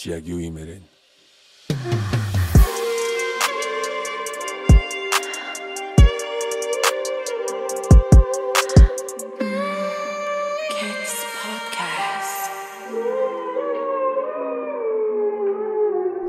[0.00, 0.80] Чи яг юу юм ярэ?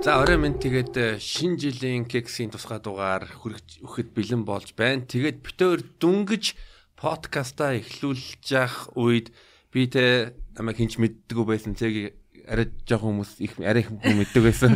[0.03, 5.07] За орой минь тэгээд э, шинэ жилийн кексийн тусгай дугаар хүрэх өгөхөд бэлэн болж байна.
[5.07, 6.59] Тэгээд битээр дүнгэж
[6.99, 9.31] подкаста эхлүүлж явах үед
[9.71, 11.80] би тэ намайг хинч мэддэггүй байсан.
[11.80, 14.72] Тэг арай жоохон хүмүүс их арай их хүмүүс мэддэг байсан.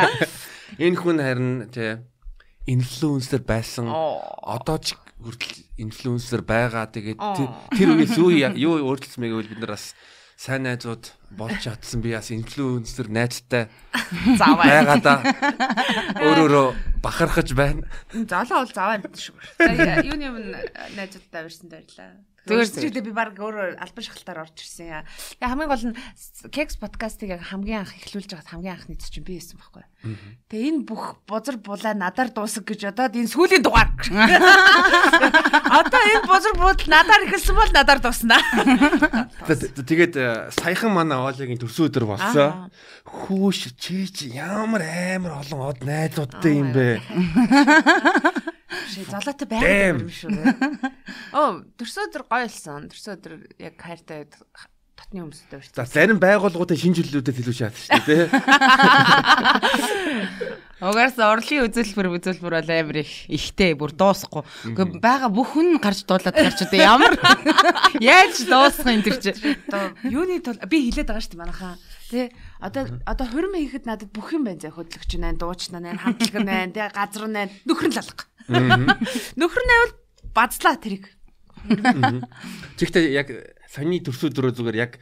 [0.84, 2.02] Энэ хүн харин тэ
[2.66, 3.90] инфлюенсер байсан.
[3.90, 6.88] Одоо ч хүртэл инфлюенсер байгаа.
[6.88, 7.18] Тэгээд
[7.76, 9.92] тэр үеэс юу юу өөрчлөсөн мэйг бид нар бас
[10.40, 13.68] сайн найзууд болж чадсан би бас инфлюенсер найзтай
[14.40, 14.64] Заваа.
[14.64, 15.14] байгаа да.
[16.16, 17.84] Өөрөөрөө бахархаж байна.
[18.12, 19.36] Золоо бол заваа юм шүү.
[20.08, 20.36] Юуны юм
[20.96, 22.16] найзуудтай авирсан дайрлаа.
[22.50, 24.90] Зүгээр би баг өөрөө албан шахалтаар орж ирсэн.
[24.90, 25.98] Яг хамгийн гол нь
[26.50, 29.84] Kex podcast-ыг яг хамгийн анх эхлүүлж байгаад хамгийн анхны чинь би байсан байхгүй.
[30.50, 33.92] Тэгээ энэ бүх бузар булаа надаар дуусах гэж одоод энэ сүүлийн дугаар.
[35.80, 38.40] Одоо энэ бузар буудал надаар эхэлсэн бол надаар дуусна.
[39.46, 42.72] За, Тэгээд э, саяхан манай Оливийн төрсөн өдөр болсон.
[43.04, 47.00] Хүүш чи чи ямар амар олон од найзуудтай юм бэ?
[48.70, 49.58] Шээ золоотой Damn.
[49.58, 50.30] байгаад юм шүү.
[51.38, 52.86] Оо, төрсөн өдөр гоё болсон.
[52.90, 55.74] Төрсөн өдөр яг хайртай дотны хүмүүстэй урьд.
[55.74, 58.30] За зарим байгууллагуудын шинэ жилүүдэд илүү шаардсан шүү дээ.
[60.80, 64.40] Угаас орлын үзүүлбэр үзүүлбэр бол амар их ихтэй бүр дуусахгүй.
[64.72, 67.20] Гэхдээ байгаа бүх хүн гарч дуулаад гарч одоо ямар
[68.00, 69.36] яаж дуусах юм тэр чи.
[69.68, 71.76] Одоо юуны тул би хилээд байгаа шүү дээ манайхаа.
[72.08, 72.32] Тэ
[72.64, 76.88] одоо одоо хурим хийхэд надад бүх юм байна зэ хөдөлгч байна, дуучна байна, хамтлаг тэ
[76.96, 78.24] газар нөхөр нь лалга.
[78.50, 79.94] Нөхөр нь байвал
[80.34, 81.06] базлаа тэрийг.
[82.80, 83.28] Тэгэхдээ яг
[83.70, 84.92] саний төрсөн өдрөө зүгээр яг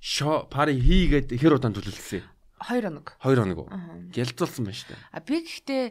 [0.00, 2.28] шо пари хийгээд хэр удаан төлөвлөсөн юм?
[2.66, 3.06] 2 хоног.
[3.20, 3.68] 2 хоног уу?
[4.10, 5.00] Гялзуулсан байна шүү дээ.
[5.12, 5.84] А би гэхдээ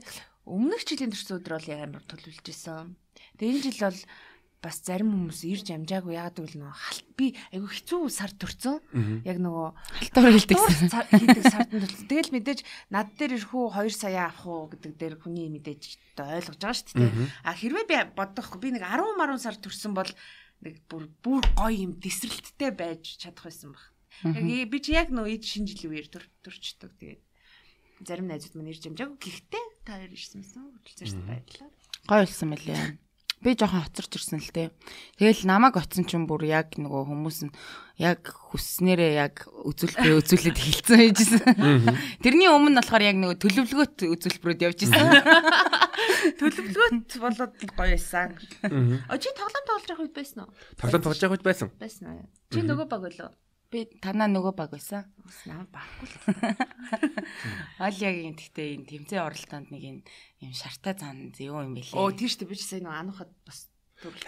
[0.49, 2.97] өмнөх жилийн төрсөн өдөр бол амар төлөвлөж исэн.
[3.37, 3.99] Тэгээ энэ жил бол
[4.65, 8.81] бас зарим хүмүүс ирж амжаагүй яагаад гэвэл нөгөө халт би айгу хэцүү сар төрцөн.
[9.21, 9.69] Яг нөгөө.
[10.57, 12.01] Дуус цар- хийдэг сардан төлөв.
[12.09, 12.59] Тэгэл мэдээж
[12.89, 16.97] над дээр ирэх үү 2 сая авах уу гэдэг дээр хүний мэдээж ойлгож байгаа шүү
[16.97, 17.13] дээ.
[17.45, 20.09] А хэрвээ би бодохгүй би нэг 10 марун сар төрсөн бол
[20.65, 23.85] нэг бүр бүр гоё юм тесрэлттэй байж чадах байсан баг.
[24.25, 26.95] Яг би чи яг нөө ид шинэ жилийн үеэр төр төрчдөг.
[26.97, 27.21] Тэгээд
[28.07, 29.19] зарим найзууд маань ирж амжаагүй.
[29.19, 31.69] Гэхдээ та хоёр ирсэн мэсэн хөдөлцөрт баярлалаа.
[32.09, 32.79] Гой болсон мөлий.
[33.45, 34.73] Би жоохон хоцорч ирсэн л те.
[35.21, 37.53] Тэгэл намайг оцсон ч юм бүр яг нөгөө хүмүүс нь
[38.01, 41.45] яг хүсснээрээ яг үзүүлбэр үзүүлээд эхэлсэн байжсэн.
[42.25, 45.13] Тэрний өмнө нь болохоор яг нөгөө төлөвлөгөөт үзүүлбэрүүд явж исэн.
[46.41, 48.33] Төлөвлөгөөт болоод гоё байсан.
[49.05, 50.51] А чи тоглоом тоглож явах үед байсан уу?
[50.81, 51.69] Тоглоом тоглож байгаа үед байсан.
[51.77, 52.25] Байсан уу?
[52.49, 53.29] Чи нөгөө баг болоо?
[53.71, 55.09] Би танаа нөгөө баг байсан.
[55.25, 56.17] Бас наа баггүй л.
[57.85, 59.97] Алиягийн гэхдээ энэ тэмцээн оролтоонд нэг юм
[60.53, 61.97] шартай цаан юу юм бэлээ.
[61.97, 63.69] Оо тийш дээ би ч сая нөгөө ануухад бас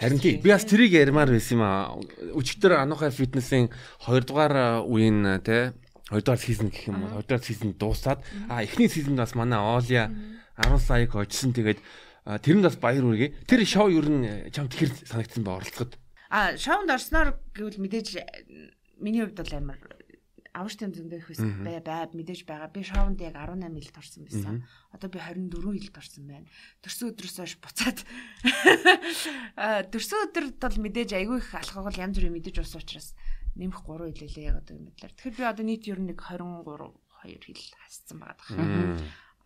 [0.00, 1.94] Харин тийм би бас тэрийг ярмаар байсан юм аа.
[2.34, 3.68] Өчигдөр Анухай фитнесийн
[4.00, 5.76] 2 дугаар үеийн те
[6.10, 9.60] 2 дугаар сизон гэх юм уу 2 дугаар сизон дуусаад а эхний сизонд бас манай
[9.60, 10.08] Оlia
[10.56, 11.78] 10 саяг очсон тэгээд
[12.24, 13.44] а, тэрэнд бас баяр үргээ.
[13.44, 16.00] Тэр шоу ер нь чамд хэр санагдсан ба оролцоход.
[16.32, 18.08] А шоунд орсноор гэвэл мэдээж
[19.00, 19.78] миний хувьд бол амар
[20.58, 22.72] аваш тэм зөндөө их байсан бай бай мэдээж байгаа.
[22.72, 24.56] Би шоунд яг 18 хилд орсон байсан.
[24.90, 26.48] Одоо би 24 хилд орсон байна.
[26.82, 27.98] Төрсөн өдрөөс хойш буцаад
[29.92, 33.14] төрсөн өдөрт бол мэдээж айгүй их алхагал янз бүрийн мэдээж ус учраас
[33.54, 35.12] нэмэх 3 хилээлээ яг одоо юм мэдлэр.
[35.14, 38.98] Тэгэхээр би одоо нийт ер нь нэг 23 2 хил хасцсан байгаа.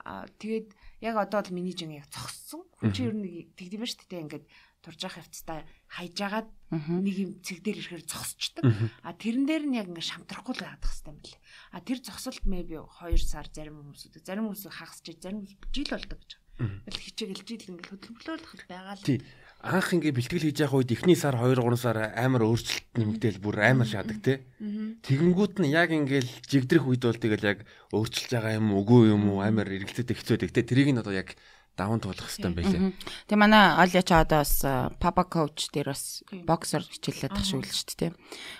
[0.02, 0.68] Аа тэгээд
[1.04, 2.64] яг одоо бол миний жин яг цогссон.
[2.78, 4.44] Хүн чи ер нь тэгдэм ба шүү дээ ингээд
[4.82, 8.66] турж явах явцдаа хайжгаад нэг юм цэг дээр ирэхээр зогсчдаг.
[9.06, 11.38] А тэрэн дээр нь яг ингээд шамтрахгүй л яадах хэвээр юм лээ.
[11.72, 12.82] А тэр зогсолт би 2
[13.22, 16.32] сар зарим хүмүүсүүд зарим хүмүүс хагасч зарим жил болдог гэж.
[16.58, 19.06] Тэгэл хичээгээл жил ингээд хөдөлгөөлөх байгаа л.
[19.06, 19.22] Тий.
[19.62, 23.56] Анх ингээ бэлтгэл хийж явах үед эхний сар 2 3 сар амар өөрчлөлт нэмэгдээл бүр
[23.62, 24.42] амар шаадаг те.
[24.58, 27.58] Тэгэнгүүт нь яг ингээл жигдрэх үед бол тэгэл яг
[27.94, 30.66] өөрчилж байгаа юм үгүй юм уу амар эргэлзээтэй хэцүүдэг те.
[30.66, 31.38] Тэрийг нь одоо яг
[31.76, 32.80] даван туулах хэрэгтэй юм байлээ.
[33.28, 34.60] Тэгээ манай Алия ч одоо бас
[35.00, 38.12] папа коуч дээр бас боксер хичээлээд тах шүү л шүү дээ.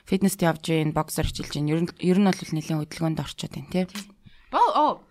[0.09, 1.69] Фитнест явж гин, боксер хичээлж гин.
[1.69, 3.85] Ер нь ер нь бол нэлээд хөдөлгөөнд орчод байна тий.
[4.53, 5.05] Оо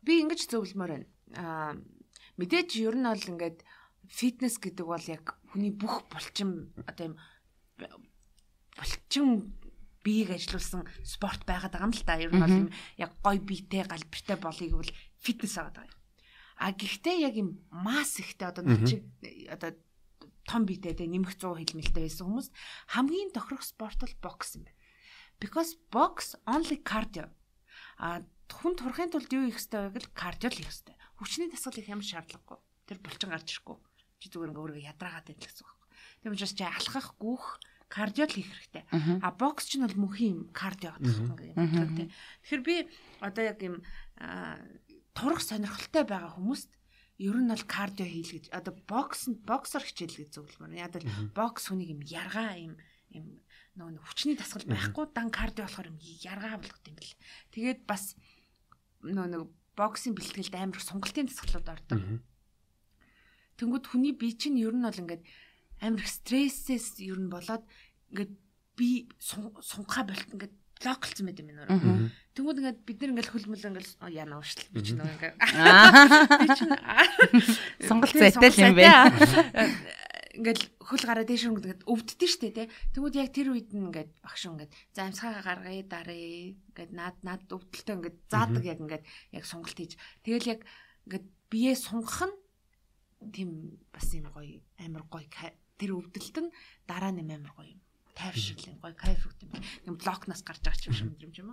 [0.00, 1.06] би ингэж зөвлөмөр байна.
[1.36, 1.72] Аа
[2.40, 3.60] мэдээж ер нь бол ингээд
[4.08, 7.16] фитнес гэдэг бол яг хүний бүх булчин одоо юм
[8.76, 9.52] булчин
[10.02, 12.18] биеийг ажилуулсан спорт байгаад байгаа юм л да.
[12.18, 12.68] Ер нь бол юм
[12.98, 16.01] яг гой биетэй галбиртай болыг бол фитнес аваад байгаа юм.
[16.56, 19.04] А гэхдээ яг юм масс ихтэй одоо чиг
[19.48, 19.76] одоо
[20.46, 22.48] том биетэй тэ нэмэх 100 хилмэлтэй байсан хүмүүс
[22.92, 24.78] хамгийн тохирох спорт бол бокс юм байна.
[25.38, 27.30] Because box only cardio.
[27.98, 30.94] А хүн турахын тулд юу хийх ёстой вэ гэвэл кардиол хийх ёстой.
[31.18, 32.58] Хүчний дасгал их ямар шаардлагагүй.
[32.86, 33.78] Тэр булчин гарч ирэхгүй.
[34.22, 35.82] Чи зүгээр ингээ өөрийгөө ядраагаад байх гэсэн үг.
[36.22, 37.46] Тийм учраас чи алхах, гүөх,
[37.90, 38.84] кардиол хийх хэрэгтэй.
[39.22, 42.10] А бокс ч нь бол мөнхийн юм кардио гэдэг юм.
[42.46, 42.74] Тэгэхээр би
[43.18, 43.76] одоо яг юм
[45.16, 46.70] турах сонирхолтой байгаа хүмүүст
[47.22, 50.74] ер нь бол кардио хийл гэж одоо бокс боксер хичээл гэж зөвлөмөр.
[50.74, 51.06] Яг л
[51.36, 52.74] бокс хүнийг юм яргаа юм
[53.12, 53.26] юм
[53.76, 57.14] нөгөө хүчний дасгал байхгүй дан кардио болохоор юм яргаа болгох юм бэл.
[57.52, 58.16] Тэгээд бас
[59.04, 59.42] нөгөө нэг
[59.76, 62.00] боксийн бэлтгэлд амар сунгалтын дасгалууд ордог.
[63.60, 65.24] Тэнгүүд хүний бие чинь ер нь бол ингээд
[65.84, 67.64] амар стрессээс ер нь болоод
[68.10, 68.32] ингээд
[68.76, 72.10] би сунгахаа болт ингээд блоклцсон байт юм байна.
[72.34, 75.34] Тэнгүүд ингээд бид нар ингээд хөлмөл ингээд яана уушл би ч нөгөө ингээд
[77.86, 79.14] сонголт зайтай юм байна.
[80.32, 82.66] Ингээд хөл гараа дээш ингээд өвддөн штэ тий.
[82.96, 87.44] Тэнгүүд яг тэр үед нь ингээд багш ингээд за амсгаа гаргая дарыг ингээд наад наад
[87.46, 89.04] өвдөлтөө ингээд заадаг яг ингээд
[89.36, 89.94] яг сонголт хийж.
[90.24, 90.60] Тэгэл яг
[91.06, 92.36] ингээд бие сунгах нь
[93.30, 95.28] тийм бас юм гоё амар гоё
[95.78, 96.50] тэр өвдөлт нь
[96.88, 97.80] дараа нь амар гоё юм
[98.16, 99.40] тайвшруулын гоё кайф өгд
[99.86, 99.96] юм.
[99.96, 101.48] Блокноос гарч байгаа ч юм шиг юм юм.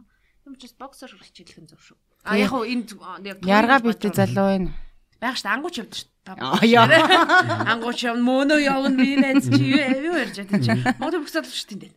[0.46, 1.98] Юм ч бас боксер хичээлэх нь зөв шүү.
[2.28, 2.86] А яг хуу энэ
[3.24, 4.72] яг ярга битэй залуу байна.
[5.20, 6.08] Баг ш ангууч явд ш.
[6.30, 10.72] Ангууч явна мөнөө явна би найз чи юу ярьж байгаа чи.
[10.96, 11.92] Монгол боксер л ш тийм дээ.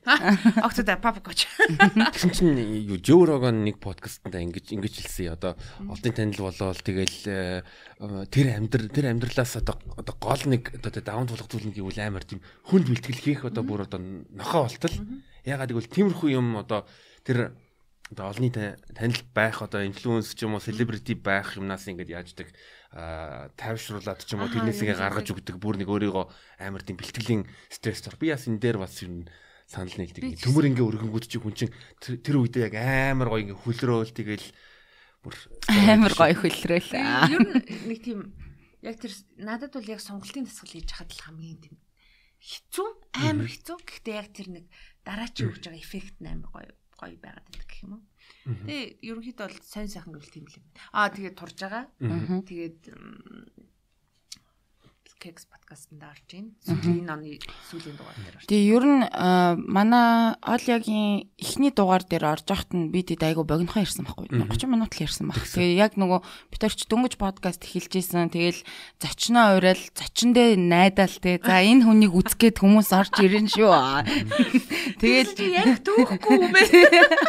[0.58, 1.46] Октода папа коч.
[1.70, 5.38] Тэгсэн чинь юу Жөөрогон нэг подкастт ингэж ингэж хэлсэн.
[5.38, 5.54] Одоо
[5.86, 7.62] олдын танил болоод тэгэл э,
[8.26, 12.26] тэр амьдрал тэр амьдралаас одоо одоо гол нэг одоо даван тулах зүйл нь гэвэл амар
[12.26, 14.02] тийм хүнд бэлтгэл хийх одоо бүр одоо
[14.34, 14.96] нохоо болтол.
[15.46, 16.88] Ягаад гэвэл тиймэрхүү юм одоо
[17.22, 17.54] тэр
[18.12, 22.48] одоо олонний танил байх одоо инфлюенс ч юм уу селебрити байх юмнаас ингэж яаждаг
[22.92, 26.24] тайвшруулад ч юм уу тэрнээсээ гаргаж өгдөг бүр нэг өөрийгөө
[26.60, 28.20] амар тийм бэлтгэлийн стресс тор.
[28.20, 29.24] Би бас энэ дээр бас юм
[29.64, 30.36] санал нийлдэг.
[30.44, 31.72] Төмөр ингээ өргөнгүүд чи хүн чин
[32.04, 34.46] тэр үедээ яг амар гоё ингээ хөлрөөл тэгэл
[35.24, 35.34] бүр
[35.72, 36.92] амар гоё хөлрөөл.
[37.32, 38.36] Ер нь нэг тийм
[38.84, 41.76] яг тэр надад бол яг сонголтын дасгал хийж хахад л хамгийн тийм
[42.44, 42.88] хэцүү
[43.24, 43.76] амар хэцүү.
[43.88, 44.64] Гэхдээ яг тэр нэг
[45.08, 48.02] дараачийн өгж байгаа эффект амар гоё гоё байгаад байдаг гэх юм уу.
[48.44, 50.64] Тэгээ ерөнхийдөө бол сайн сайхан гэвэл тийм л юм.
[50.93, 51.84] Аа тэгээд турж байгаа.
[52.49, 52.81] Тэгээд
[55.22, 56.50] кекс подкастт орж ийн.
[56.66, 57.38] Сүүлийн оны
[57.70, 58.46] сүүлийн дугаар дээр орж.
[58.50, 59.06] Тэгээ ер нь
[59.70, 64.34] манай ол ягийн эхний дугаар дээр орж яхад нь би тэд айгу богинохон ирсэн байхгүй.
[64.34, 65.38] 30 минут л ирсэн баг.
[65.46, 68.34] Тэгээ яг нөгөө битэрч дөнгөж подкаст эхэлж исэн.
[68.34, 68.66] Тэгэл
[68.98, 71.38] зочноо уриал зочиндээ найдаал те.
[71.38, 73.70] За энэ хүнийг үзгээд хүмүүс орж ирэн шүү.
[74.98, 76.66] Тэгэл яг түүхгүй юм бэ.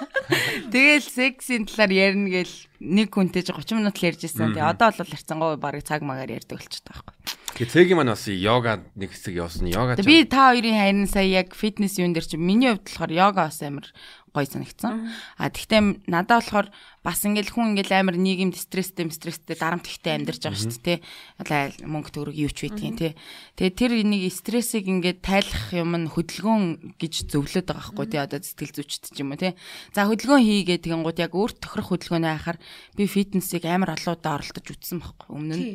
[0.74, 4.58] Тэгэл сексийн талаар ярина гэл нэг хүнтэй 30 минут л ярьж исэн.
[4.58, 7.43] Тэгээ одоо бол харцангуй барыг цаг магаар ярьдаг болчиход байгаа байхгүй.
[7.54, 9.70] Тэгээ цэгийн маань бас йога нэг хэсэг явсан.
[9.70, 13.46] Йога би та хоёрын харин сая яг фитнес юун дээр чи миний хувьд болохоор йога
[13.46, 13.86] бас амар
[14.34, 15.14] гоё санагдсан.
[15.38, 16.68] А тэгтээ надад болохоор
[17.06, 21.00] бас ингээл хүн ингээл амар нийгэмд стресстэй стресстэй дарамт ихтэй амьдарч байгаа шүү дээ.
[21.38, 23.14] Одоо мөнгө төгрөг юу ч байдгийн тий.
[23.62, 28.22] Тэгээ тэр нэг стрессийг ингээд тайлах юм нь хөдөлгөөн гэж зөвлөд байгаа байхгүй тий.
[28.26, 29.54] Одоо сэтгэл зүйчт ч юм уу тий.
[29.94, 32.60] За хөдөлгөөн хийгээ тэгэнгუთ яг өөр тохирох хөдөлгөөнөө хайхаар
[32.98, 35.66] би фитнесийг амар олоодаа оролдож үтсэн байхгүй өмнө нь.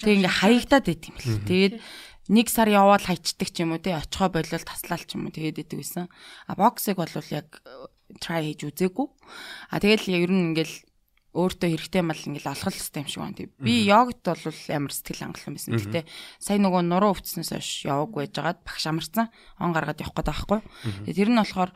[0.00, 1.44] Тэгээ ингээ хаягдаад байт юм бэл.
[1.44, 1.74] Тэгээд
[2.28, 5.62] нэг сар яваад хайчдаг ч юм уу тий очихоо болол таслал ч юм уу тэгээд
[5.62, 6.06] идэг байсан.
[6.50, 7.62] А боксыг бол яг
[8.22, 9.06] try хийж үзээгүй.
[9.70, 10.76] А тэгэл ер нь ингээл
[11.36, 13.36] өөртөө хэрэгтэй мал ингээл олох хэрэгтэй юм шиг байна.
[13.60, 14.40] Би йогт бол
[14.72, 15.76] амар сэтгэл хангалуун байсан.
[15.76, 16.00] Гэтэ
[16.40, 19.28] сая нөгөө нуруу өвчснөөс хойш яваагүй байжгаад багш амарсан.
[19.60, 20.60] Он гаргаад явах гээд байхгүй.
[21.12, 21.70] Тэр нь болохоор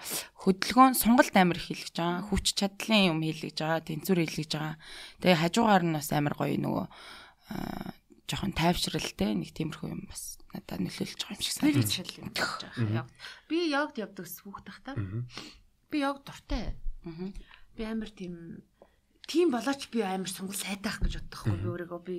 [0.49, 2.25] хөдөлгөөн сонголт амар хийлгэж байгаа.
[2.33, 3.85] Хүч чадлын юм хийлгэж байгаа.
[3.85, 4.77] Тэнцвэр хийлгэж байгаа.
[5.21, 6.87] Тэгээ хажуугаар нь бас амар гоё нөгөө
[8.33, 11.93] жоохон тайвшралтай нэг тиймэрхүү юм бас надад нөлөөлж байгаа юм шиг санагдаж
[12.75, 13.07] байна.
[13.49, 14.95] Би йогт явдаг хүүхд тахта.
[15.91, 16.75] Би йог дуртай.
[17.77, 18.63] Би амар тийм
[19.31, 22.17] тийм болооч би амар сунгал сайдаах гэж боддог хгүй би өөрийгөө би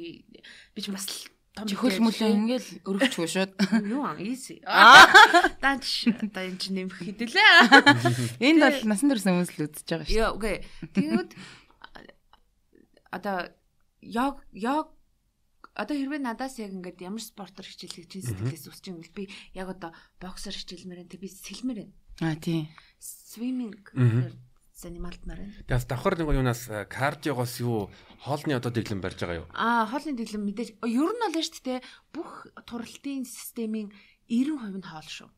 [0.72, 1.08] би ч бас
[1.52, 3.52] том хөл мөлөө ингээл өрөвчгүй шууд.
[3.84, 4.64] Юу аа easy.
[5.64, 7.52] Данч одоо энэ чинь нэмэх хэдэлээ.
[8.48, 10.16] Энд бол насан турш хүмүүс л үзэж байгаа шүү.
[10.16, 10.64] Яа үгүй.
[10.96, 11.32] Тэгвэл
[13.12, 13.38] одоо
[14.00, 14.88] яг яг
[15.76, 19.24] одоо хэрвээ надаас яг ингээд ямар спортоор хичээлэх чинь сэтгэлээс үсч юм бол би
[19.56, 21.96] яг одоо боксер хичээлмээр энэ би сэлмээр байна.
[22.22, 22.68] Аа тий.
[23.00, 23.76] Swimming
[24.82, 25.54] занималтмаар байна.
[25.70, 27.94] Тэгээс давхар нэг юунаас э, кардиогоос юу
[28.26, 29.48] хоолны одоо дэглэм барьж байгаа юу?
[29.54, 31.80] Аа хоолны дэглэм мэдээж ер нь бол шүү дээ
[32.14, 33.94] бүх туралтын системийн
[34.26, 35.30] 90% нь хоол шүү.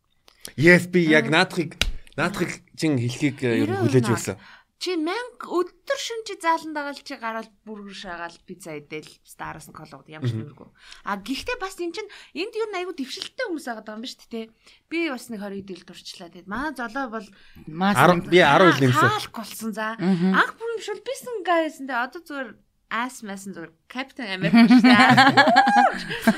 [0.55, 1.75] Yes би яг наадахыг
[2.15, 4.35] наадахыг чин хэлхийг э, ер нь хүлээж байсан.
[4.83, 9.75] Чи мянга өдөр шөн чи заалан дагаал чи гараад бүргэр шаагаал пицца идэл стараас нь
[9.75, 10.67] колгод ямар ч нэмэргүй.
[11.07, 14.51] А гэхдээ бас эн чин энд юу айгу дэвшилттэй хүмүүс байгаа юм ба шүү дээ.
[14.91, 16.27] Би бас нэг 20 идэл дурчлаа.
[16.35, 17.27] Тэгээд манай золоо бол
[17.63, 17.95] Мас
[18.27, 19.07] би 10 жил нэмсэн.
[19.07, 19.95] хаалх болсон за.
[19.95, 22.03] Анх бүр юм шул бисэн гайсэн дээ.
[22.03, 22.49] Одоо зүгээр
[22.93, 25.33] ас масан зүгээр капитан Америк шүү дээ.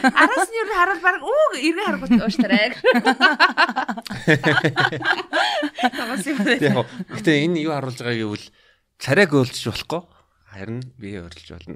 [0.07, 2.71] Араас нь юу харуул баг үү эргээ харахгүй ууштарай.
[6.63, 8.47] Яг гэтээ энэ юу харуулж байгаа гэвэл
[9.03, 10.01] царайг өөлж болохгүй.
[10.55, 11.75] Харин би өөрлөж болно.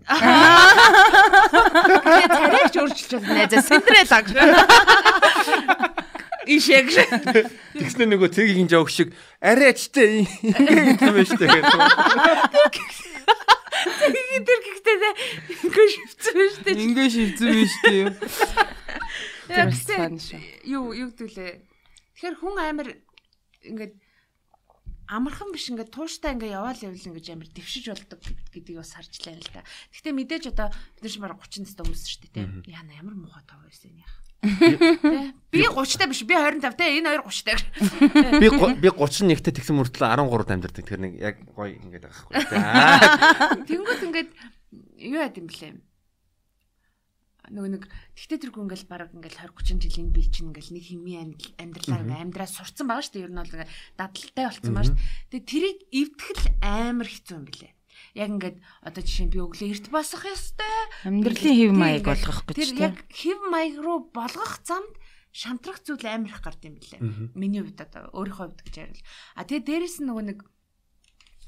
[2.00, 3.20] Тэгээ царайч өөрчилж.
[3.28, 4.32] Найзаа Синдрелла гэж.
[6.56, 6.88] Ишэг.
[7.76, 9.12] Тэгснэ нөгөө цэгийн жоог шиг
[9.44, 11.68] арай ачтай ингэ юм шүү дээ.
[13.70, 14.98] Тэгээ тэр гэхдээ
[15.66, 16.84] ингээ шивцэн шүү дээ.
[16.84, 18.08] Ингээ шивцэн биш тийм.
[19.50, 19.70] Яг
[20.66, 21.54] юу юу гэдүүлээ.
[22.16, 22.90] Тэгэхээр хүн амар
[23.66, 23.94] ингээд
[25.10, 28.20] амархан биш ингээд тууштай ингээ яваал явал ингэж амар дэвшиж болдог
[28.54, 29.66] гэдгийг бас харж лээ л да.
[29.94, 32.52] Гэхдээ мэдээж одоо бид нар ч баг 30 настай хүмүүс шүү дээ тийм.
[32.70, 34.29] Яна ямар муухай тав байсан яах.
[34.40, 37.58] Би 30 та биш би 25 те энэ хоёр 30 та.
[38.40, 38.48] Би
[38.80, 40.84] би 31-т тэгсэн мөртлөө 13 амьдэрдэг.
[40.86, 42.44] Тэгэхээр нэг яг гоё ингэж байгаа.
[42.48, 42.60] За.
[43.68, 44.30] Тэнгүүт ингээд
[45.04, 45.82] юу яд юм блэ?
[47.50, 51.34] Нөгөө нэг тэгтээ тэргүй ингээл баг ингээл 20 30 жилийн би чинь ингээл нэг химийн
[51.58, 53.26] амьдралаар амьдраа сурцсан байгаа шүү дээ.
[53.26, 55.34] Ер нь бол ингээл дадалтай болцсон байгаа шүү дээ.
[55.34, 57.74] Тэгээ тэрийг эвтгэл амар хэцүү юм блэ.
[58.16, 60.76] Яг ингээд одоо жишээ нь би өглөө эрт босох ёстой.
[61.06, 62.82] Амьдралын хэв маяг болгох гэж Тэр тийм.
[62.90, 64.94] яг хэв маяг руу болгох замд
[65.30, 66.98] шантрах зүйл амар их гард юм блэ.
[67.38, 69.04] Миний хувьд одоо өөрийнхөө хувьд гэж ярил.
[69.38, 70.40] А тэгээ дээрэс нь нөгөө нэг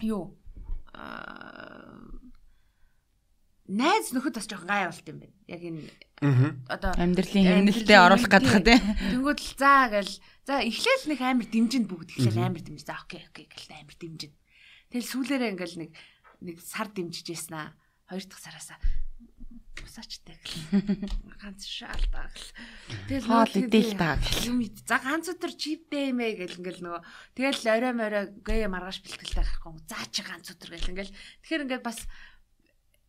[0.06, 0.38] юу
[0.94, 2.22] аа
[3.72, 5.36] найз нөхөд бас жоохон гай болт юм байна.
[5.48, 5.82] Яг энэ
[6.70, 8.82] одоо Амьдралын хэмнэлтэд оруулах гадах тийм.
[9.18, 10.13] Тэнгүүд л заа гэл
[10.46, 12.82] за эхлээл нэг амар дэмжинд бүгд эхлээл амар дэмж.
[12.86, 14.34] За окей окей гэл амар дэмжин.
[14.91, 15.91] Тэгэл сүүлээрээ ингээл нэг
[16.41, 17.74] нэг сар дэмжиж яснаа.
[18.10, 18.77] Хоёр дахь сараасаа
[19.91, 21.10] усаачтай гэл.
[21.41, 22.50] Ганц шаалтаа гэл.
[23.12, 24.48] Тэгэл Хоол нөгөө идээл таа гэл.
[24.48, 24.77] Юм ид.
[24.88, 27.01] За ганц өдөр чиптэй юм ээ гэл ингээл нөгөө
[27.36, 29.71] тэгэл орой морой гээ маргааш бэлтгэлтэй гарахгүй.
[29.91, 31.15] За чи ганц өдөр гэл ингээл.
[31.43, 32.00] Тэгэхээр ингээд бас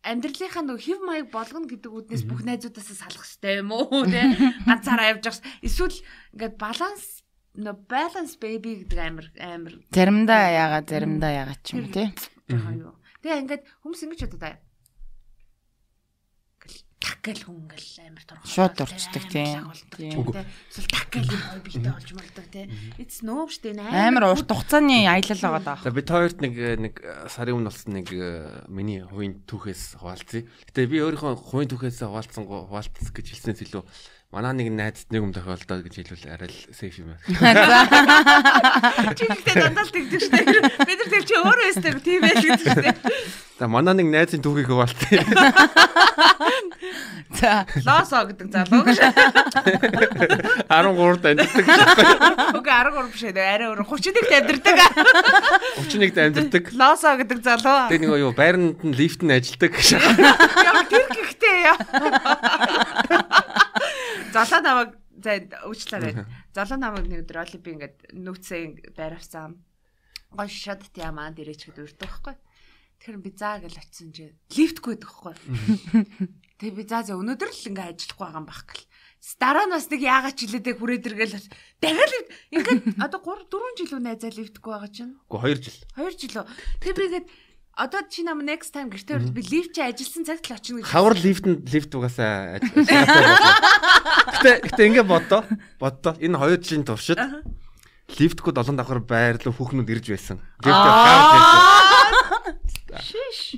[0.03, 4.35] амьдралынхаа нөгөө хев маяг болгоно гэдэг үднээс бүх найзуудаасаа салах хэрэгтэй юм уу те
[4.67, 5.97] ганцаараа явж байгаас эсвэл
[6.35, 7.23] ингээд баланс
[7.55, 12.11] нөө balance baby гэдэг амар амар Заримдаа яагаад заримдаа яагаад ч юм тий.
[13.23, 14.59] Тэгээ ингээд хүмүүс ингэж бодод аа
[17.03, 19.71] такkel хүн ингээл амар торгох Шууд дурчдаг, тийм.
[19.95, 20.23] Тийм.
[20.71, 22.67] эсвэл такkel юм хой бийтэй болж молдог те
[22.99, 25.79] it's no штэ Амар урт хугацааны аялал байгаа даа.
[25.83, 26.95] За бид хоёрт нэг нэг
[27.27, 30.47] сарын өмнө болсон нэг э, миний хувийн түүхээс хуваалцъя.
[30.67, 33.83] Гэтэ би өөрийнхөө хувийн түүхээс хуваалцсан хуваалцах гэж хэлснээс илүү
[34.33, 37.21] манай нэг найзд нэг юм тохиолдоод гэж хэлвэл арай л сейф юм байна.
[39.13, 42.65] чи ихтэй дандаа л тэгдэг штэ бид нар тэр чи өөрөө өстэй тийм байл гэдэг
[42.65, 42.97] штэ
[43.61, 45.21] За манай нэг найзын түүхийг хуваалцъя.
[47.37, 47.69] За.
[47.85, 51.65] лосо гэдэг залуу гэж 13-д амьддаг,
[52.57, 54.81] Үгүй 13 биш ээ арай өөр 31-т амьдрдаг
[55.85, 56.73] 31-д амьддаг.
[56.73, 59.77] лосо гэдэг залуу Тэгээ нэг юу байранд нь лифт нь ажилдаг.
[59.77, 61.77] яг тэр гихтэй яа
[64.33, 64.91] залуу намайг
[65.23, 65.31] за
[65.69, 66.13] уучлаарай
[66.57, 69.61] залуу намайг нэг өдөр оли би ингээд нүүцээ байр авсан
[70.33, 72.35] гоо шат тямаа дээрэж хэд урд байхгүй
[72.97, 77.67] тэгэхээр би заа гэж очисон чи лифтгүй байдаг байхгүй Тэгээ би заа за өнөөдөр л
[77.75, 78.87] ингээ ажиллахгүй байгаа юм баг гэл.
[79.35, 81.35] Дараа нь бас нэг яагаад ч хилээдээ хүрээд иргээл
[81.83, 82.13] дахиад
[82.55, 85.19] ингээд одоо 3 4 жил үү найзаа лифтгүй байгаа чинь.
[85.27, 85.79] Уу 2 жил.
[85.99, 86.47] 2 жил үү.
[86.79, 87.27] Тэгээ би ингээд
[87.75, 90.93] одоо чи нам next time гэртээ орол би лифт чи ажилласан цагт л очино гэж.
[90.93, 92.85] Хавар лифтэнд лифт угаасаа ажилласан.
[94.29, 95.41] Гэтэ гэтэ ингэ боддоо.
[95.81, 96.13] Боддоо.
[96.21, 97.17] Энэ 2 жилийн туршид
[98.13, 100.37] лифтгүй 7 давхар байр руу хүүхнүүд ирж байсан.
[100.61, 102.61] Лифтээр хавар
[102.93, 103.57] Шиш.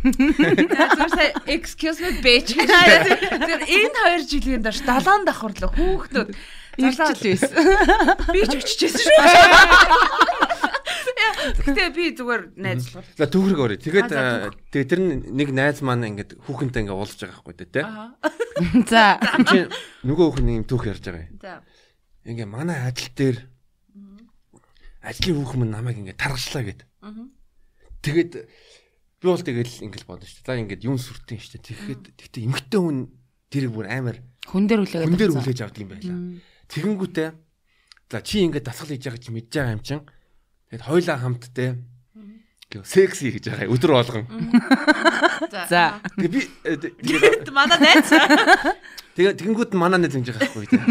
[0.00, 2.56] Тэрсээ excuse me bitch.
[3.48, 6.32] Тэр энэ 2 жилийн даш 7 давхар л хүүхнүүд
[6.80, 7.52] Ирчил байсан.
[8.34, 10.33] би ч очижсэн шүү.
[11.64, 13.04] Гэтэ би зүгээр найзлах.
[13.18, 13.76] За төгрөг орё.
[13.76, 14.10] Тэгээд
[14.72, 17.82] тэгээд тэр нэг найз маань ингээд хүүхэнтэй ингээд уулзж байгаа байхгүй дээ, тэ?
[18.90, 19.18] За.
[19.44, 19.68] Чи
[20.06, 21.38] нөгөө хүүхэн юм түүх ярьж байгаа юм.
[21.42, 21.60] За.
[22.24, 23.36] Ингээ манай ажил дээр
[25.04, 26.80] ажлын хүүхэн минь намайг ингээ таргачлаа гэд.
[28.04, 28.32] Тэгээд
[29.20, 30.48] би бол тэгэл ингээл бодсон шүү дээ.
[30.48, 31.68] За ингээд юм сүртэн шүү дээ.
[31.68, 32.98] Тэгэхэд тэгтээ эмгтэн хүн
[33.52, 34.16] тэр бүр амар
[34.48, 35.08] Хүн дээр үлээгээд.
[35.08, 36.18] хүн дээр үлээж авдаг юм байлаа.
[36.68, 37.28] Тэгэнгүүтээ
[38.12, 40.00] за чи ингээд дасгал хийж байгаа чи мэдж байгаа юм чин.
[40.74, 41.78] Тэгэд хоёлаа хамт те
[42.82, 44.26] секси гэж байгаа өдөр болгон.
[45.70, 46.02] За.
[46.18, 48.10] Тэгээ би э, тэгээд Манай найз.
[49.14, 50.82] тэгээ тэгэнгүүт манай найз ингэж байгаа байхгүй те.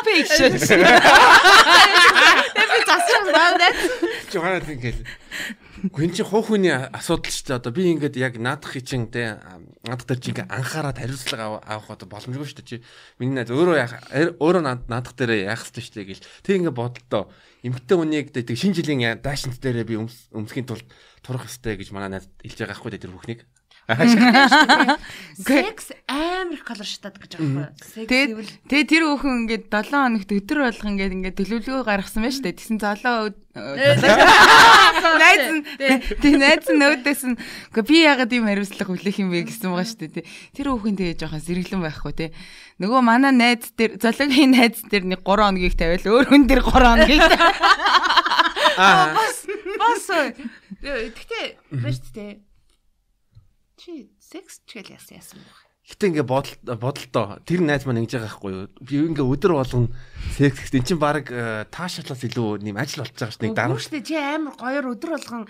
[0.00, 0.56] фейк шээ.
[2.56, 3.68] Би засчих байна.
[4.32, 5.04] Жоханаа ингээл
[5.92, 9.36] Гүн чи хуу хүний асуудал ч дээ одоо би ингээд яг наадах чинь те
[9.82, 12.76] наадах дээр чи ингээд анхаарал хариуцлага авах одоо боломжгүй шүү дээ чи
[13.18, 13.98] миний найз өөрөө яах
[14.38, 19.22] өөрөө наадах дээр яах шүү дээ гэл тэг ингээд бодлоо эмгтэн хүнийг тэг шинэ жилийн
[19.22, 20.86] даашинт дээрээ би өмсөхийн тулд
[21.22, 23.40] турах хэрэгтэй гэж манай найз хэлж байгаа байхгүй тэр бүхнийг
[25.42, 28.06] Секс амар колор шатаад гэж байгаа байхгүй.
[28.68, 32.58] Тэгээд тэр хүүхэн ингээд 7 хоногт өдөр болго ингээд ингээд төлөвлөгөө гаргасан байна шүү дээ.
[32.58, 33.32] Тэгсэн золоо
[35.20, 35.60] найз нь
[36.24, 37.36] тийм найз нь нөөдөөс нь
[37.72, 40.24] үгүй би ягаад ийм хариуцлага хүлээх юм бэ гэсэн байгаа шүү дээ.
[40.56, 42.32] Тэр хүүхэн тэгээ жоохон сэргэлэн байхгүй те.
[42.80, 46.80] Нөгөө манай найз дээр зологийн найз дээр нэг 3 хоногийг тавиал өөр хүн дээр 3
[46.80, 47.20] хоногийг.
[48.80, 49.44] Аа бас
[49.76, 50.08] бас
[50.80, 51.46] тэгтээ
[51.76, 52.40] байж тээ
[53.82, 55.58] чи секс ч гэл яасан яасан баг.
[55.82, 58.70] Гэтэ ингээ бодол бодолтоо тэр найз маань ингэж байгаа байхгүй юу?
[58.78, 59.90] Би ингээ өдөр болгон
[60.38, 63.74] секс гэсэн чинь баг э, таашаалаас илүү нэм ажил болж байгаа ш нэг дараа.
[63.74, 65.42] Үгүй чи амар гоёор өдөр болгон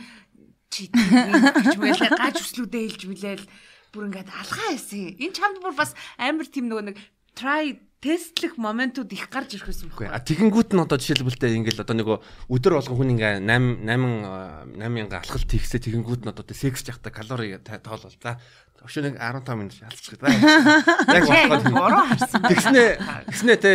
[0.72, 3.46] чи гэж мэлээ гаж хүслүүдээ хэлж билээл
[3.92, 5.20] бүр ингээд алгаа хийсэн.
[5.20, 6.96] Энэ чамд бүр бас амар тийм нөгөө нэг
[7.36, 10.10] try тестлэх моментууд их гарч ирэх байсан байхгүй.
[10.10, 12.18] А тэгэнгүүт нь одоо жишээлбэлтэй ингээл одоо нөгөө
[12.50, 17.62] өдөр болгон хүн ингээ 8 8 8000 алхалт хийхсээ тэгэнгүүт нь одоо секс жахта калори
[17.62, 18.42] тоолол за.
[18.82, 20.34] Өшөө нэг 15 минут алцчих гэдэг.
[21.14, 22.42] Яг болоход бороо харсан.
[22.42, 22.82] Тэгснэ
[23.30, 23.72] тэгснэ те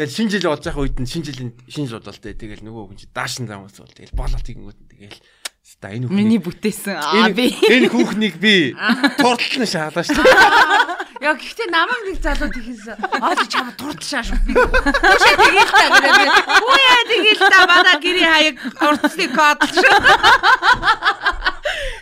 [0.00, 2.32] Тэгэл шинэ жил болж байгаа үед нь шинэ жилийн шинэ жил болтой.
[2.32, 5.20] Тэгэл нөгөө хүн чи даашин замаас бол тэгэл болоо тэгэнгүүт тэгэл
[5.60, 8.72] Ста энэ миний бүтээсэн аа би энэ хүүхнийг би
[9.20, 10.16] турталт нь шаалаа шүү.
[11.20, 14.52] Яа гэхдээ намайг нэг залуу тийхээс аа чи чамд турталшаа шүү би.
[14.56, 16.32] Үшээ тэгээл та гэдэг.
[16.48, 19.96] Хүү яа тэгээл та манай гэрийн хаяг уртсны код шүү.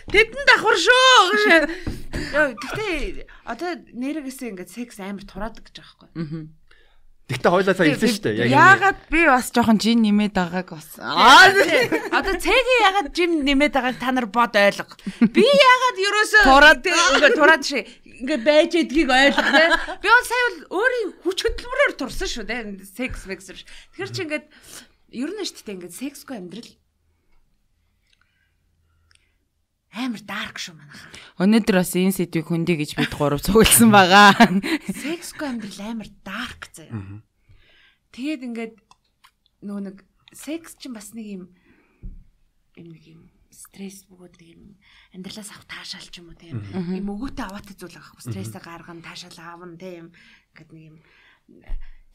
[0.07, 1.27] Тэдэн давхар шүү
[2.29, 6.47] гэхдээ одоо нэрээсээ ингээд секс амар тураадаг гэж байгаа байхгүй.
[6.47, 6.59] Аа
[7.29, 8.49] Тэгтээ хойлоо сая хэлсэн шүү дээ.
[8.49, 10.97] Яагаад би бас жоохон жин нэмээд байгааг бас.
[10.97, 11.45] Аа
[12.09, 14.97] одоо цэгийн яагаад жин нэмээд байгааг та нар бод ойлго.
[15.29, 17.85] Би яагаад ерөөсөө тураад ингээ тураад ши
[18.19, 19.63] ингээ байж эдгийг ойлго те.
[20.03, 22.57] Би бол сая бол өөрийн хүч хөдөлмөрөөр турсан шүү те.
[22.83, 23.57] Секс мексэр.
[23.95, 24.45] Тэгэхээр чи ингээд
[25.15, 26.71] ер нь шүү дээ ингээ сексгүй амьдрал
[29.89, 31.09] амар дарк шүү манайхаа.
[31.41, 34.37] Өнөөдөр бас энэ сэдвийг хөндий гэж бид гурав цугласан байгаа.
[35.03, 37.25] Сексгүй амьдрал амар дарк заяа.
[38.13, 38.75] Тэгээд ингээд
[39.65, 39.97] нөгөө нэг
[40.33, 41.43] секс чинь бас нэг юм
[42.77, 43.28] юм нэг юм
[43.59, 44.63] стресс бөгөөд нэг юм
[45.11, 46.63] амьдралаас авах таашаал ч юм уу тийм.
[46.95, 50.15] Юм өгөөтэй аваатай зүйл хэрэг стрессээ гаргана таашаал аавна тийм.
[50.55, 50.97] Ингээд нэг юм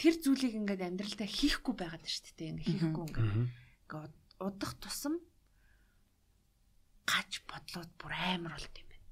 [0.00, 4.12] тэр зүйлийг ингээд амьдралдаа хийхгүй байгаад шүү дээ ингээд хийхгүй ингээд.
[4.40, 5.20] Удах тусам
[7.04, 9.06] гаж бодлоод бүр амар болд юм байна.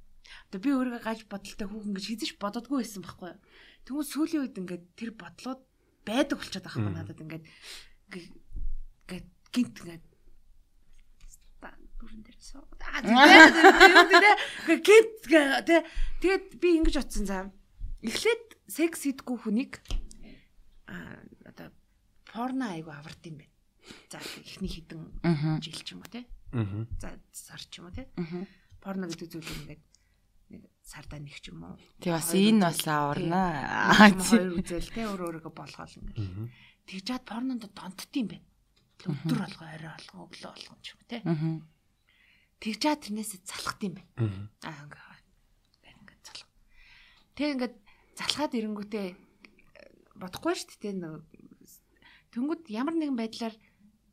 [0.48, 3.40] Одоо би өөрийгөө гаж бодолтой хүүхэн гэж хизэж бододгүй байсан байхгүй юу.
[3.84, 5.60] Тэгвэл сүүлийн үед ингээд тэр бодлоод
[6.02, 7.22] байдаг болчиход байгаа юм надад.
[7.22, 7.44] Ингээд
[8.08, 10.04] ингээд гинт ингээд
[12.02, 12.66] бүрэн дээр суу.
[14.66, 15.30] Гинт
[16.18, 17.44] тэгээд би ингэж утсан заа.
[18.02, 19.78] Эхлээд секс хийдгүү хүнийг
[20.90, 21.70] а одоо
[22.26, 23.54] порно айгу авард юм байна.
[24.10, 25.06] За эхний хідэн
[25.62, 26.26] жил ч юм уу те.
[26.98, 28.10] За сар ч юм уу те.
[28.82, 29.82] Порно гэдэг зүйл ингээд
[30.50, 31.78] нэг сардаа нэг ч юм уу.
[32.02, 33.94] Тэг бас энэ бас аварна.
[34.18, 36.18] Хоёр үзэл те өөр өөрөөгөө болгоол ингээд.
[36.90, 38.46] Тэгж чад порнонд донтд юм байна.
[39.02, 41.18] Өдөр болго орой болго өглөө болго ч юм уу те.
[42.62, 44.46] Тэгж чад тэрнээс залхад юм байна.
[44.62, 45.26] Аа ингээд
[45.82, 46.46] ингээд залх.
[47.34, 47.76] Тэг ингээд
[48.14, 49.06] залхаад ирэнгүүтээ
[50.22, 50.94] бодохгүй шүү дээ.
[52.32, 53.54] Тэнгүүд ямар нэгэн байдлаар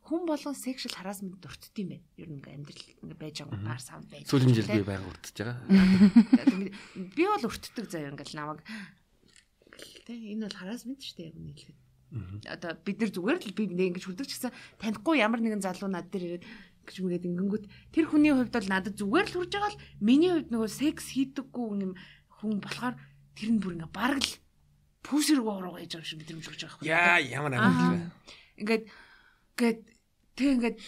[0.10, 2.06] хүн болгон sexual harassment дурдд юм байна.
[2.18, 4.26] Ер нь ингээ амьдрал ингээ байж байгаа гар сав байж.
[4.26, 5.62] Сүүлийн жил би байнга уртж байгаа.
[7.14, 8.66] Би бол уртдаг заяа ингээл намайг
[10.10, 11.78] тэ энэ бол harassment шүү дээ яг үнэ хэлэхэд.
[12.50, 15.94] Одоо бид нар зүгээр л би нэг ингэж хүрдэг ч гэсэн танихгүй ямар нэгэн залуу
[15.94, 16.46] над дээр ирээд
[16.90, 20.50] гэж үгээд ингэнгүүт тэр хүний хувьд бол надад зүгээр л хүрж байгаа л миний хувьд
[20.50, 21.94] нөгөө секс хийдэггүй юм
[22.42, 22.98] хүн болохоор
[23.38, 24.34] тэр нь бүр ингээ бараг л
[25.06, 26.90] пүүсэрэг уруу гэж байгаа шиг мэдрэмж өгч байгаа юм.
[26.90, 28.10] Яа ямар амар вэ?
[28.60, 28.84] Ингээд
[29.54, 29.80] ингээд
[30.40, 30.80] Тэг ингээд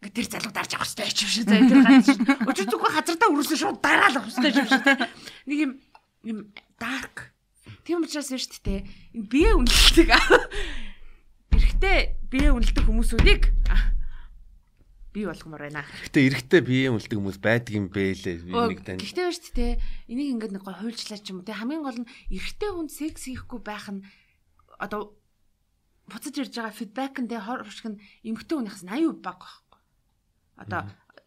[0.00, 2.08] ингээд тэр залуу дарж авах хэрэгтэй ч юм шиг заа тэр ганц.
[2.48, 4.84] Өчиг зүгээр хазартаа өрөөсөө шууд дараал авах хэрэгтэй юм шиг.
[5.52, 5.72] Нэг юм
[6.24, 6.38] юм
[6.80, 7.36] dark.
[7.84, 8.80] Тийм учраас шүү дээ.
[9.28, 10.16] Бие үнэлдэг.
[11.52, 13.42] Эрэхтэй бие үнэлдэг хүмүүсүүдийг
[15.12, 15.84] би болгомоор байна.
[16.08, 18.48] Гэтэ эрэхтэй бие үнэлдэг хүмүүс байдаг юм бэ лээ.
[18.48, 18.96] Нэг тань.
[18.96, 19.72] Гэхдээ шүү дээ.
[20.08, 21.52] Энийг ингээд нэг гой хуйлчлаа ч юм уу те.
[21.52, 24.00] Хамгийн гол нь эрэхтэй хүн секс хийхгүй байх нь
[24.80, 25.12] одоо
[26.08, 29.80] буцаж ирж байгаа фидбэк нь тэ хор хуршиг нь эмгтэн хүнийхээс 80% бага байхгүй.
[30.56, 30.80] Одоо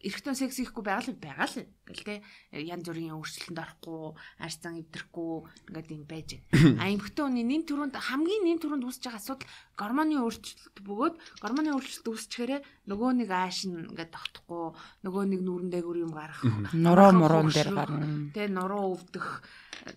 [0.04, 2.14] эрэгтэй секс хийхгүй байгаа л байгаа л ингээл те
[2.52, 4.02] янз бүрийн өөрчлөлтөнд орохгүй
[4.42, 5.32] арьцан эвдэрэхгүй
[5.72, 6.80] ингээд юм байж байна.
[6.82, 11.70] А эмэгтэй хүний нэн төрөнд хамгийн нэн төрөнд үүсэж байгаа асуудал гормоны өөрчлөлт бөгөөд гормоны
[11.72, 14.64] өөрчлөлт үүсчихээрээ нөгөө нэг ааш нь ингээд тогтохгүй
[15.06, 16.40] нөгөө нэг нүүрэн дээгүүр юм гарах
[16.76, 18.06] нуруу муруун дээр гарна.
[18.36, 19.26] Тэ нуруу өвдөх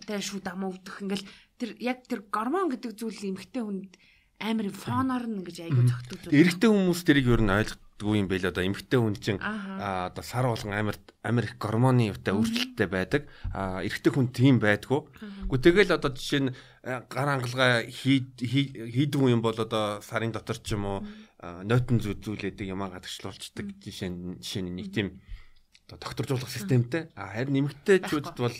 [0.06, 1.26] тэ шүд ам өвдөх ингээл
[1.60, 3.92] тэр яг тэр гормон гэдэг зүйл эмэгтэй хүнд
[4.40, 6.38] амар фоноор нь ингэж айгүй зөгтөг зүйл.
[6.40, 7.52] Эрэгтэй хүмүүс тэрийг юу н
[8.00, 12.88] ойлгодгүй юм байл одоо эмэгтэй хүн чинь одоо сар болгон амар их гормоны юутай өөрчлөлттэй
[12.88, 13.28] байдаг.
[13.52, 15.04] А эрэгтэй хүн тийм байдгүй.
[15.52, 20.84] Гэхдээ тэгэл одоо жишээ нь гар хангалгаа хийдэг юм бол одоо сарын дотор ч юм
[20.88, 20.98] уу
[21.40, 25.20] нойтон зүзүүлээдэг юм гадагшлуулцдаг жишээ нь жишээ нь нэг тийм
[25.88, 27.12] одоо докторжуулах системтэй.
[27.16, 28.56] А харин эмэгтэйчүүдэд бол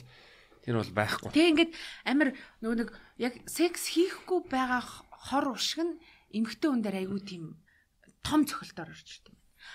[0.60, 1.32] тэр бол байхгүй.
[1.32, 1.72] Тэг ингээд
[2.04, 5.96] амар нөгөө нэг яг секс хийхгүй байгаа хор уршиг нь
[6.36, 7.56] эмгхтэй хүн дээр айгүй тийм
[8.22, 9.34] том цохилтоор орж ирдэг.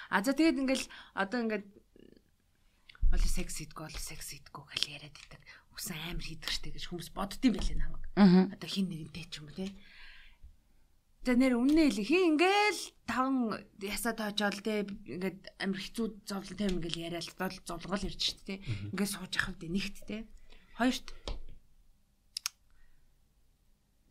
[0.09, 1.67] А за тэгээд ингээл одоо ингээд
[3.09, 5.41] бол секс хийдгүү бол секс хийдгүү гэж яриад идэг.
[5.75, 8.05] Үсэн амар хийдэг штэ гэж хүмүүс боддсон байлээ намайг.
[8.55, 9.71] Одоо хин нэгэнтэй ч юм уу те.
[11.25, 16.73] За нэр үннээ л хин ингээл таван ясаа тоожоол те ингээд амар хэцүү зовлон тайм
[16.79, 17.27] ингээл яриад
[17.65, 18.55] зовлонгол ирж штэ те.
[18.93, 20.17] Ингээд сууж явах үү нэгт те.
[20.77, 21.07] Хоёрт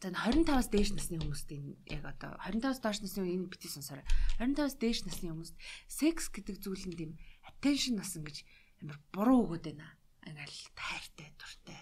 [0.05, 4.05] За 25-аас дээш насны хүмүүст энэ яг одоо 25-аас доош насны энэ бити сонсороо.
[4.37, 5.57] 25-аас дээш насны хүмүүст
[5.88, 7.12] секс гэдэг зүйл нь тийм
[7.49, 8.45] attention насан гэж
[8.85, 9.97] амар буруу өгöd байна.
[10.29, 11.81] Ингээл тайртай, дуртай.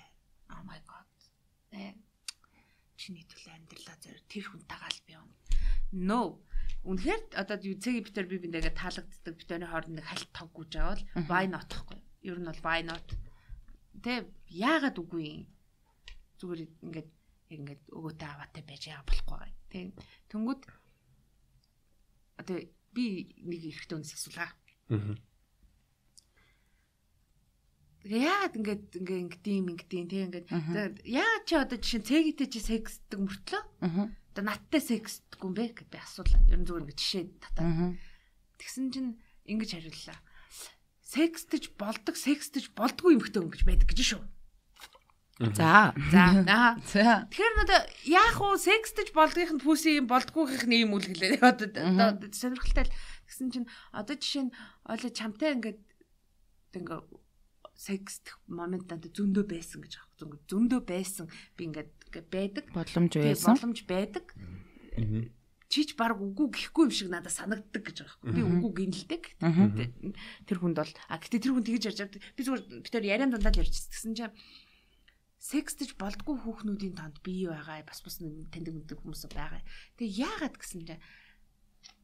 [0.54, 1.10] Oh my god.
[1.74, 1.98] Э
[2.94, 5.26] чиний төлөө амьдралаа зөөр тэр хүн тагаал би юм.
[5.90, 6.46] No.
[6.86, 11.50] Үнэхээр одоо цэгийн битэр би биндээгээ таалагддаг битэрийн хооронд нэг хальт тог гүйж авал why
[11.50, 11.98] not гэхгүй.
[12.22, 13.02] Ер нь бол why not.
[13.98, 15.42] Тэ яагаад үгүй юм.
[16.38, 17.10] Зүгээр ингээд
[17.60, 19.52] ингээд өгөөтэй аваатай байж яа болохгүй гай.
[19.68, 19.86] Тэг.
[20.32, 20.62] Тэнгүүд
[22.40, 22.56] одоо
[22.96, 23.04] би
[23.44, 24.50] нэг эрэгтэй хүнээс асуулаа.
[24.92, 25.16] Аа.
[28.02, 30.48] Яагаад ингээд ингээ ингэдэм ингэдэм тэг ингээд
[31.06, 33.62] яагаад чи одоо жишээ цэгтэй чи сексдэг мөртлөө
[34.32, 36.40] одоо надтай сексдэггүй юм бэ гэд би асуулаа.
[36.50, 37.94] Ер нь зүгээр ингээ жишээ татаа.
[38.58, 39.10] Тэгсэн чинь
[39.46, 40.18] ингэж хариуллаа.
[41.04, 44.22] Секстэж болдог, секстэж болдгүй юм хтөө ингэж байдаг гэж шүү.
[44.24, 44.41] За.
[45.50, 45.94] За.
[46.86, 47.26] За.
[47.26, 48.58] Тэгэхээр надаа яах вэ?
[48.62, 51.42] Секстэж болдгийнх нь пүүси юм болдгүйх нь ийм үл гэлээ.
[51.42, 52.94] Одоо сонирхолтой л
[53.26, 54.54] гэсэн чинь одоо жишээ нь
[54.86, 55.80] ойлоо чамтай ингээд
[56.78, 57.00] ингээ
[57.74, 60.08] секст моментанд зөндөө байсан гэж аах.
[60.46, 61.26] Зөндөө байсан.
[61.58, 61.90] Би ингээд
[62.30, 62.70] байдаг.
[62.70, 63.56] Боломж байсан.
[63.58, 64.26] Боломж байдаг.
[65.72, 68.36] Чич баг үгүй гэхгүй юм шиг надад санагддаг гэж байгаа юм.
[68.36, 69.22] Би үгүй гинэлдэг.
[70.44, 72.20] Тэр хүнд бол а гэтээ тэр хүн тэгж ярьж байгаа.
[72.36, 74.36] Би зүгээр би тэр яриан дундаа л ярьж гэсэн чинь
[75.42, 79.58] секстэж болдгүй хүүхнүүдийн танд бие байгаа бас бас таньдаг мэддэг хүмүүс байгаа.
[79.98, 81.02] Тэгээ яагаад гэсэн чинь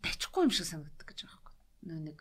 [0.03, 1.55] тачихгүй юм шиг санагддаг гэж байгаа юм.
[1.87, 2.18] Нөө нэг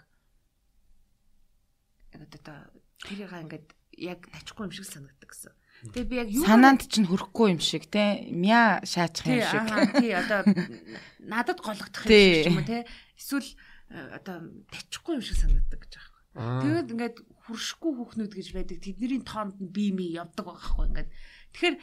[2.13, 2.69] одоо
[3.01, 5.53] тэрийг ингээд яг тачихгүй юм шиг санагддаг гэсэн.
[5.89, 9.65] Тэгээ би яг юу санаанд чинь хөрөхгүй юм шиг те мя шаачих юм шиг.
[9.97, 10.45] Тий одоо
[11.33, 12.85] надад гологдох юм шиг юм те
[13.17, 13.49] эсвэл
[13.89, 16.61] э, одоо тачихгүй юм шиг санагддаг гэж байгаа юм.
[16.61, 18.77] Тэгээд ингээд хүршихгүй хүүхнүүд гэж байдаг.
[18.83, 21.09] Тэдний тоонд нь бие мий явдаг байгаа хгүй ингээд.
[21.55, 21.75] Тэгэхээр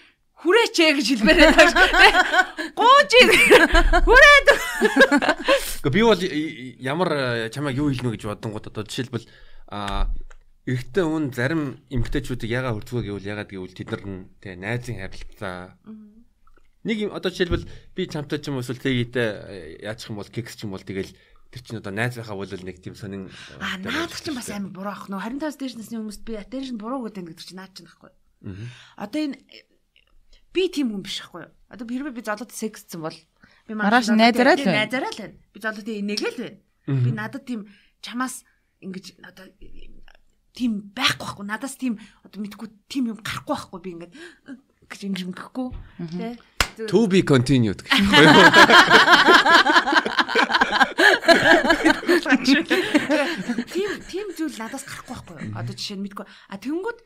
[0.44, 1.80] хүрээч ээ гэж хэлмээр байна.
[2.76, 3.12] Гууж
[4.04, 4.48] хүрээд.
[5.80, 6.22] Гэхдээ би бол
[6.84, 9.26] ямар э, чамайг юу хэлнэ гэж бодонгууд одоо жишээлбэл
[9.72, 10.12] а
[10.66, 15.76] эрэгтэй хүн зарим эмэгтэйчүүдийг ягаа хөрцгөө гэвэл ягаад гэвэл тэд нар нь тэ найзын харилцаа
[16.84, 20.64] нэг одоо жишээлбэл би чамтай ч юм уу эсвэл тэгээтэй яачих юм бол кекс ч
[20.64, 21.12] юм бол тэгэл
[21.54, 23.30] тэр чинь одоо найзынхаа бол нэг тийм сонин
[23.62, 27.06] аа наадах чинь бас амар буруу ах нөө 25-аас дээш насны хүмүүст би attention буруу
[27.06, 28.10] гэдэг гэдэг чинь наад чинь байхгүй.
[28.98, 29.38] Одоо энэ
[30.50, 31.46] би тийм хүн биш байхгүй.
[31.70, 34.66] Одоо хэрвээ би золоод сексцсэн бол би маргааш найзараа л.
[34.66, 35.38] Найзараа л байна.
[35.54, 36.58] Би золоод энийгэл байна.
[36.90, 37.70] Би надад тийм
[38.02, 38.42] чамаас
[38.82, 39.46] ингэж одоо
[40.54, 41.46] тийм байхгүй байхгүй.
[41.46, 43.80] Надаас тийм одоо мэдгүй тийм юм гарахгүй байхгүй.
[43.82, 44.10] Би ингэж
[44.90, 45.68] гэж ингэж мөхгүй.
[46.18, 46.38] Тэ
[46.74, 48.34] To be continued гэх юм.
[53.70, 55.54] Тийм тийм зүйл надаас гарахгүй байхгүй юу?
[55.54, 56.26] Одоо жишээ нь мэдгүй.
[56.26, 56.98] А тэнгүүд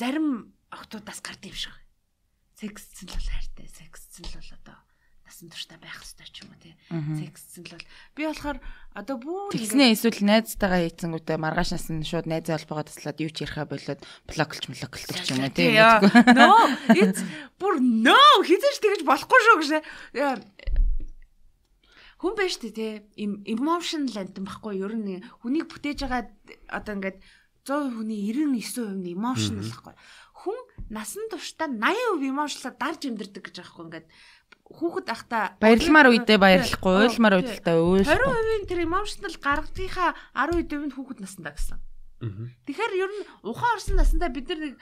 [0.00, 1.76] зарим охтуудаас гардаг юм шиг.
[2.56, 3.66] Сексцэн л бол хайртай.
[3.68, 4.87] Сексцэн л бол одоо
[5.28, 6.74] насан туршдаа байх хэрэгтэй ч юм уу тий.
[6.88, 7.86] Сексцэн л бол
[8.16, 8.58] би болохоор
[8.96, 13.44] одоо бүр Тэгснээ эсвэл найзтайгаа хийцэнгүүтээ маргааш нас нь шууд найзын холбоогоо таслаад юу ч
[13.44, 15.76] яриха болоод блоклж блоклдог ч юм уу тий.
[16.32, 16.56] No,
[16.96, 17.20] it's
[17.60, 20.40] бүр no хизээч тэгэж болохгүй шүү гэж.
[22.18, 22.92] Хүн байж тээ тий.
[23.46, 26.26] Emotional антан байхгүй ер нь хүнийг бүтээж байгаа
[26.72, 27.20] одоо ингээд
[27.68, 29.94] 100% хүний 99% нь emotional байхгүй.
[30.38, 34.06] Хүн насан туршдаа 80% emotional дарж амьдрдаг гэж аахгүй ингээд
[34.68, 38.04] хүүхэд ахта баярламаар үедээ баярлахгүй, уйлмаар үедээ уйл.
[38.04, 41.78] 20% тэр emotional гаргадынхаа 10% нь хүүхэд насндаа гэсэн.
[42.68, 44.74] Тэгэхээр ер нь ухаан орсон насндаа бид нар нэг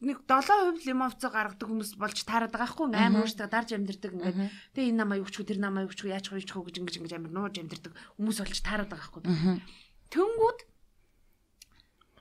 [0.00, 4.38] нэг 7% лимовцоо гаргадаг хүмүүс болж таарад байгаа хгүй амар ууштай дарж амьдэрдэг ингээд.
[4.72, 7.12] Тэгээ энэ намаа юу ч тэр намаа юу ч яаж хавж хөө гэж ингэж ингэж
[7.20, 9.22] амар нууж амьдэрдэг хүмүүс болж таарад байгаа хгүй.
[10.08, 10.58] Тэнгүүд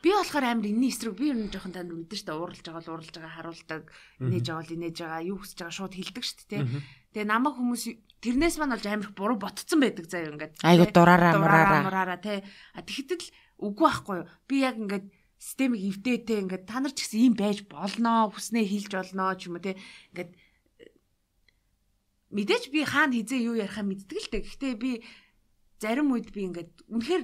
[0.04, 2.92] би болохоор амар энэний эсрэг би ер нь жоохон танд мэдэн штэ ууралж байгаа л
[2.96, 3.84] ууралж байгаа харуулдаг
[4.24, 6.58] нээж байгаа л инээж байгаа юу хүсэж байгаа шууд хилдэг штэ тэ
[7.14, 7.84] тэгээ намайг хүмүүс
[8.20, 10.54] тэрнээс маань болж амар буруу ботцсон байдаг заяа ингээд.
[10.64, 11.84] Айгу дураараа мураараа.
[11.88, 12.44] мураараа тэ.
[12.76, 13.28] Тэгэхдээ л
[13.64, 14.28] үгүй байхгүй юу?
[14.48, 15.06] Би яг ингээд
[15.40, 19.56] системийг эвдээтэй ингээд та нар ч гэсэн ийм байж болноо хүснээ хилж болноо ч юм
[19.56, 19.80] уу те
[20.12, 20.32] ингээд
[22.36, 24.92] мэдээч би хаана хизээ юу ярихаа мэддэг л дээ гэхдээ би
[25.80, 27.24] зарим үед би ингээд үнэхээр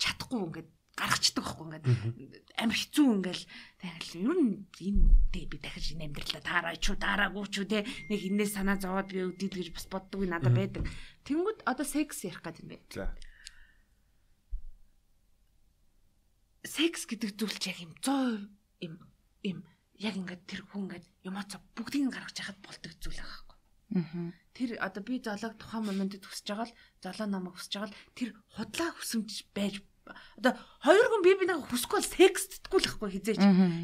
[0.00, 1.86] чадахгүй ингээд гаргацдаг байхгүй ингээд.
[2.56, 3.44] Амар хэцүү ингээл
[3.76, 5.04] тэгэл ер нь энэ
[5.44, 7.78] би дахиж энэ амьдралаа таараач уу таараагүй ч үү те
[8.08, 10.88] нэг энэс санаа зовоод би өвдөд гэж бас боддог надад байдаг.
[11.28, 12.78] Тэнгүүд одоо секс ярих гэдэг юм бэ?
[12.96, 13.12] За.
[16.64, 18.48] Секс гэдэг зүйл ч яг юм 100%
[18.80, 18.94] юм
[19.44, 19.58] юм
[20.00, 23.56] яг ингээд тэр хүн ингээд эмоц бүгдийг гаргаж яхад болдог зүйл байгаа байхгүй.
[24.00, 24.32] Аа.
[24.56, 28.30] Тэр одоо би золог тухайн моментод хүсэж байгаа л золоо намайг хүсэж байгаа л тэр
[28.56, 29.74] худлаа хүсэмж байж
[30.38, 30.52] одоо
[30.84, 33.40] хоёр хүн бие биенээ хүсэхгүй бол секстдэггүй л байхгүй хизээч.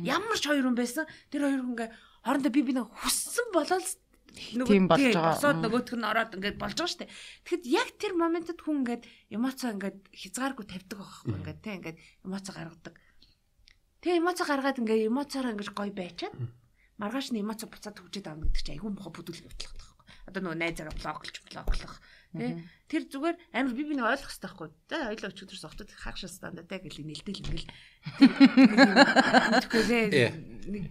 [0.07, 3.87] Ямар ч хоёр хүн байсан тэр хоёр хүн ингээд хоорондоо бие биенээ хүссэн болол
[4.33, 5.37] тийм болж байгаа.
[5.37, 7.13] Босоод нөгөөх нь ороод ингээд болж байгаа шүү дээ.
[7.45, 9.03] Тэгэхэд яг тэр моментод хүн ингээд
[9.35, 12.95] эмоцоо ингээд хязгааргүй тавьдаг байхгүй ингээд тийм ингээд эмоцоо гаргадаг.
[14.03, 16.35] Тэгээ эмоцоо гаргаад ингээд эмоцоор ингээд гоё байчаад
[16.99, 19.91] маргааш нь эмоцоо буцаад хөвчөд аавна гэдэг чинь айгүй мохо бүдүүлэх явдал байдаг.
[20.27, 21.95] Одоо нөгөө найзаараа блоклж блоклох
[22.33, 22.53] тий
[22.92, 24.68] Тэр зүгээр амар би биний ойлгох хэрэгтэй байхгүй.
[24.92, 27.73] За ойлоо өчигдөрс октод хаагшаа стандаа те гэл нэлтэл ингээл.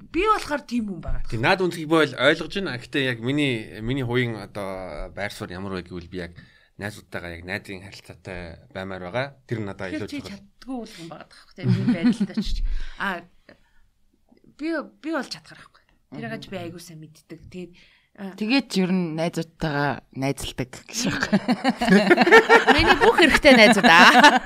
[0.10, 1.30] Би болохоор тийм хүн байгаа.
[1.30, 2.82] Тийм наад үнцгийг бол ойлгож байна.
[2.82, 6.34] Гэхдээ яг миний миний хувийн одоо байр суурь ямар вэ гэвэл би яг
[6.82, 9.38] найзуудтайгаа яг найзын харилцаатай баймаар байгаа.
[9.46, 12.66] Тэр надад илүү чаддгүй үл хүн байгаа тахх те би байдалтай ч.
[12.98, 13.22] А
[14.58, 15.86] би би бол чадхаар байхгүй.
[16.18, 17.46] Тэрэгэж би айгуу сайн мэддэг.
[17.46, 17.78] Тэгээд
[18.12, 22.12] Тэгээд ер нь найзуудтайгаа найзалдаг гэж байна.
[22.76, 24.38] Миний бүх хэрэгтэй найзууд аа.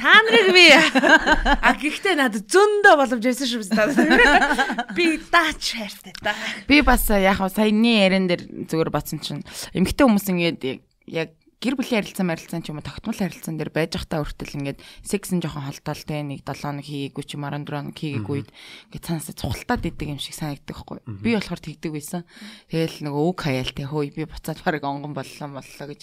[0.00, 4.96] Та нарыг би а гэхдээ надад зөндөө боломж байсан шүү дээ.
[4.96, 6.34] Би даач хайртай да.
[6.64, 9.44] Би бас яг саяны ярен дээр зүгээр бацсан чинь
[9.76, 10.80] эмгтэй хүмүүс ингээд
[11.12, 14.80] яг гэр бүлийн харилцаа марилцаан ч юм уу тогтмол харилцаан дээр байж захтаа хүртэл ингээд
[15.04, 19.84] сексэн жоохон холтоол те нэг 7 хоног хийгээгүй ч 14 хоног хийгээгүй ингээд цаанасаа цухалтаад
[19.84, 21.04] идэг юм шиг санагддаг хгүй.
[21.20, 22.24] Би болохоор тэгдэг байсан.
[22.72, 26.00] Тэгэл нөгөө үг хаяал те хөөе би буцаад барыг онгон боллоо боллоо гэж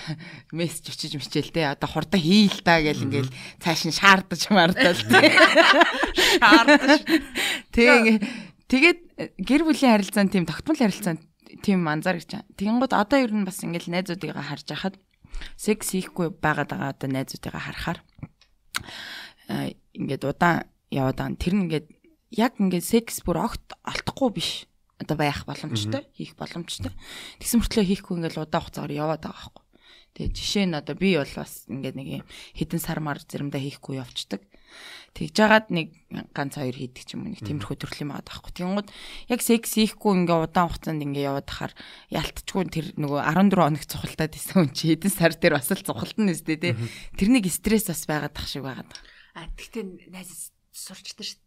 [0.56, 3.28] мессеж очиж мичээл те одоо хурдан хийл та гэл ингээд
[3.60, 5.20] цааш нь шаардаж мардал те.
[6.40, 7.04] Шаардаж.
[7.76, 8.24] Тэгээ
[8.72, 8.98] тэгээд
[9.36, 11.20] гэр бүлийн харилцаан тийм тогтмол харилцаан
[11.62, 12.42] тийм анзаар гэж.
[12.58, 14.96] Тэгэнгუთ одоо ер нь бас ингээл найзуудыгаа харж байхад
[15.54, 17.98] секс хийхгүй байгаад байгаа одоо найзуудыгаа харахаар
[19.94, 21.38] ингээд удаан яваад байгаа.
[21.38, 21.86] Тэр нь ингээд
[22.34, 24.50] яг ингээд секс бүр огт олдохгүй биш.
[24.98, 26.94] Одоо байх боломжтой, хийх боломжтой.
[27.42, 29.64] Тэгсэн мөртлөө хийхгүй ингээд удаан хугацаагаар яваад байгаа байхгүй.
[30.14, 32.08] Тэгээ жишээ нь одоо би бол бас ингээд нэг
[32.54, 34.46] хэдэн сар мар зэрэмдээ хийхгүй явцдаг.
[35.14, 35.94] Тэгж жагаад нэг
[36.34, 38.50] ганц хоёр хийдэг ч юм уу нэг тиймэрхүү төрлийн байгаа байхгүй.
[38.50, 38.88] Тэнгууд
[39.30, 41.74] яг секс хийхгүй ингээ удаан хугацаанд ингээ яваад тахаар
[42.10, 46.34] ялтчгүй тэр нөгөө 14 хоног цухалтаад исэн хүн чи хэдэн сар дээр бас л цухалтна
[46.34, 46.74] нэстэ тий.
[47.14, 48.90] Тэрнийг стресс бас байгаад тах шиг байгаад.
[49.38, 51.38] А тэгтээ найз сурчдаг шүү.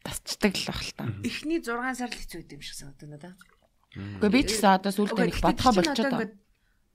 [0.00, 1.04] Тасчдаг л баг л та.
[1.20, 3.36] Эхний 6 сар л хэцүү юм шиг санагдав надад.
[4.00, 6.40] Гэхдээ би ч гэсэн одоо сүүлдээ нэг бодхоо болчиход байна.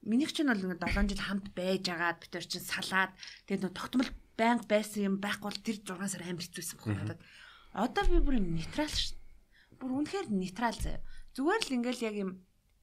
[0.02, 3.12] Минийх ч нь бол ингээ 7 жил хамт байж агаад бид нар чинь салаад
[3.46, 7.22] тэгээд нөгөө тогтмол байнга байсан юм байхгүй бол тэр 6 сар амар хэцүүсэн баг надад.
[7.76, 9.16] Одоо би бүр юм нейтрал ш.
[9.80, 11.04] Бүр үнэхээр нейтрал заяа.
[11.36, 12.32] Зүгээр л ингээл яг юм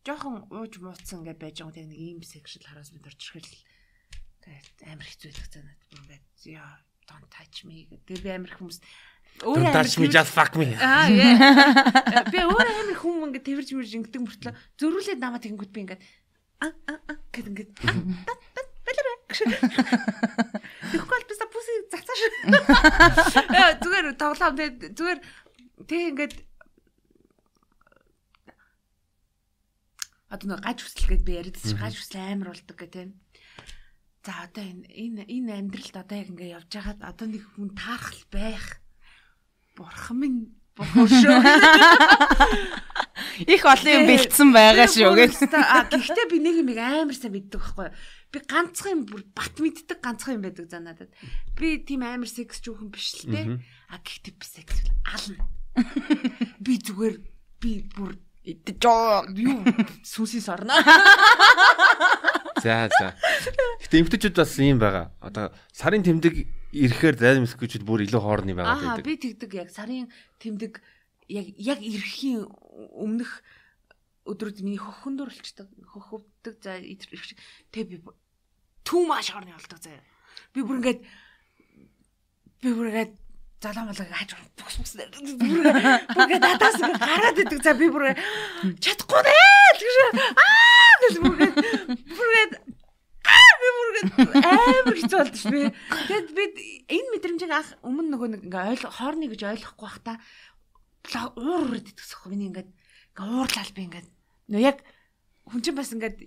[0.02, 2.18] жоохон ууж мууцсан ингээд байж байгаа тийм нэг ийм
[2.66, 3.54] harassment орж ирэл
[4.42, 6.74] тэгээд амар хэцүү байх занаад бүр ингээд яа
[7.06, 8.78] don't touch me гэдэг би амар хүмүүс
[9.46, 13.92] өөрөө touch me just fuck me аа яа би өөрөө амар хүмүүс ингээд тэрж мэрж
[13.94, 16.02] ингээд мөртлөө зөрүүлээд намаа тэгэнгүүт би ингээд
[16.58, 17.70] а а а гэдэг ингээд
[19.40, 22.20] Тэгэхгүй бол бисаа бүсий цацааш.
[23.48, 25.20] Яа зүгээр тоглоом тэг зүгээр
[25.88, 26.34] тэг ингээд
[30.32, 33.10] одоо нэг гаж хүсэлгээд би яриад чи гаж хүсэл амар болдог гэх тийм.
[34.24, 38.20] За одоо энэ энэ энэ амьдралд одоо яг ингээд явж байгаад одоо нэг хүн таарах
[38.32, 38.66] байх.
[39.76, 40.40] Бурхан минь
[40.76, 41.40] бохошоо.
[43.44, 45.32] Их олон юм бэлдсэн байгаа шүү гэж.
[45.52, 47.92] А гэхдээ би нэг юм амар сайн мэддэг байхгүй
[48.32, 51.12] би ганцхан юм бүр бат мэддэг ганцхан юм байдаг за надад.
[51.54, 53.60] Би тийм амар секс жүүхэн биш л те.
[53.92, 55.44] А гэхдээ би секс ална.
[56.64, 57.16] Би зүгээр
[57.60, 58.84] би бүр идэж
[59.38, 59.62] юу
[60.04, 60.76] сүнсээс орно.
[62.62, 63.14] За за.
[63.80, 65.14] Гэтэ эмгтээчүүд бас ийм байгаа.
[65.22, 66.34] Одоо сарын тэмдэг
[66.72, 69.06] ирэхээр зарим эмгтээчүүд бүр илүү хоорны байгаа Аа гэдэг.
[69.06, 70.10] би тэгдэг яг сарын
[70.42, 70.78] тэмдэг
[71.32, 72.44] яг яг ирэхийн
[72.98, 73.42] өмнөх
[74.28, 75.66] өдрүүд миний хөхөндөр болчдаг.
[75.90, 77.34] Хөхөвдөг за ирэх
[77.74, 77.96] тэг би
[78.84, 80.02] too much орны болдог заяа.
[80.54, 81.00] Би бүр ингээд
[82.62, 83.12] би бүр ингээд
[83.62, 85.66] залаа малаа хааж бус бус бүр
[86.26, 88.04] ингээд надаас ингээд гараад идэг за би бүр
[88.82, 89.34] чадахгүй нэ
[89.78, 89.96] тэгш
[90.34, 91.36] аа гэж бүр
[92.10, 92.30] бүр
[93.22, 93.88] аа би бүр
[94.42, 95.62] амар хэцүү болдож би.
[96.10, 96.44] Тэгэд би
[96.90, 100.18] энэ мэдрэмжийг анх өмнө нөгөө нэг ингээд ойл хоорны гэж ойлгохгүй бах
[101.02, 104.08] та уур урд идэгсэхгүй миний ингээд ингээд уурлал би ингээд
[104.50, 104.78] нөө яг
[105.46, 106.18] хүн чинь бас ингээд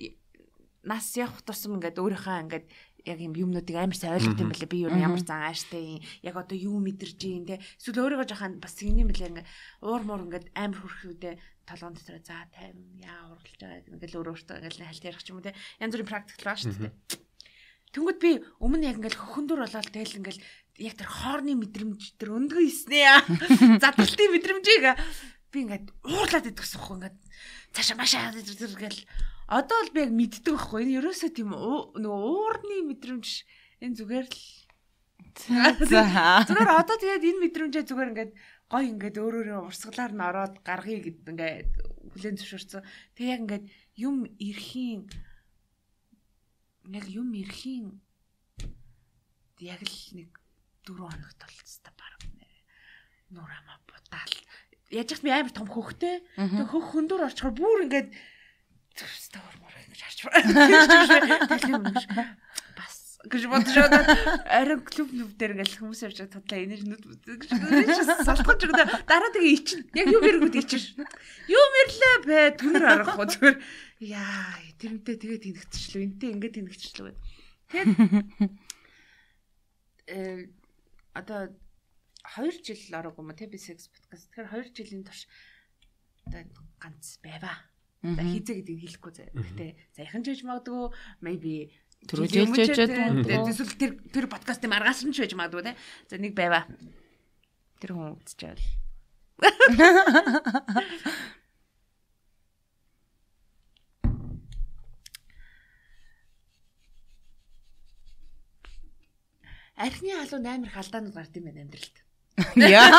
[0.86, 2.66] нас явах тусам ингээд өөрийнхөө ингээд
[3.06, 6.02] яг юм юмнуудыг амар сайн ойлгох юм бэлээ би юу ямар зан ааштай юм.
[6.26, 7.62] Яг одоо юу мэдэрж юм те.
[7.78, 9.48] Эсвэл өөрийгөө жоохон бас ингэм бэлээ ингээ
[9.86, 11.34] уур муур ингээд амар хөрхүүдээ
[11.70, 15.38] толгоон дотор за тайм яа ургалж байгаа ингээл өөр өөртөө ингээл хальт ярих ч юм
[15.38, 15.54] уу те.
[15.78, 16.94] Янз бүрийн практикл байгаа шүү дээ.
[17.94, 20.42] Тэнгүүд би өмнө яг ингээл хөхөндөр болоод тэгэл ингээл
[20.82, 23.02] яг тэр хоорны мэдрэмж тэр өндгөө иснэ
[23.84, 24.86] задлалтын мэдрэмжийг
[25.54, 27.18] би ингээд уурлаад идэгсэн хөө ингээд
[27.72, 29.00] цаашаа машаа тэгэл
[29.48, 30.82] одоо л би яг мэддэг байхгүй.
[30.86, 33.28] Энэ ерөөсөө тийм нөгөө уурны мэдрэмж
[33.82, 34.42] энэ зүгээр л
[36.50, 38.32] зүгээр одоо тэгээд энэ мэдрэмжээ зүгээр ингээд
[38.72, 41.72] гой ингээд өөр өөрөө урсгалаар нь ороод гаргая гэд ингээд
[42.16, 42.82] хүлэн зөвшөөрсөн.
[43.14, 43.66] Тэг яг ингээд
[44.02, 45.06] юм эрхийн
[46.90, 48.02] яг юм эрхийн
[49.62, 50.30] яг л нэг
[50.90, 52.14] 4 хоногт болцтой баг
[53.30, 54.36] нуур хамаа будаал
[54.90, 56.22] яаж яхад би амар том хөхтэй.
[56.38, 58.10] Тэг хөх хөндөр орчхоор бүр ингээд
[58.96, 60.50] төвстөр мөр ингэж харж байна.
[62.76, 64.04] Бас гэж бодож байгаа.
[64.48, 67.52] Арин клуб нүв дээр ингээл хүмүүс явж байгаа тудлаа энерги нүд гэж
[68.24, 70.84] салхаж байгаа дараа тэгээ ичин яг юу мэрэгүүд ичин
[71.52, 72.40] юу мэрлээ бэ?
[72.60, 73.58] Түнэр арахгүй зүгээр.
[74.00, 76.06] Яа тэрнтэй тэгээ тэнэгтчлээ.
[76.08, 77.16] Энтэй ингээд тэнэгтчлээ
[77.72, 77.90] тэгээд
[80.08, 80.48] э
[81.14, 81.50] одоо
[82.38, 85.26] 2 жил ороогүй юм те би секс подкаст тэгэхээр 2 жилийн турш
[86.26, 86.42] одоо
[86.78, 87.58] ганц байваа.
[88.14, 89.34] За хийзээ гэдгийг хэлэхгүй заа.
[89.34, 89.66] Гэтэ
[89.98, 90.94] заяхан байж магадгүй
[91.26, 91.74] maybe
[92.06, 93.50] төрүүлж байж магадгүй.
[93.50, 95.74] Эсвэл тэр тэр подкастын маргаас нь ч байж магадгүй те.
[96.06, 96.70] За нэг байваа.
[97.82, 98.62] Тэр хүн үзчихвэл.
[109.76, 112.05] Архины халуун амар их алдаанууд гард юм байна амьдралд.
[112.36, 112.92] Яа.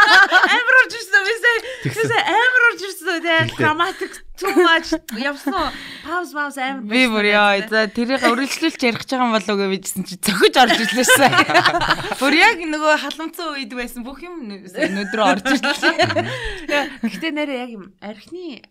[0.54, 1.60] Амар орж ирсэн сая.
[1.82, 3.36] Тэсээ амар орж ирсэн те.
[3.58, 5.74] Dramatic too much явсан.
[6.06, 6.86] Пауз пауз амар.
[6.86, 7.58] Би бүр яа.
[7.66, 11.32] За тэрийг өргөжлүүлж ярих гэж байгаа юм болов уу гэжсэн чи цохиж орж ирлээсэн.
[12.22, 17.02] Бүр яг нөгөө халамцсан үед байсан бүх юм өнөдрөө орж ирлээ.
[17.02, 18.62] Гэхдээ нэрээ яг юм архины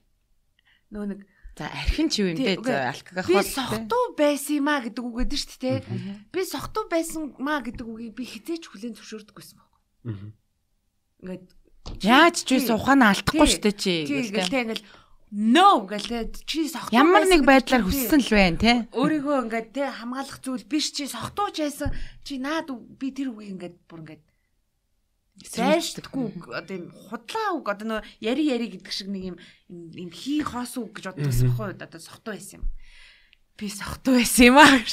[0.87, 1.19] нөгөө нэг
[1.53, 2.65] За архин ч юу юм бэ?
[2.65, 5.77] За алкогах бол би сохтуу байсан юм а гэдэг үг гэдэг шүү дээ.
[6.33, 9.61] Би сохтуу байсан маа гэдэг үгийг би хизээч хүлээн зөвшөөрдөггүйсэн.
[10.03, 11.45] Ингээд
[12.03, 13.93] яаж ч байсан ухаанаа алдахгүй шүү дээ чи.
[14.07, 14.83] Тэгэл ингээл
[15.33, 18.73] no гэлээ чи сохтуу ямар нэг байдлаар хүссэн л байна те.
[18.93, 21.89] Өөрийгөө ингээд те хамгаалах зүйл биш чи сохтууч байсан
[22.21, 24.23] чи наад би тэр үгийг ингээд бүр ингээд
[25.41, 29.37] зайлшгүй одоо юм худлаа үг одоо нөө яри яри гэдэг шиг нэг юм
[29.73, 32.69] юм хий хоос үг гэж боддогсан байхгүй одоо сохтуу байсан юм.
[33.57, 34.69] Би сохтуу байсан юм аа.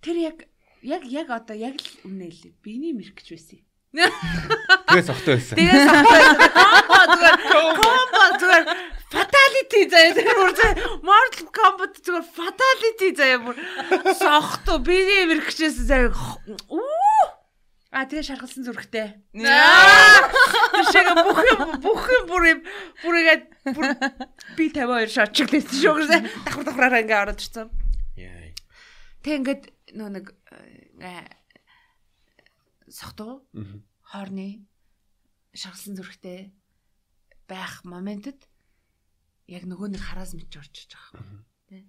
[0.00, 0.48] Тэр яг
[0.82, 2.52] яг яг одоо яг л үнэ лээ.
[2.62, 3.66] Биний мэрэгч байсан юм.
[4.88, 5.56] Тэгээ сохтой байсан.
[5.56, 6.22] Тэгээ сохтой.
[6.54, 8.64] Комбо зүгээр комбо зүгээр
[9.08, 10.52] fatality заяа тэр бүр
[11.00, 13.56] Mortal Kombat зүгээр fatality заяа бүр
[14.20, 16.12] сохто биний мэрэгчээс заяа
[16.68, 16.84] уу
[17.88, 19.16] А тэгээ шаргалсан зүрхтэй.
[19.32, 22.60] Тэр шиг бүх юм бүх юм бүр юм
[23.00, 23.96] бүр ингээд бүр
[24.60, 26.28] би 52 шот чиглэсэн шүү гэсэн.
[26.44, 27.72] Давхар давхраараа ингээд ороод ирсэн.
[28.20, 28.52] Яа.
[29.24, 29.62] Тэг ингээд
[29.94, 30.26] нөө нэг
[32.88, 33.44] сохтуу
[34.08, 34.64] хоорны
[35.54, 36.52] шаргалсан зүрхтэй
[37.48, 38.48] байх моментэд
[39.48, 41.44] яг нөгөө нэг хараас мэд орж иж байгаа юм.
[41.68, 41.84] Тэ.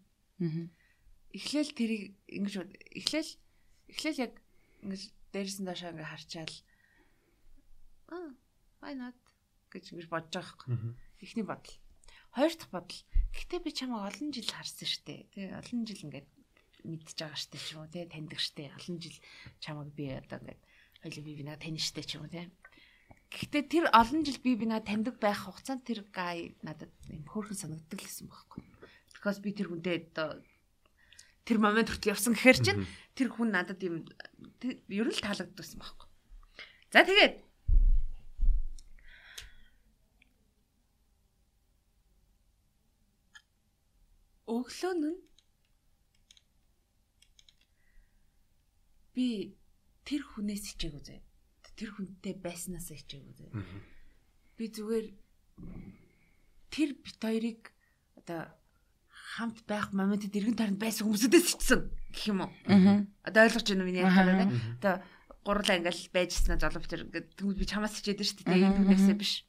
[1.36, 2.56] Эхлээл тэрийг ингэж
[2.96, 3.32] эхлээл
[3.92, 4.34] эхлээл яг
[4.84, 5.02] ингэж
[5.36, 6.56] дээрсэн доошоо ингээ харчаал
[8.16, 8.32] аа
[8.80, 9.20] why not
[9.70, 10.96] гэж ингэж бодож байгаа юм.
[11.20, 11.76] Эхний бодол.
[12.32, 13.02] Хоёр дахь бодол.
[13.36, 15.28] Гэтэ би чамайг олон жил харсан штэ.
[15.36, 16.28] Тэ олон жил ингээд
[16.88, 19.18] мэдж байгаа штэ ч юм уу те таньдаг штэ олон жил
[19.60, 20.62] чамаг би одоо ингээд
[21.04, 22.48] хоёул би бинаа тань штэ ч юм уу те
[23.30, 28.02] гэхдээ тэр олон жил би бинаа таньдаг байх хугацаанд тэр гай надад юм хөөрхөн санагддаг
[28.02, 28.66] лсэн байхгүй.
[29.14, 30.42] Because би тэр хүнтэй одоо
[31.46, 32.82] тэр момент хүртэл явсан гэхээр чинь
[33.14, 34.02] тэр хүн надад юм
[34.90, 36.08] ер нь таалагдсан байхгүй.
[36.90, 37.36] За тэгээд
[44.50, 45.29] өглөө нь
[49.20, 49.60] би
[50.08, 51.20] тэр хүнээс хичээгүй зэ.
[51.76, 53.52] Тэр хүнтэй байснаас хичээгүй зэ.
[54.56, 55.08] Би зүгээр
[56.72, 57.62] тэр бит хоёрыг
[58.16, 58.48] одоо
[59.12, 62.52] хамт байх моментод эргэн тойронд байсан хүмүүсээс ичсэн гэх юм уу.
[63.28, 64.56] Одоо ойлгож байна уу миний яриаг те.
[64.80, 64.96] Одоо
[65.44, 68.56] гурлаа ингээл байжснаа золов тэр ингээд тэгвэл би чамаас хичээд шүү дээ.
[68.56, 69.44] Энэ түүнээсээ биш.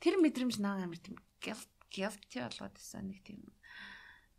[0.00, 3.44] Тэр мэдрэмж наа амар тийм guilt guilty болоод байсан нэг тийм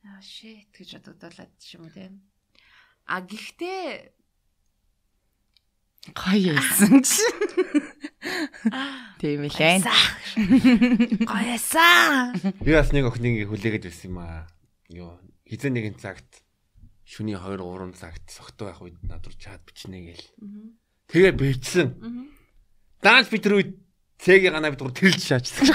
[0.05, 2.09] аа shit гэж бодогдолаад юм те.
[3.07, 4.16] А гэхдээ
[6.13, 7.23] гоё байсан чи.
[9.19, 9.81] Тийм ээ лээ.
[11.25, 12.37] Гоёсан.
[12.61, 14.47] Би бас нэг охиныг хүлээгээд байсан юм аа.
[14.91, 16.43] Йоо, хизээ нэгэн цагт
[17.07, 20.27] шүний 2 3 цагт согтоо байх үед надад чад бичнэ гээл.
[21.11, 21.87] Тэгээ бичсэн.
[23.01, 23.71] Даанч би тэр үед
[24.19, 25.71] цэгийн ганаа бид гур тэрэлж шаачсан.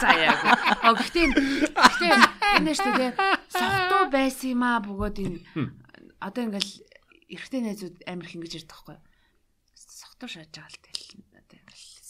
[0.00, 0.38] За яг.
[0.80, 2.14] А гэхдээ гэхдээ
[2.62, 3.12] энэ шүү дээ.
[3.50, 5.38] Согтуу байсан юм аа бөгөөд энэ
[6.20, 6.72] одоо ингээл
[7.30, 8.98] эрэгтэй найзууд амар их ингэж ярьдаг байхгүй.
[9.74, 11.40] Согтуу шааж байгаа л тэл ингээл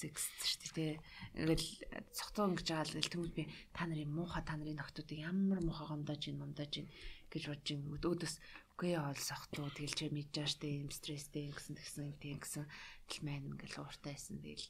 [0.00, 0.94] секс шүү дээ.
[1.36, 1.68] Ингээл
[2.16, 3.44] цогтоо ингэж байгаа л тэмүүл би
[3.76, 6.88] та нарын муухай та нарын нөхдүүдийг ямар муухай гомдож ин мундаж ин
[7.28, 8.34] гэж бодож ин өөдөөс
[8.80, 12.64] үгүй яа сохтуу тэгэл чи мэдэж штэ юм стресстэй гэсэн тэгсэн тийм гэсэн
[13.12, 14.68] тэл маань ингээл ууртайсэн тэгэл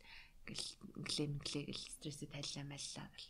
[0.50, 0.66] ингээл
[0.98, 3.28] инглээ инглээ гэл стрессээ тайллаа маллаа гэл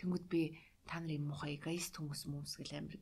[0.00, 0.42] тэнгүүд би
[0.88, 2.96] та нарын муухай эгоист хүмүүс хүмүүс гэл амир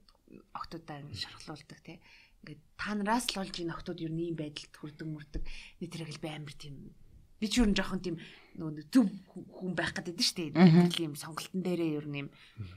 [0.59, 2.03] октодаа ингэ шархлуулдаг те
[2.43, 5.43] ингээд та нараас л олж энэ октод юу нэм байдалд хүрдэг мөрдөг.
[5.79, 6.91] Нэг тэрэг л би амир тийм.
[7.39, 8.19] Би ч юу н жоохон тийм
[8.59, 11.07] нөгөө зөв хүн байх гэдэг нь шүү дээ.
[11.07, 12.29] Юм сонголтын дээрээ юу нэм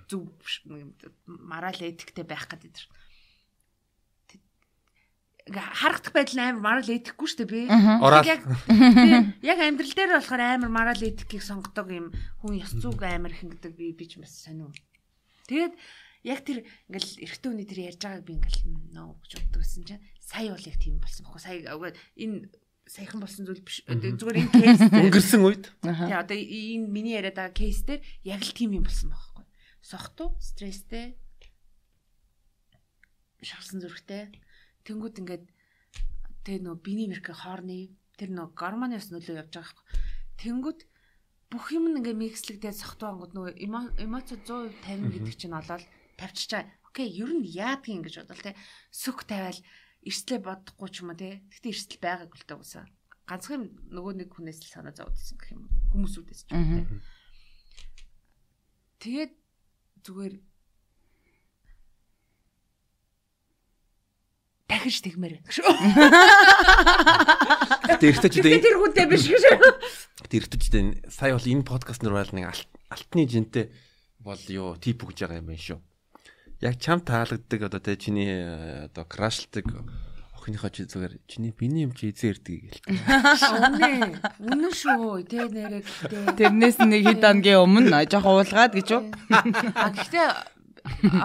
[0.06, 0.30] зөв
[1.26, 3.06] марал этиктэй байх гэдэг нь
[5.46, 7.62] харагдах байдал нь амар марал эдихгүй шүү дээ би.
[7.70, 8.42] Яг
[9.46, 12.10] яг амьдрал дээр болохоор амар марал эдикийг сонгодог юм
[12.42, 14.74] хүн ёс зүг амар их гэдэг би би ч бас сонио.
[15.46, 15.78] Тэгээд
[16.26, 18.62] яг тэр ингээл эрэгтэй хүний тэр ярьж байгааг би ингээл
[18.98, 21.62] нөө гэж гэсэн чинь сая бол яг тийм болсон баггүй сая
[22.18, 22.50] энэ
[22.86, 23.82] саяхан болсон зүйл биш.
[23.86, 25.66] Зүгээр энэ кейс өнгөрсөн үед?
[25.82, 29.44] Тий одоо энэ миний яриад байгаа кейс дээр яг л тийм юм болсон байхгүй.
[29.82, 31.18] Сохтуу стресстэй
[33.42, 34.30] шалсан зүрхтэй.
[34.86, 35.46] Тэнгууд ингээд
[36.46, 37.90] тэг нөө биний мэрхэ хоорны
[38.22, 39.86] тэр нөө гормоны ус нөлөө явж байгаа байхгүй.
[40.46, 40.80] Тэнгууд
[41.50, 43.54] бүх юм ингээ микслэгдээд сохтуу ангууд нөгөө
[43.98, 45.84] эмоц 100% тавина гэдэг чинь олоод
[46.18, 46.66] тавьчих чаа.
[46.88, 48.56] Окей, ер нь яадгийн гэж бодвол те
[48.92, 49.60] сүх тавиал
[50.06, 51.44] эрслээ бодохгүй ч юм уу те.
[51.52, 52.88] Гэтэ эрсэл байгаагүй л тагсан.
[53.28, 53.62] Ганцхан
[53.92, 56.88] нөгөө нэг хүнээс л санаа зовдсон гэх юм хүмүүсүүдээс ч юм те.
[59.04, 59.34] Тэгээд
[60.08, 60.36] зүгээр
[64.72, 65.68] дахиж тэгмээр байна шүү.
[67.92, 69.44] Гэтэ эргэжтэй тэр хүнтэй биш гэж.
[70.22, 72.56] Гэтэ эргэжтэй сая бол энэ подкаст нэр байл нэг
[72.94, 73.74] алтны жинтэй
[74.22, 75.80] бол юу тип өгж байгаа юм байна шүү
[76.62, 79.66] яг чам таалагддаг одоо тэ чиний э, одоо крашлдаг
[80.46, 82.96] охиныхоо чи зүгээр чиний биний юм чи эзэн ирдэг гэлтэй.
[83.66, 84.22] Үнэ.
[84.46, 85.26] Үнэн шүү.
[85.26, 86.38] Тэ нэрээ гэтээ.
[86.38, 89.04] Тэрнээс нэг хэд хоногийн өмнө жоохон уулгаад гэж үү?
[89.74, 90.28] А гэхдээ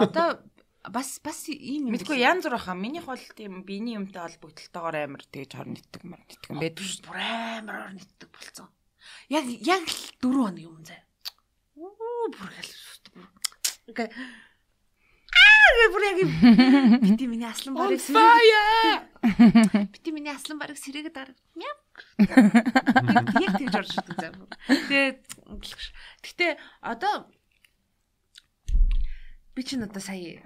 [0.00, 0.40] одоо
[0.88, 1.92] бас бас ийм юм.
[1.92, 2.72] Мэдгүй янз бүр хаа.
[2.72, 7.04] Минийх бол тийм биений юмтай холбогдлолтойгоор амар тэгж хор нэтдэг мөр нэтдэг юм байдаг шүү.
[7.04, 8.68] Бүр амар хор нэтдэг болцсон.
[9.28, 10.96] Яг яг л 4 хоног юм зэ.
[11.76, 12.72] Оо бүр хэл.
[13.92, 14.08] Ингээ
[15.78, 16.18] гэх бүр яг
[17.04, 18.00] бити миний аслан барыг
[19.94, 21.76] бити миний аслан барыг сэрээгээ дараа мяв
[23.40, 24.32] яг тэгж орж ирдэг заа.
[24.88, 25.18] Тэгээд
[26.24, 27.28] гэтээ одоо
[29.54, 30.40] би чинь одоо сая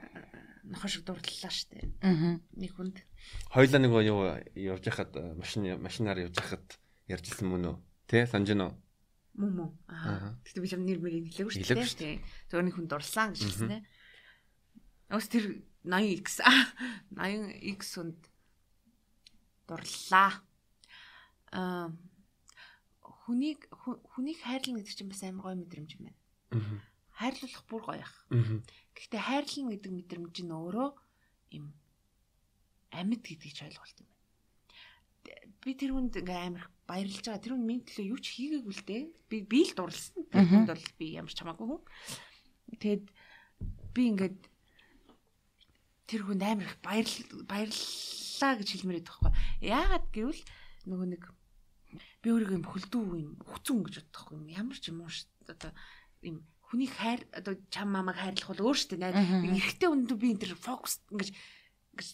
[0.64, 1.92] нохоо шиг дурдлаа штэ.
[2.56, 3.04] Нэг хүнд.
[3.52, 4.20] Хоёлаа нэг юу
[4.56, 6.66] явж хахад машин машинаар явж хахад
[7.06, 7.76] ярьжсэн мөн үү?
[8.08, 8.74] Тэ санаж гэнэ үү?
[9.34, 9.70] Мөн мөн.
[9.90, 10.38] Аа.
[10.46, 12.22] Гэтэ би чам нэр мэрийг хэлээгүй шүү дээ.
[12.48, 13.82] Зөвхөн нэг хүн дурлаа гэж хэлсэн ээ.
[15.14, 16.42] Өөс тэр 80x
[17.14, 18.20] 80x хүнд
[19.70, 20.42] дурлаа.
[21.54, 21.94] Аа
[23.24, 23.64] хүнийг
[24.12, 26.20] хүнийг хайрлна гэдэг чинь бас амар гоё мэдрэмж юм байна.
[27.16, 28.16] Хайрлуулах бүр гоё ах.
[28.92, 30.88] Гэхдээ хайрлна гэдэг мэдрэмж нь өөрөө
[31.56, 31.72] юм
[32.92, 34.22] амьд гэдгийг ч ойлголт юм байна.
[35.64, 37.40] Би тэр хүнд ингээ амар баярлж байгаа.
[37.40, 39.02] Тэр хүн минь төлөө юу ч хийгээгүй л дээ.
[39.32, 40.20] Би би л дурлсан.
[40.28, 41.82] Тэр хүнд бол би ямар ч хамаагүй хүн.
[42.76, 43.04] Тэгэд
[43.96, 44.40] би ингээд
[46.08, 47.16] тэр хүнд амар их баярл
[47.48, 49.32] баярлаа гэж хэлмээр байдаг байхгүй.
[49.64, 50.42] Яагаад гэвэл
[50.88, 51.22] нөгөө нэг
[52.20, 54.44] би өөрийгөө юм хөлдөө юм хүцэн гэж боддог юм.
[54.52, 55.12] Ямар ч юм уу
[55.48, 55.70] одоо
[56.20, 56.36] юм
[56.68, 59.16] хүний хайр одоо чам мамаг хайрлах бол өөр штэ найз.
[59.16, 61.30] Эрэгтэй хүнд би энэ тэр фокус ингэж
[61.94, 62.08] ингэж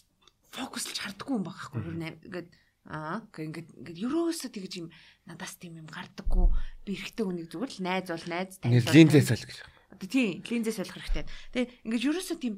[0.55, 1.81] фокуслж хардггүй юм багхгүй.
[1.81, 2.49] Ер нь ингээд
[2.89, 4.87] Аа ингээд ингээд ерөөсөө тэгж юм
[5.29, 6.49] надаас тийм юм гардаггүй
[6.81, 8.81] би эрэгтэй хүнийг зүгээр л найз бол найз танил.
[8.81, 9.57] Линзээс л гэж.
[9.93, 11.29] Одоо тийм линзээ солих хэрэгтэй.
[11.53, 12.55] Тэгээ ингээд ерөөсөө тийм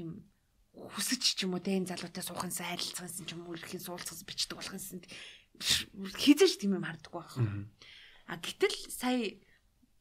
[0.00, 0.24] юм
[0.74, 4.58] хүсэж ч юм уу те энэ залуутай суухан сайрлцсан ч юм уу ирэхин суулцас бичдэг
[4.58, 5.00] болох юмсан
[5.62, 7.34] хизэж тийм юм харддаг байх.
[8.26, 9.38] А гэтэл сая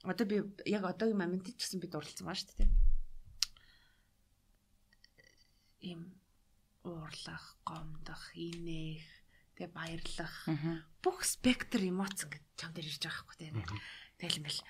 [0.03, 2.71] одоо би яг одоогийн моментд ч гэсэн би дурлцсан ба шүү дээ.
[5.93, 6.17] Им
[6.83, 9.05] уурлах, гомдох, инех,
[9.55, 10.35] тэгээ баярлах
[11.03, 13.55] бүх спектр эмоц ингээд чам дээр ирж байгаа хгүй тийм.
[14.17, 14.61] Тэгэл ингээл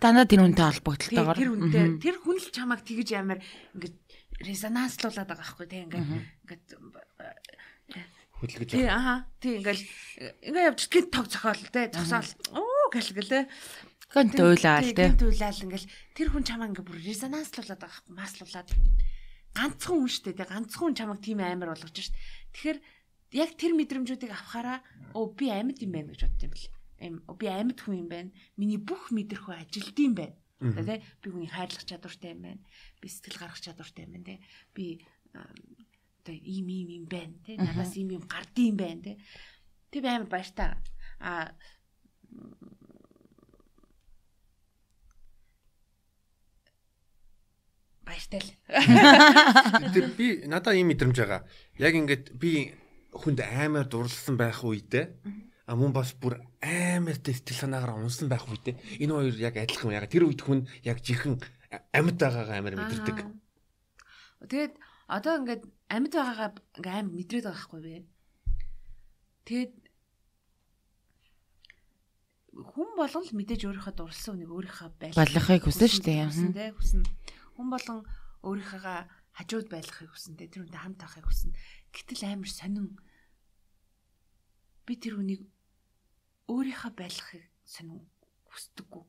[0.00, 3.40] дандаа тэр үнтэй холбогдлолтойгоор тэр үнтэй тэр хүн л чамайг тэгж амар
[3.76, 3.96] ингээд
[4.42, 6.10] резонанслуулаад байгаа хгүй тийм ингээд
[6.42, 6.66] ингээд
[8.34, 9.84] хөдөлгөж Тий аа тий ингээл
[10.50, 12.30] ингээ явж гинт тог зохиол те зогсоол.
[12.58, 13.44] Оо гэл гэлээ
[14.10, 15.14] гэнт уйлаал те.
[15.14, 15.92] гинт уйлаал ингээл.
[16.18, 18.68] Тэр хүн чамаа ингээ бүр резонанслуулаад байгаа хгүй маслуулаад.
[19.54, 22.18] Ганцхан хүн штэ те ганцхан хүн чамайг тийм амар болгож штэ.
[22.58, 22.78] Тэгэхээр
[23.38, 24.78] яг тэр мэдрэмжүүдийг авахаараа
[25.14, 26.70] оо би амьд юм байна гэж бодсон юм бэл.
[26.98, 28.30] Юм би амьд хүн юм байна.
[28.58, 30.34] Миний бүх мэдрэхүй ажилт юм байна
[30.72, 32.62] тэ би хүний хайрлах чадвартай юм байна.
[33.02, 34.36] Би сэтгэл гаргах чадвартай юм байна тэ.
[34.72, 35.04] Би
[35.34, 39.12] одоо ийм ийм юм байна те надаас ийм юм гардыг юм байна те
[39.92, 40.72] тэг би амар баяртай.
[41.20, 41.52] А
[48.02, 48.50] баяртай л.
[49.94, 51.44] Тэр би надаа ийм мэдрэмж байгаа.
[51.78, 52.74] Яг ингээд би
[53.12, 55.12] хүнд амар дурлсан байх үедээ
[55.64, 60.12] а мөн бас бүр амар сэтгэл санаагаар унсан байх үедээ энэ хоёр яг адилхан яг
[60.12, 61.40] тэр үед хүн яг жихэн
[61.92, 63.18] амьд байгаагаа амар мэдэрдэг.
[64.44, 64.74] Тэгээд
[65.08, 68.04] одоо ингээд амьд байгаагаа ингээ амар мэдрээд байгаа хгүй бэ.
[69.48, 69.72] Тэгээд
[72.54, 76.28] хүн болгон л мэдээж өөрийнхөө дурлсан үнийг өөрийнхөө байх балахыг хүсэн шүү дээ.
[76.54, 77.08] Тэ хүснэ.
[77.56, 78.00] Хүн болгон
[78.46, 78.98] өөрийнхөө
[79.34, 80.38] хажууд байлгахыг хүсэн.
[80.38, 81.50] Тэр үнтэй хамт байхыг хүсэн.
[81.90, 82.94] Гэтэл амар сонин
[84.86, 85.42] би тэр үнийг
[86.48, 88.04] өөрийнхөө байлгахыг сонин
[88.52, 89.04] хүсдэггүй.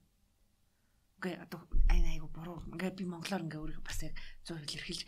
[1.19, 1.61] Үгүй одоо
[1.91, 2.63] айн айгу буруу.
[2.71, 4.15] Ингээ би монголоор ингээ өөрийгөө бас яг
[4.47, 5.01] 100% илэрхийлж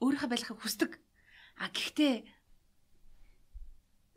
[0.00, 0.92] өөрийнхөө байлгахыг хүсдэг.
[1.60, 2.14] А гэхдээ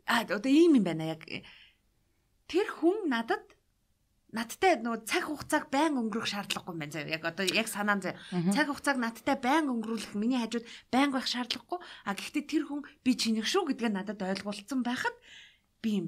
[0.08, 1.22] а одоо ийм юм байна яг
[2.48, 3.44] тэр хүн надад
[4.32, 7.16] надтай нөгөө цаг хугацааг байн өнгөрөх шаардлагагүй юм байна заяа.
[7.16, 8.20] Яг одоо яг санаан заяа.
[8.52, 11.80] Цаг хугацааг надтай байн өнгөрүүлэх миний хажууд байн байх шаардлагагүй.
[12.04, 15.16] А гэхдээ тэр хүн би чинийх шүү гэдгээ надад ойлгуулсан байхад
[15.80, 16.06] би юм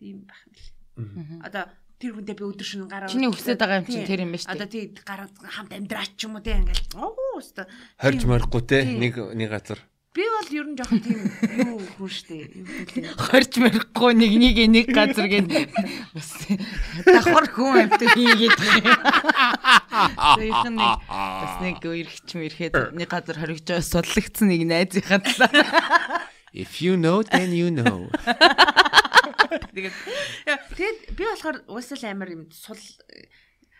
[0.00, 1.42] юм байх юм л.
[1.46, 1.64] Одоо
[1.98, 4.46] тэр хүнтэй би өдөр шөнө гараа Чиний хүсэж байгаа юм чинь тэр юм ба шүү
[4.46, 4.54] дээ.
[4.54, 7.66] Одоо тий гараа хамт амьдраач ч юм уу тий ингээл оо өстө
[7.98, 9.82] Хорж морихгүй те нэг нэг газар.
[10.18, 11.20] би бол ер нь жоохон тийм
[11.62, 12.38] юу хүн штэ?
[13.18, 15.46] Хорж мэрэхгүй нэг нэг нэг газар гээд
[16.10, 16.30] бас
[17.06, 18.58] давхар хүн амт хийгээд
[20.38, 26.26] Зөвхөн нэг бас нэг өргөч мэрхэд нэг газар хоригдож судлагдсан нэг найзынхаа талаа.
[26.50, 28.10] If you know then you know.
[29.74, 29.96] Тэгээд
[30.76, 32.80] тэгэд би болохоор уусаал амар юм сул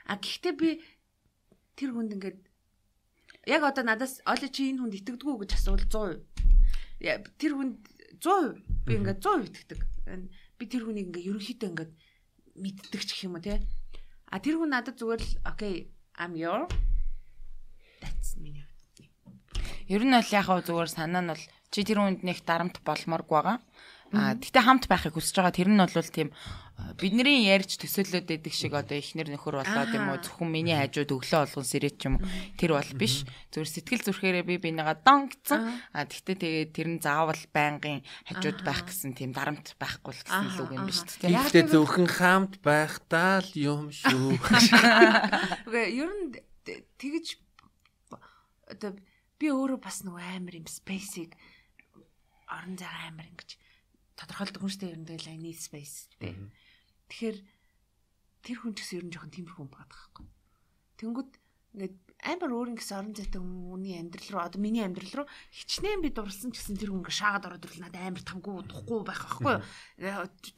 [0.08, 0.80] а гэхдээ би
[1.76, 2.38] тэр хүнд ингээд
[3.46, 6.20] яг одоо надаас олё чи энэ хүнд итгэдэггүй гэж асуувал
[7.00, 7.38] 100%.
[7.38, 7.76] Тэр хүнд
[8.20, 9.80] 100% би ингээд 100% итгэдэг.
[10.58, 11.92] Би тэр хүнийг ингээд ерөнхийдөө ингээд
[12.58, 13.62] мэддэг ч гэх юм уу те.
[14.28, 16.66] А тэр хүн надад зүгээр л окей I'm your
[18.02, 18.66] that's миний.
[19.88, 23.28] Ер нь бол яг хаа зүгээр санаа нь бол чи тэр хүнд нэг дарамт болморг
[23.30, 23.56] байгаа.
[24.12, 25.52] А тэгтээ хамт байхыг хүсэж байгаа.
[25.52, 26.32] Тэр нь бол тийм
[26.96, 31.44] бидний ярьж төсөөлөд байдаг шиг одоо ихнэр нөхөр болоод юм уу зөвхөн миний хажууд өглөө
[31.44, 32.24] болгон сэрэт ч юм уу
[32.56, 33.28] тэр бол биш.
[33.52, 35.60] Зүгээр сэтгэл зүрхээрээ би бинийгаа донгцсан.
[35.92, 40.46] А тэгтээ тэгээд тэр нь заавал байнгын хажууд байх гэсэн тийм дарамт байхгүй л гэсэн
[40.56, 41.28] л үг юм биш үү?
[41.28, 44.38] Гэхдээ зөвхөн хамт байхдаа л юм шүү.
[45.68, 46.38] Үгүй ер нь
[46.96, 47.36] тэгж
[48.72, 48.96] одоо
[49.36, 51.34] би өөрөө бас нөгөө амар юм спейсийг
[52.48, 53.67] орон зай амар ингэж
[54.18, 56.34] тодорхойлдог хүн шүү дээ ер нь тэгэл need space тий.
[57.08, 57.38] Тэгэхээр
[58.42, 60.26] тэр хүн ч гэсэн ер нь жоохон тиймэрхүү юм байгаа байхгүй.
[60.98, 61.30] Тэнгүүд
[61.78, 61.96] ингээд
[62.26, 66.50] амар өөр ингэсэн орон зайтай хүний амьдрал руу одоо миний амьдрал руу хичнээн би дурлсан
[66.50, 69.54] ч гэсэн тэр хүн ингээд шаагаад ороод ирлээ надад амар тангуу духгүй байх байхгүй.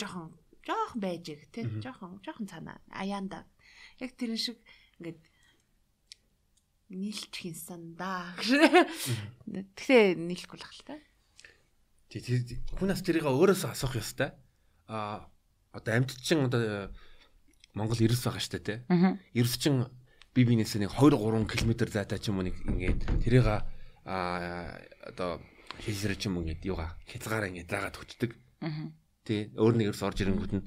[0.00, 0.32] Жоохон
[0.64, 1.68] жоохон байж эг тий.
[1.84, 3.44] Жоохон жоохон цаана аяанда.
[4.00, 4.56] Яг тэрэн шиг
[4.96, 5.20] ингээд
[6.88, 8.32] нийлч хинсан да.
[8.40, 11.09] Тэгтээ нийлэхгүй л хэл
[12.10, 14.34] Тий хүн нас тэрийг өөрөөсөө асуух ёстой.
[14.90, 15.30] А
[15.70, 16.90] одоо амьд чин одоо
[17.78, 18.78] Монгол эрс байгаа штэ тий.
[19.30, 19.86] Эрс чин
[20.34, 23.62] би бинээс нэг 2 3 км зайтай ч юм уу нэг ингээд тэрийг а
[25.06, 25.38] одоо
[25.78, 28.34] хийсрэ ч юм уу ингээд юугаа хязгаараа ингээд заагаад хөтдөг.
[29.22, 30.66] Тий өөр нэг эрс орж ирэнгүүт нь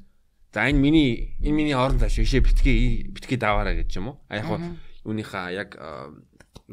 [0.55, 4.17] за энэ миний энэ миний орон зай шишээ битгий битгий даваараа гэж юм уу.
[4.31, 4.47] А яг
[5.03, 5.75] юуныхаа яг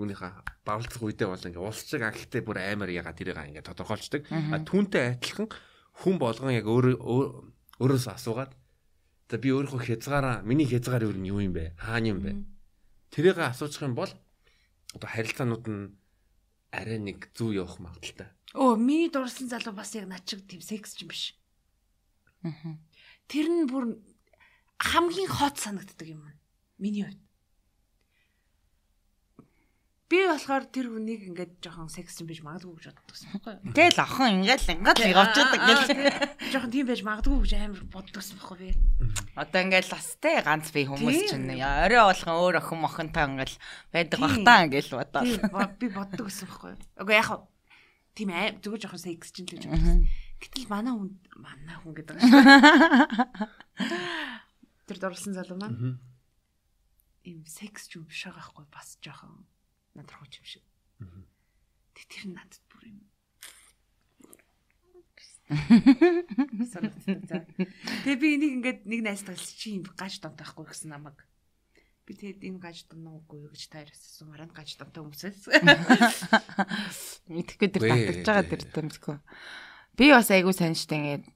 [0.00, 4.24] юуныхаа бавлцах үедээ бол ингээ улсчиг агттай бүр амар яга тэрийг ингээ тодорхойлцдог.
[4.32, 5.52] А түүнтэй адилхан
[6.00, 8.56] хүн болгон яг өөр өөрөөс асуугаад
[9.28, 11.76] за би өөрийнхөө хязгаараа миний хязгаар юу юм бэ?
[11.76, 12.32] Хаана юм бэ?
[13.10, 14.10] тэрийг асуучих юм бол
[14.94, 15.82] одоо харилцаанууд нь
[16.70, 18.30] арай нэг зүв явах магадaltaй.
[18.54, 21.34] Оо, миний дурсан залуу бас яг над шиг тийм секс ч юм биш.
[22.46, 22.78] Аа.
[23.26, 23.98] Тэр нь бүр
[24.78, 26.22] хамгийн хот санагддаг юм.
[26.78, 27.20] Миний хувьд.
[30.10, 33.70] Би болохоор тэр хүнийг ингээд жоохон секс юм биш магадгүй гэж боддог юм байна.
[33.78, 35.86] Тэгэл охин ингээл ингээд л явж байдаг гэл.
[36.50, 38.68] Жоохон тийм байж магадгүй гэж амар боддог юм байна би.
[39.38, 43.56] Одоо ингээл бас те ганц би хүмүүс чинь орой болгон өөр охин мохонтой ингээл
[43.94, 45.22] байдаг бахтаа ингээл бодоо.
[45.22, 46.74] Тийм бо- би боддог гэсэн байхгүй.
[46.98, 47.40] Угаа яг хав
[48.18, 50.10] тийм аа зүгээр жоохон секс чинь л гэж боддог.
[50.42, 52.42] Гэтэл манай хүн манай хүн гэдэг юм шүү.
[54.90, 56.02] Тэр дурлсан залуу маань
[57.22, 59.46] ийм секс ч юм биш байгаа байхгүй бас жоохон
[60.00, 60.64] надрах юм шиг.
[61.92, 63.04] Тэг тэр надад бүр юм.
[68.06, 71.18] Тэгээ би энийг ингээд нэг найзтайс чи юм гаж донтохгүй гэсэн намайг.
[72.06, 74.30] Би тэгээд энэ гаж доноогүй юу гэж таарсан.
[74.30, 75.46] Маранд гаж донтой хүмүүсээс.
[77.30, 79.18] Мэдхгүй тэр татж байгаа тэр тэмсгөө.
[79.98, 81.26] Би бас айгүй санжтай ингээд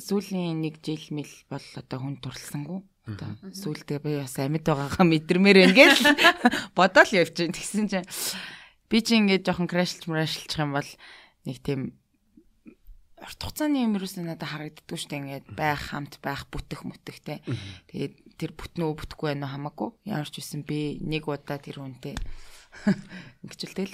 [0.00, 2.80] сүүлийн нэг жил мэл бол одоо хүн турласангүй.
[3.02, 5.96] Одоо сүүлдээ би бас амьд байгаагаа мэдэрмээр байна гэж
[6.78, 7.56] бодоол явж байна.
[7.58, 8.06] Тэгсэн чинь
[8.86, 10.86] би чи ингээд жоохон крашлж мрашлчих юм бол
[11.42, 11.98] нэг тийм
[13.18, 17.42] урт хугацааны юм юусэн надад харагддгүй шүү дээ ингээд байх хамт байх бүтэх мүтгэхтэй.
[17.90, 19.90] Тэгээд тэр бүтнөө бүтгүй байна уу хамаагүй.
[20.06, 22.14] Ямар ч үсэн би нэг удаа тэр хүнтэй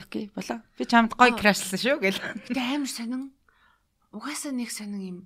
[0.05, 0.61] окей болоо.
[0.77, 2.21] Би чамд гоё крашлсан шүү гэл.
[2.49, 3.33] Гэтэ амар сонин.
[4.13, 5.19] Угаасаа нэг сонин юм.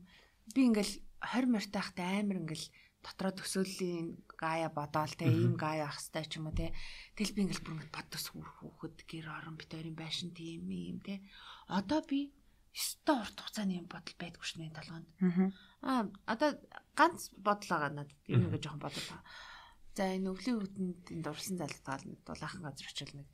[0.54, 2.66] Би ингээл 20 морьтой ахтай амар ингээл
[3.02, 4.06] дотроо төсөөллийн
[4.38, 6.72] гая бодоол те ийм гая ах хэвээр ч юм уу те.
[7.18, 11.20] Тэгэл би ингээл бүр ингэ бодос хүүхэд гэр орон бит хоёрын байшин тийм юм те.
[11.66, 12.30] Одоо би
[12.72, 15.06] өстой урт хугацааны юм бодол байдгүй шнэ толгойд.
[15.82, 16.50] Аа одоо
[16.96, 19.26] ганц бодол байгаа надад юм ингээ жоохон бодол байгаа.
[19.92, 23.28] За энэ өвлийн хөдөнд энд урсан залтгаал нэг дулаахан газар очил нэг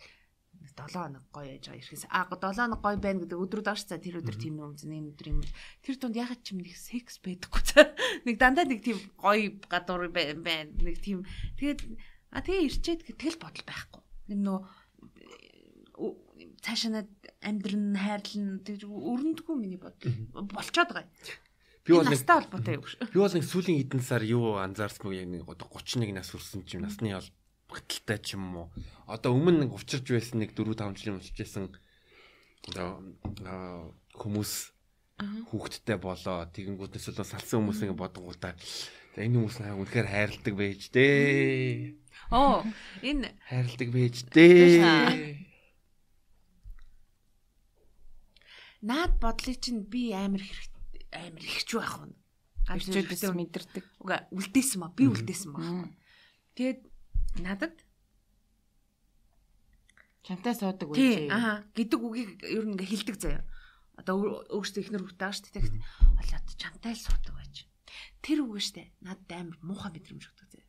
[0.64, 3.98] 7 хоног гоё яж байгаа ирэхээс аа 7 хоног гоё байна гэдэг өдрүүд ааш за
[3.98, 5.40] тэр өдөр тийм юм зэн энэ өдөр юм
[5.82, 7.80] тэр тунд ягаад ч юм нэг секс байдаггүй за
[8.26, 10.70] нэг дандаа нэг тийм гоё гадуур бай- байна.
[10.82, 11.22] Нэг тийм
[11.58, 11.80] тэгээд
[12.34, 14.02] а тэгээ ирчээд тэгэл бодол байхгүй.
[14.34, 14.58] Юм нөө
[16.62, 17.06] цаашаа
[17.42, 20.14] амьдрын хайрлан тэгж өрөндгөө миний бодол.
[20.34, 21.12] Болцоод байгаа юм.
[21.86, 23.08] Би бол настай холбоотой юм шүү.
[23.14, 26.66] би бол нэг сүүлийн хэдэн сар юу анзаарсан бэ яг нэг одоо 31 нас хүрсэн
[26.68, 27.14] чим насны
[27.68, 28.68] багталтай ч юм уу.
[29.06, 31.64] Одоо өмнө нэг учирч байсан нэг 4 5 жилийн учирч байсан
[32.72, 33.00] одоо
[33.44, 34.52] аа, хүмүүс
[35.52, 37.96] хүүхэдтэй болоо тэгэнгүүтнээс л салсан хүмүүс ингэ
[39.18, 41.98] за энэ хүмүүс наа үнэхээр хайрладаг байж дээ.
[42.30, 42.62] Оо
[43.02, 45.48] энэ Хайрладаг байж дээ.
[48.82, 50.72] наад бодлыг чинь би амар хэрэг
[51.10, 52.14] амар ихч байх нь.
[52.68, 53.84] Ирчүүдээс мэдэрдэг.
[53.98, 55.90] Уга үлдээсэн ба би үлдээсэн ба.
[56.54, 56.80] Тэгээд
[57.42, 57.74] надад
[60.26, 61.30] Чамтай суудаг үгүй.
[61.32, 63.42] аа гэдэг үгийг ер нь ингээ хилдэг заяа.
[63.96, 65.56] Одоо өөр- өөрсдөө ихнэр хүүтэй шүү дээ.
[65.56, 65.74] Тэгт
[66.20, 67.56] болоод чамтай л суудаг байж.
[68.20, 70.68] Тэр үг штэ надад амар муухай мэдрэмж өгдөг заяа.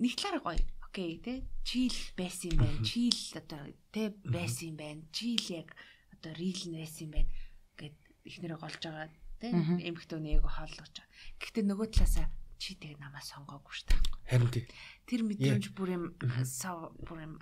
[0.00, 0.64] Нэг талаараа гоё.
[0.88, 2.80] Окей тий чийл байсан юм байна.
[2.88, 3.62] Чийл одоо
[3.92, 5.02] тий байсан юм байна.
[5.12, 5.68] Чийл яг
[6.16, 7.30] одоо рил байсан юм байна.
[7.76, 9.08] Гэт ихнэрээ голж байгаа
[9.42, 11.12] тий эмхтөө нэг хооллож байгаа.
[11.44, 12.26] Гэхдээ нөгөө талаасаа
[12.64, 14.00] чи тэг намаа сонгоогүй штэ.
[14.24, 14.64] Харин тий.
[15.04, 16.04] Тэр мэдрэмж бүр юм
[16.48, 17.34] сав бүр юм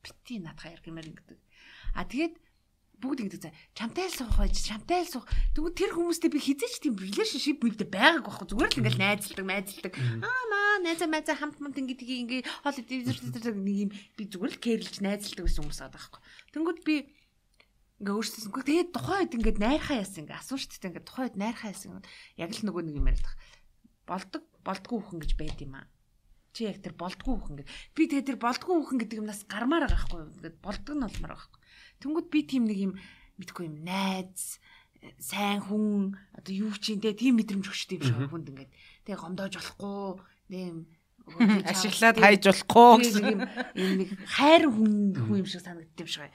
[0.00, 1.36] бити надхаа ярих юмэр ингэдэг.
[1.92, 2.40] А тэгээд
[2.96, 5.28] бүгд ингэдэг за чамтай л суух байж чамтай л суух.
[5.52, 9.92] Тэгвэл тэр хүмүүстэй би хизээч тийм relationship мэдээ байгааг байхгүй зүгээр л ингээл найзалдаг найзалдаг.
[10.24, 14.62] Аа маа найзаа майзаа хамт хамт ингэ тгий ингээ хоол нэг юм би зүгээр л
[14.64, 16.20] кэрлж найзалдаг гэсэн хүмүүс байгаа байхгүй.
[16.56, 16.96] Тэнгүүд би
[18.00, 22.00] ингээ өөрсдөөс үгүй тэгээд тухайд ингээд найрхаа яасан ингээ асууж штэ ингээ тухайд найрхаа яасан
[22.40, 23.28] яг л нөгөө нэг юм яриад
[24.06, 25.86] болдог болдгоо хүн гэж байд юм аа
[26.56, 27.68] чи яг тэр болдгоо хүн гэдэг.
[27.92, 30.32] Би тэгээ тэр болдгоо хүн гэдэг юмнаас гармаар байгаа юу?
[30.40, 31.60] Ингээд болдог нь болмоор байгаа байхгүй.
[32.00, 32.92] Тэнгүүд би тийм нэг юм
[33.36, 34.56] мэдгүй юм найз
[35.20, 38.72] сайн хүн одоо юу ч юм те тийм мэдрэмж өгчтэй шиг хүнд ингээд
[39.04, 40.88] тэгээ гомдоож болохгүй тийм
[41.70, 43.24] Ашиглаад хайж болохгүй гэсэн.
[43.76, 46.32] юм нэг хайр хүн хүн юм шиг санагддаг юм шиг бай.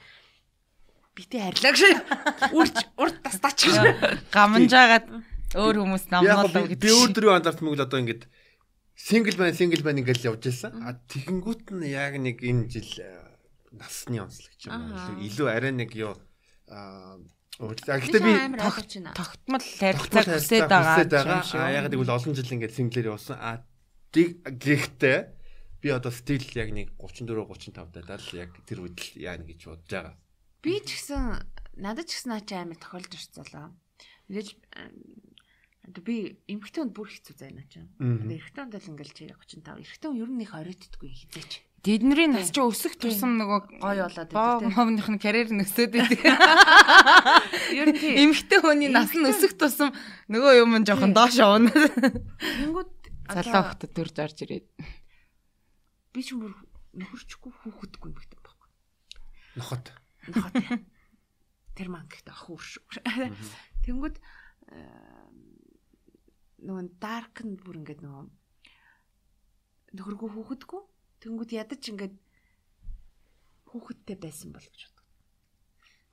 [1.18, 1.82] Битээ хайрлаа гэж
[2.56, 3.76] үрч урд тастаач гэж.
[4.30, 5.06] Гаманжаагаад
[5.56, 6.80] өөр хүмүүс би гэдэг.
[6.82, 8.22] би өөр дөрөв анзаарсан мөгөл одоо ингэж
[8.96, 10.72] сингл байна сингл байна ингээл явж байсан.
[10.84, 13.20] А тэгэнгүүт нь яг нэг энэ жил э,
[13.72, 15.16] насны онцлог юм Аа.
[15.16, 15.20] уу.
[15.24, 16.14] Илүү арай нэг юу
[16.68, 17.18] аа.
[17.62, 18.32] Гэхдээ би
[19.12, 21.60] тогтмол харилцааг хүсээд байгаа юм.
[21.60, 23.36] А яг гэвэл олон жил ингээд синглэр явсан.
[23.38, 23.62] А
[24.12, 25.18] гэхдээ
[25.82, 29.60] би одоо стил яг нэг 34 35 даа л яг тэр үед л яана гэж
[29.68, 30.14] бодож байгаа.
[30.64, 31.22] Би ч гэсэн
[31.76, 33.68] надад ч гэсэн ачаа амар тохиолж ирцэлээ.
[34.30, 34.48] Мэдээж
[35.82, 37.90] одоо би эмхтэн бүр хэцүү зайна ч юм.
[37.98, 38.30] Мгм.
[38.30, 39.82] Одоо эрэгтэй онд л ингээл чи 35.
[39.82, 41.52] Эрэгтэй хүн ер нь их оройтдгүй хизээч.
[41.82, 46.20] Тэдний нас чи өсөх тусам нөгөө гоё болоод байдаг мовных нь карьер нөсөөд байдаг.
[46.22, 46.38] тийм.
[47.82, 48.14] Ер нь тийм.
[48.30, 49.90] Эмэгтэй хүний нас нь өсөх тусам
[50.30, 51.74] нөгөө юм нь жоохон доош явна.
[51.74, 53.02] Тэнгүүд
[53.34, 54.66] Залуу хот төрж орж ирээд.
[56.12, 56.52] би ч бүр
[56.92, 58.68] нөхөрчгүй хүүхэдгүй юм гэдэг байхгүй.
[59.56, 59.86] Нохот.
[60.28, 60.54] Нохот.
[61.72, 62.78] Тэр маань гэхдээ ах үрш.
[63.82, 64.16] Тэнгүүд
[64.70, 65.21] э,
[66.62, 68.24] нөгөө дарк нь бүр ингээд нөгөө
[69.98, 70.82] нөхөргүй хүүхэдгүй.
[71.22, 72.14] Тэнгүүд ядаж ингээд
[73.70, 75.06] хүүхэдтэй байсан бол гэж боддог.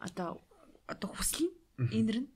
[0.04, 0.30] Одоо
[0.90, 2.30] одоо хүсэл нь инэр нь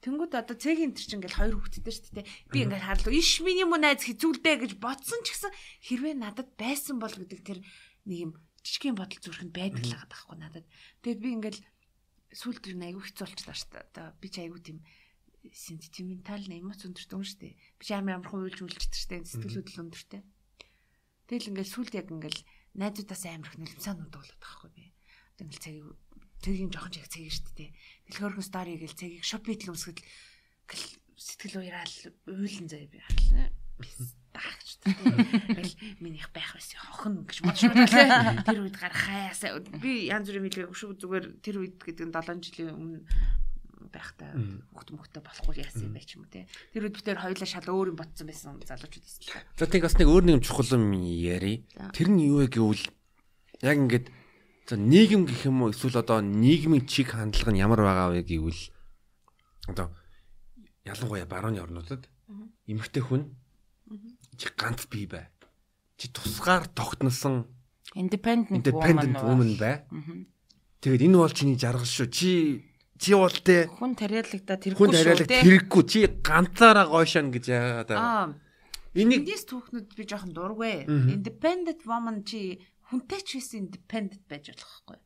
[0.00, 2.28] Тэнгүүд одоо цэгийн тэр чинь ингээл хоёр хүүхэдтэй шүү дээ.
[2.48, 3.12] Би ингээл харлаа.
[3.12, 5.52] Иш миний муу найз хэцүүлдэ гэж бодсон ч гэсэн
[5.84, 7.60] хэрвээ надад байсан бол гэдэг тэр
[8.08, 8.32] нэг юм
[8.64, 10.66] жижигхэн бодол зүрхэнд байдаг л байгаа байхгүй надад.
[11.04, 11.60] Тэгэд би ингээл
[12.32, 13.84] сүүл тэр айгүй хэцүү болчихлаа шүү дээ.
[13.92, 14.78] Одоо би ч айгүй тийм
[15.48, 17.54] сентиментал эмоц өндөртэй юм шүү дээ.
[17.80, 19.24] Би ч амар амархан уйлж үлждэг шүү дээ.
[19.24, 20.22] Сэтгэлүүд л өндөртэй.
[21.30, 22.40] Тэгэл ингээл сүлд яг ингээл
[22.76, 24.84] найзуудаас амар их нөлмсаанууд болоод байгаа хгүй би.
[25.34, 25.86] Одоо ингээл цагийг
[26.40, 27.70] цагийн жоохон чиг цагийг шүү дээ.
[28.10, 30.00] Дэлгөөрхөн стори гээл цагийг шопит л өмсгөл
[31.20, 31.96] сэтгэл уяраал
[32.28, 33.48] уйлан заяа би харлаа.
[34.30, 38.44] Даагч тэгэл минийх байх байсан хохно гэж бодчихлоо.
[38.46, 42.44] Тэр үед гарах хаяасаа би янз бүрийн хэлгээгүй шүү зүгээр тэр үед гэдэг нь 7
[42.44, 43.00] жилийн өмнө
[43.90, 44.32] байхдаа
[44.72, 46.46] хөхт мөхтө болохгүй яасан юм байч юм те.
[46.72, 49.44] Тэр үед битээр хоёлаа шал өөр юм ботсон байсан залуучууд эсвэл.
[49.58, 51.66] За тийм бас нэг өөр нэг юм чухал юм яри.
[51.92, 52.84] Тэр нь юу вэ гэвэл
[53.66, 54.06] яг ингээд
[54.70, 58.62] за нийгэм гэх юм уу эсвэл одоо нийгмийн чиг хандлага нь ямар байгаа вэ гэвэл
[59.66, 59.90] одоо
[60.86, 62.06] ялангуяа барууны орнуудад
[62.70, 63.34] эмэгтэй хүн
[64.38, 65.26] чи ганц бий бай.
[65.98, 67.50] Чи тусгаар тогтносон
[67.94, 69.84] independent woman бай.
[70.80, 72.08] Тэгээд энэ бол чиний жаргал шүү.
[72.08, 72.30] Чи
[73.00, 75.40] чи бол те хүн тариалагдаа тэргүй хүн шүү те.
[75.40, 75.82] хэрэггүй.
[75.88, 77.90] Чи ганцаараа гойшоно гэж яагаад.
[77.96, 78.36] Аа
[78.90, 80.84] Энийг Эндээс түүхнүүд би жоохон дургүй.
[81.14, 82.58] Independent woman чи
[82.90, 84.98] хүнтэй ч гэсэн independent байж болох байхгүй.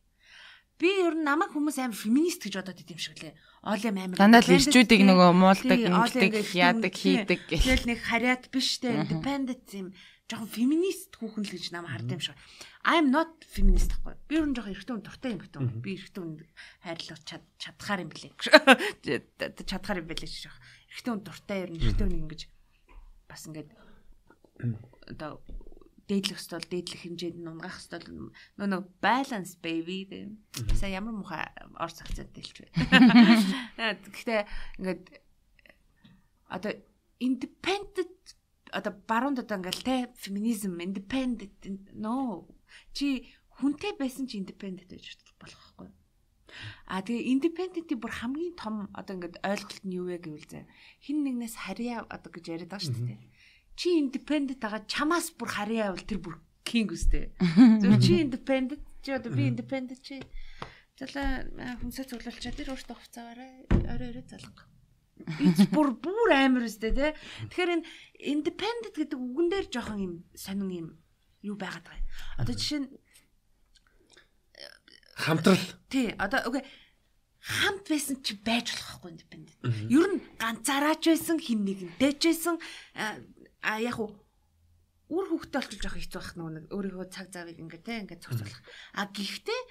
[0.81, 3.37] Би ер нь намайг хүмүүс амар феминист гэж бодоод идэм шиг лээ.
[3.61, 7.61] Олон амар Дандаа л ирчүүдийг нөгөө муулдаг, ингээд яадаг, хийдэг гэх.
[7.61, 9.93] Тэгэл нэг харьяат биш те independent юм
[10.25, 12.37] жоохон феминист хүүхэн л гэж намайг хардсан юм шиг.
[12.81, 14.15] I'm not feminist гэхгүй.
[14.25, 15.69] Би нь жоохон эрэгтэй хүн дуртай юм гэдэг юм.
[15.85, 16.33] Би эрэгтэй хүн
[16.81, 18.33] хайрлах чад чадхаар юм блэ.
[19.69, 20.49] Чадхаар юм блэ гэж.
[20.49, 22.41] Эрэгтэй хүн дуртай ер нь эрэгтэй хүн ингэж
[23.29, 23.69] бас ингээд
[25.13, 25.45] одоо
[26.09, 28.05] дээдлэх стол дээдлэх хэмжээнд нь унгах стол
[28.57, 30.41] нөө нөө balance baby гэм.
[30.77, 32.69] Сая ямар муха орц акцент дэлч вэ.
[34.09, 34.41] Гэхдээ
[34.81, 35.21] ингээд
[36.49, 36.73] одоо
[37.21, 38.37] independent
[38.71, 41.53] одоо баруунд одоо ингээл те феминизм independent
[41.93, 42.47] no
[42.93, 45.89] чи хүнтэй байсан чи independent байж болох байхгүй.
[46.87, 50.63] А тэгээ independent-ийн бүр хамгийн том одоо ингээд ойлголт нь юу вэ гэвэл зэ
[51.03, 53.19] хин нэгнээс харьяа одоо гэж яриад байгаа шүү дээ.
[53.75, 57.35] Чи independent байгаа чамаас бүр харьяа бол тэр бүр king үстэй.
[57.81, 60.23] Зөв чи independent чи одоо би independent чи
[60.95, 61.43] залаа
[61.83, 63.51] хүнсээ цуглуулчаа тэр өөртөө хувцаараа
[63.91, 64.63] орой орой залга.
[65.15, 67.15] Ич бүр бүр амар үстэй те.
[67.47, 67.87] Тэгэхээр энэ
[68.19, 70.87] independent гэдэг үгэн дээр жоохон юм сонин юм
[71.39, 72.09] юу байгаад байгаа юм.
[72.41, 72.89] Одоо жишээ нь
[75.15, 76.63] хамтрал Тий, одоо үгүй
[77.39, 79.59] хамт байсан чи байж болохгүй independent.
[79.87, 82.59] Ер нь ганцаараач байсан, хин нэгэнтэй ч байсан
[82.97, 83.15] а
[83.63, 84.11] а, яг уу
[85.13, 88.61] үр хөвгтэй болчих жоох хэцүү байх нэг өөрийнхөө цаг завыг ингээ те ингээ зохицуулах.
[88.97, 89.61] А гэхдээ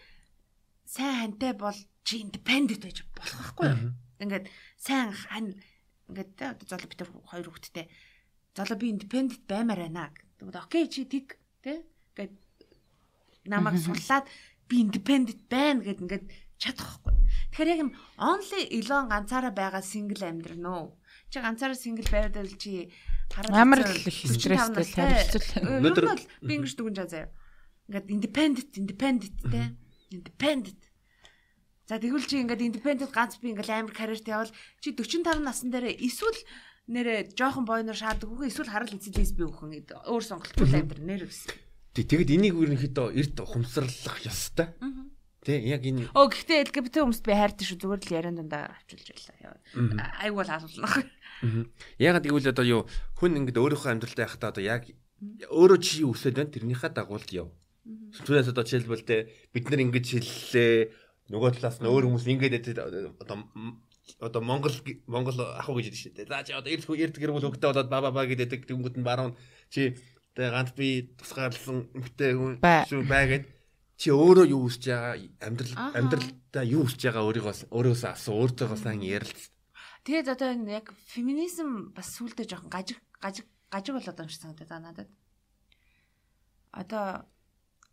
[0.86, 1.76] сайн хантай бол
[2.06, 4.03] чи independent байж болох байхгүй юу?
[4.20, 4.46] Ингээд
[4.78, 5.58] сайн хань
[6.10, 7.86] ингээд те одоо золоо битэр хоёр хөвгттэй.
[8.54, 10.10] Золоо би independent баймаар байна.
[10.38, 11.82] Тэгвэл окей чи тийг те
[12.14, 12.34] ингээд
[13.48, 14.26] намайг суллаад
[14.68, 16.26] би independent байна гэд ингээд
[16.58, 17.14] чадахгүй.
[17.50, 20.94] Тэгэхээр яг юм only Elon ганцаараа байгаа single амьдрын уу?
[21.30, 22.90] Чи ганцаараа single байвал чи
[23.50, 25.64] Амар л их 45 стресстэй.
[25.64, 27.30] Э, Өнөөдөр- би ингэж дүгнж байгаа заяа.
[27.90, 29.74] Ингээд independent independent те.
[30.14, 30.78] Independent.
[31.84, 35.92] За тэгвэл чи ингээд independent ганц би ингээд амар карьерт явал чи 45 насн дээр
[36.00, 36.40] эсвэл
[36.88, 41.44] нэрэ жоохон бойноор шаадаг үгүй эсвэл харал эцэл лесби үхэн өөр сонголтгүй амьдр нэр өс.
[41.92, 44.68] Тэг- тэгэд энийг ерөнхийдөө эрт ухамсарлах ёстой.
[45.44, 49.12] Тэ яг энэ Оо гэхдээ LGBT хүмүүст би хайртай шүү зүгээр л яриан дандаа авчулж
[49.12, 49.60] байлаа.
[50.24, 51.04] Айгу бол хаалуулнах.
[52.00, 52.82] ягаад гэвэл одоо юу
[53.20, 54.88] хүн ингэдэг өөрийнхөө амьдралдаа яхахтаа одоо яг
[55.52, 57.48] өөрөө чи юу өсөд байна тэрнийхээ дагуу л яв.
[58.24, 63.40] Түүнээс одоо жишээлбэл тэ бид нар ингэж хэллээ нөгөө талаас нь өөр хүмүүс ингэж одоо
[64.20, 64.76] одоо Монгол
[65.08, 66.28] Монгол ах уу гэж хэлдэг шүү дээ.
[66.28, 69.06] За чи одоо эрт эрт гэр бүл хөвгтэй болоод ба ба ба гэдэг тэнгууд нь
[69.06, 69.32] баруун
[69.72, 69.96] чи
[70.36, 72.84] тэ ганц би тусгаарлсан эмгтэй хүн Бай.
[72.84, 73.44] шүү байгээд
[73.96, 79.00] чи өөрөө юу үсэж байгаа амьдрал амьдралдаа юу үсэж байгаа өөрийгөө өөрөөсөө асуу өөртөөгөө сайн
[79.00, 79.48] ярилц.
[80.04, 84.82] Тэгээд одоо энэ яг феминизм бас сүулдэ жоохон гажиг гажиг гажиг болоод юм шиг санагдаад
[84.84, 85.10] надад.
[86.76, 87.24] Одоо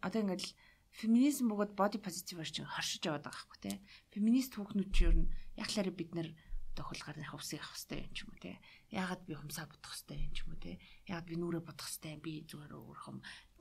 [0.03, 0.51] одоо ингээд л
[0.91, 3.75] феминизм бөгөөд body positive орчин хоршиж яваад байгаа байхгүй тий.
[4.11, 6.29] Феминист хүүхнүүд чи ер нь яхалаар бид нэр
[6.71, 8.55] одоо хулгаар яг усыг авах хэрэгтэй юм ч юм уу тий.
[8.91, 10.75] Яагаад би хумсаа бодох хэрэгтэй юм ч юм уу тий.
[11.07, 13.17] Яагаад би нүрээ бодох хэрэгтэй би зүгээр өөрхөн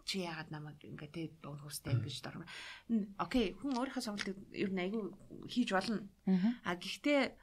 [0.06, 2.46] чи яагаад намайг ингээ тий богн хөстэй гэж дорно.
[3.18, 5.02] Окей, хүн өөрийнхөө сонголтыг ер нь айгүй
[5.46, 6.02] хийж болно.
[6.66, 7.34] А гэхдээ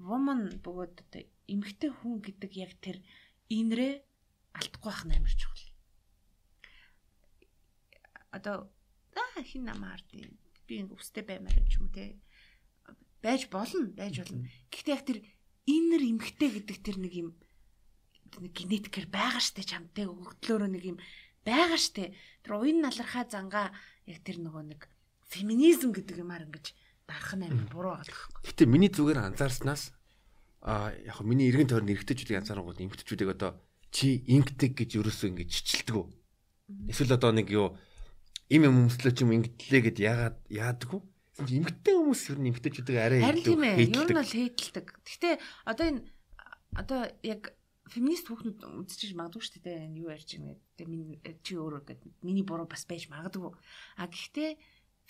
[0.00, 1.22] woman бөгөөд одоо
[1.52, 2.96] эмэгтэй хүн гэдэг яг тэр
[3.52, 4.00] инрээ
[4.56, 5.68] алдахгүй байх нь амар чухал.
[8.32, 8.56] Одоо
[9.14, 10.26] аа хин намаар тий
[10.66, 12.18] би ингээ өстэй баймаар юм ч юм тий
[13.22, 14.44] байж болно байж болно.
[14.68, 15.18] Гэхдээ яг тэр
[15.64, 17.28] инэр эмгтэй гэдэг тэр нэг юм
[18.42, 20.98] нэг генетикээр байгаа штэ чамтай өгдлөөрөө нэг юм
[21.46, 22.12] байгаа штэ.
[22.44, 23.72] Тэр уян налархаа зангаа
[24.04, 24.80] яг тэр нөгөө нэг
[25.30, 26.74] феминизм гэдэг юмар ингэж
[27.08, 28.28] дарах нь амар буруу байгаа.
[28.44, 29.94] Гэтэ миний зүгээр анзаарснаас
[30.64, 33.60] а яг миний эргэн тойрны эргэжтэйчүүдийг анзаарангууд эмгтчүүдийг одоо
[33.92, 36.06] чи инктэг гэж ерөөсөө ингэж чичилдэг үү?
[36.88, 37.76] Эсвэл одоо нэг юу
[38.54, 41.02] им юм өмслөө ч юм ингэдлээ гэд яагаад яадаггүй?
[41.34, 43.90] эмгтэй хүмүүс ер нь эмгтэйчүүдийг арай Харин тийм ээ.
[43.90, 44.86] Ер нь бол хейтэлдэг.
[45.02, 45.34] Гэхдээ
[45.66, 46.00] одоо энэ
[46.78, 47.50] одоо яг
[47.90, 49.98] феминист хүүхнүүд үзчихэж магадгүй шүү дээ.
[49.98, 50.86] Юу ярьж байна гэдэг.
[50.86, 52.12] Миний чи өөрөө гэдэг.
[52.22, 53.50] Миний буруу бас байж магадгүй.
[53.98, 54.54] А гэхдээ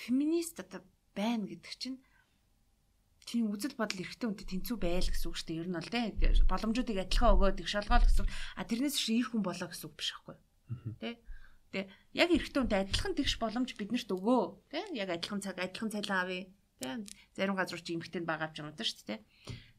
[0.01, 0.81] феминист одоо
[1.13, 2.01] байна гэдэг чинь
[3.29, 5.61] чиний үзэл бодол эрэгтэй хүнтэй тэнцүү байл гэсэн үг шүү дээ.
[5.61, 6.03] Ер нь бол тэ
[6.49, 8.27] боломжуудыг адилхан өгөөд их шалгаал гэсэн.
[8.57, 10.37] А тэрнээс чи их хүн болоо гэсэн үг биш байхгүй.
[11.01, 11.21] Тэ
[11.75, 14.43] Тэ яг эрэгтэй хүнтэй адилхан тэгш боломж биднэрт өгөө.
[14.71, 16.47] Тэ яг адилхан цаг адилхан цалин авъя.
[16.79, 17.03] Тэ
[17.35, 19.21] зарим газар чи эмэгтэйд байгаа авч байгаа шүү дээ.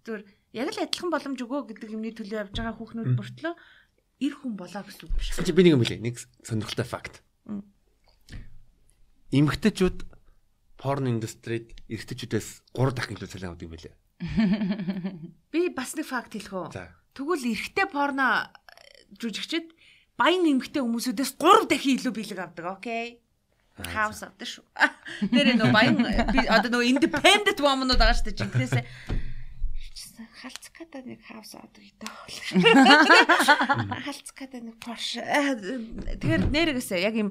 [0.03, 0.23] Зүгээр
[0.59, 3.53] яг л адилхан боломж өгөө гэдэг юмны төлөө явж байгаа хүүхнүүд мөртлөө
[4.19, 5.31] эр хүн болоо гэсэн үг биш.
[5.39, 6.03] Чи би нэг юм хэлээ.
[6.03, 7.23] Нэг сонирхолтой факт.
[9.31, 9.97] Эмэгтэйчүүд
[10.79, 13.95] порн индустрид эрэгтэйчүүдээс 3 дахин илүү цалин авдаг юм байлээ.
[15.51, 16.67] Би бас нэг факт хэлэх үү?
[17.15, 18.47] Тэгвэл эрэгтэй порно
[19.19, 19.74] жүжигчд
[20.19, 22.65] баян эмгтэй хүмүүсүүдээс 3 дахин илүү бэлэг авдаг.
[22.79, 23.19] Окей.
[23.75, 24.63] Хаус авдаг шүү.
[25.35, 25.99] Тэр нөө баян
[26.47, 28.39] одоо нөө independent woman-ууд байгаа шүү дээ.
[28.39, 28.83] Жинхнээсээ
[30.15, 32.07] халцката нэг хаус авдаг гэдэг
[34.05, 37.29] халцката нэг Porsche тэгэхээр нэрээсээ яг юм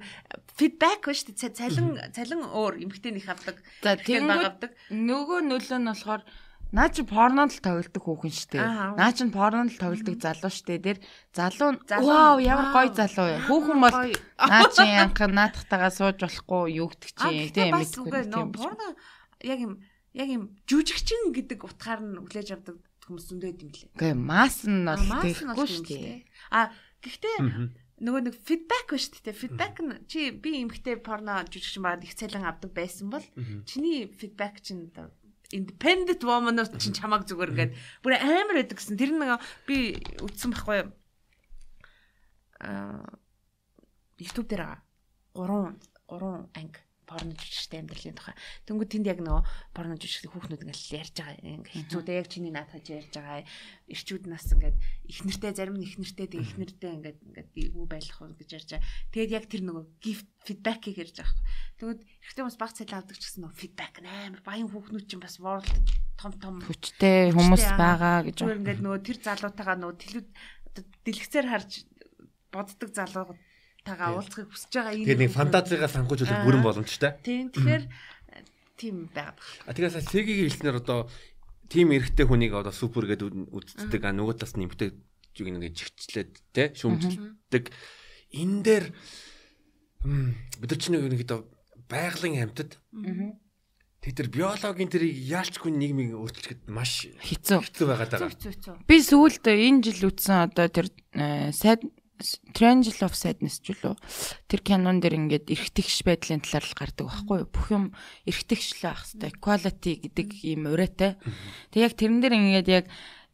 [0.58, 5.88] фидбек ба шүү дээ цалин цалин өөр эмгтээних авдаг за тийм авдаг нөгөө нөлөө нь
[5.88, 6.22] болохоор
[6.74, 8.58] Наа чи порнонд л тоглолдог хүүхэн штэ.
[8.98, 10.82] Наа чи порнонд л тоглолдог залуу штэ.
[10.82, 10.98] Тэр
[11.30, 13.38] залуу вау ямар гоё залуу вэ.
[13.46, 18.50] Хүүхэн бол наа чи янхан наадахтайгаа сууж болохгүй юу гэдэг чи тийм мэдгүй тийм.
[18.50, 18.98] Порно
[19.46, 19.72] яг юм
[20.18, 23.94] яг юм жүжигчин гэдэг утгаар нь хүлээж авдаг хүмүүс зөндөө юм лээ.
[23.94, 26.26] Үгүй мас нь бол тэгэхгүй штэ.
[26.50, 26.74] А
[27.06, 27.36] гэхдээ
[28.02, 29.38] нөгөө нэг фидбек ба шүү дээ.
[29.38, 33.22] Фидбек нь чи би эмхтэй порно жүжигчин байгаад их цалин авдаг байсан бол
[33.62, 34.90] чиний фидбек чинь
[35.52, 37.72] independent woman чинь чамаг зүгээр ингээд
[38.04, 39.00] бүр амар байдаг гэсэн.
[39.00, 40.88] Тэр нэг би үтсэн байхгүй.
[42.62, 43.04] Аа
[44.20, 44.78] YouTube дээр
[45.34, 45.74] 3
[46.06, 48.34] 3 анги порно жүжигчтэй амьдралын тухай.
[48.68, 49.42] Тэнгүүд тэнд яг нөгөө
[49.76, 51.36] порно жүжигчдийн хүүхнүүд ингээл ярьж байгаа.
[51.44, 53.44] Ингээ хэцүүдээ яг чиний наатаж ярьж байгаа.
[53.88, 54.76] Ирчүүд нас ингээд
[55.08, 58.50] их нэртэй зарим нь их нэртэй тэг их нэртэй ингээд ингээд юу байлах вэ гэж
[58.56, 58.88] ярьж байгаа.
[59.12, 61.40] Тэгээд яг тэр нөгөө gift feedback-ийг ярьж байгаа.
[61.80, 65.36] Тэгвэл ихтэй хүмүүс баг цалин авдаг ч гэсэн нөгөө feedback амар баян хүүхнүүд чинь бас
[65.40, 65.68] world
[66.20, 68.44] том том хүчтэй хүмүүс байгаа гэж.
[68.44, 70.28] Ингээд нөгөө тэр залуутайгаа нөгөө тэлүүд
[71.04, 71.70] дэлгэцээр харж
[72.52, 73.34] боддог залуу
[73.84, 75.06] тагаа уулзахыг хүсэж байгаа юм.
[75.06, 77.12] Тэгээ нэг фантазигаа санхүүжүүлэх бүрэн боломжтой.
[77.20, 77.52] Тийм.
[77.52, 77.84] Тэгэхээр
[78.80, 79.68] тийм байгаад байна.
[79.68, 81.06] А тэгээс Сегигийн хэлснээр одоо
[81.68, 84.90] тим эрэгтэй хүнийг одоо супер гэдэг үздэг а нөгөө талаас нь эмгтэй
[85.36, 87.70] зүг нэг чигчлээд те шүмжилдэг.
[88.34, 88.86] Энэ дээр
[90.58, 91.40] бид нар чинь ерөнхийдөө
[91.88, 92.80] байгалийн амьтад
[94.04, 98.76] Тэд тэр биологийн тэрийг яалчгүй нийгмийг өөрчилөхөд маш хэцүү хэцүү байгаад байгаа.
[98.84, 101.88] Би сүүлд энэ жил үтсэн одоо тэр э, сайд
[102.54, 103.98] Triangle of Sadness ч үлээ.
[104.46, 107.50] Тэр кинон дэр ингээд эргэтгэж байдлын талаар л гардаг байхгүй юу?
[107.50, 107.84] Бүх юм
[108.30, 109.34] эргэтгэжлээ ах хэвээр.
[109.42, 111.18] Quality гэдэг ийм урайтай.
[111.74, 112.86] Тэг яг тэрэн дээр ингээд яг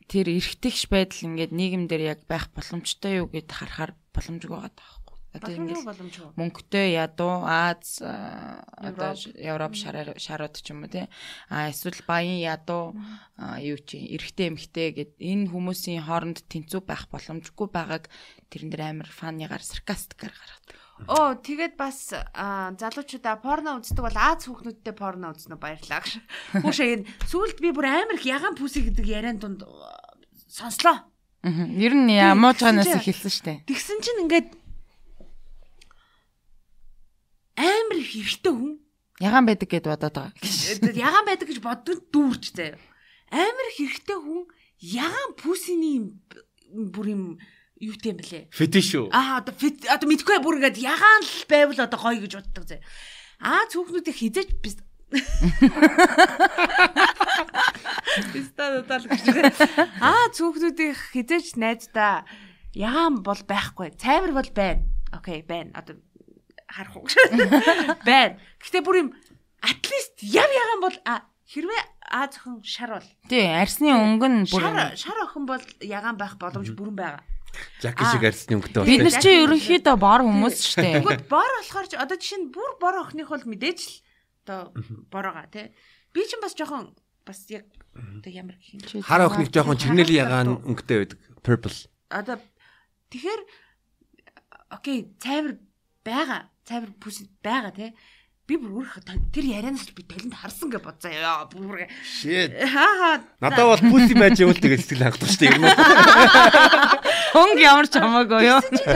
[0.09, 5.01] тэр эргэтгэж байдал ингээд нийгэмдэр яг байх боломжтой юу гэд харахаар боломжгүй байгаа даа
[5.31, 5.87] Одоо ингэж
[6.35, 11.07] мөнгөтэй ядуу Аз одоо Европ шарууд ч юм уу тий.
[11.47, 12.99] А эсвэл баян ядуу
[13.63, 18.11] юу чи эрэгтэй эмэгтэй гэд энэ хүмүүсийн хооронд тэнцүү байх боломжгүй байгааг
[18.51, 20.77] тэрэн дээр амар фаныгаар саркастикаар гаргадаг.
[21.09, 26.21] Оо тэгээд бас залуучуудаа порно үздэг бол Аз хүүхнүүдтэй порно үзнэ баярлаа гэж.
[26.67, 29.65] Хүүшээ сүүлд би бүр амар их ягаан пүси гэдэг яриан донд
[30.45, 31.09] сонслоо.
[31.41, 33.53] Ер нь ямуужганаас эхэлсэн штэ.
[33.65, 34.53] Тэгсэн чинь ингээд
[37.57, 38.77] амар их эрэгтэй хүн
[39.25, 40.37] ягаан байдаг гэд бодоод байгаа.
[40.93, 42.77] Ягаан байдаг гэж боддог дүүрч заяа.
[43.33, 44.53] Амар их эрэгтэй хүн
[44.85, 46.13] ягаан пүсиний
[46.69, 47.25] бүр юм
[47.81, 48.53] юу тийм бэлээ.
[48.53, 49.09] Фетиш үү?
[49.11, 52.77] Аа одоо фит- одоо мэдгүй бүр ингээд ягаан л байвал одоо гоё гэж боддог зэ.
[53.41, 54.71] Аа цүнхнүүдийг хизээж би
[58.31, 59.25] Биста удаа л гэж.
[60.03, 62.25] Аа цүнхнүүдийг хизээж найздаа
[62.75, 63.91] ягаан бол байхгүй.
[63.99, 64.83] Цайвар бол байна.
[65.15, 65.71] Окей, байна.
[65.75, 65.97] Одоо
[66.71, 67.07] харах уу.
[68.07, 68.39] Байна.
[68.63, 69.09] Гэтэ бүр юм
[69.67, 71.83] at least яв ягаан бол а хэрвээ
[72.15, 76.39] аа зөвхөн шар бол Тий, арсны өнгө нь бүр шар шар охин бол ягаан байх
[76.39, 77.27] боломж бүрэн байгаа.
[77.81, 79.23] Жаки шиг арсны өнгөтэй бид нар байна.
[79.25, 80.95] чи ерөнхийдөө бор хүмүүс шүү дээ.
[81.01, 83.95] Тэгвэл бор болохоор ч одоо жишээ нь бүр бор охиных бол мэдээж л
[84.45, 84.61] одоо
[85.11, 85.73] бороо тий.
[86.13, 86.95] Би ч бас жоохон
[87.27, 89.03] бас яг одоо ямар гэх юм.
[89.03, 91.19] Хар охиныг жоохон чигнэлийн ягаан өнгөтэй байдаг.
[91.41, 91.77] Purple.
[92.11, 92.37] Одоо
[93.11, 93.41] тэгэхээр
[94.71, 95.59] окей цайвар
[96.05, 96.51] байгаа.
[96.65, 97.91] Цайвар бүс байгаа тий.
[98.51, 98.89] Би бүр өөр
[99.31, 102.51] тэр ярианаас л би талент харсан гэж бодзаа яа бүр Shit.
[103.39, 105.55] Надад бол пүси байж явал тэгээд сэтгэл хангах шүү дээ.
[105.55, 105.75] юм уу?
[107.31, 108.43] Хонг ямар ч хамаагүй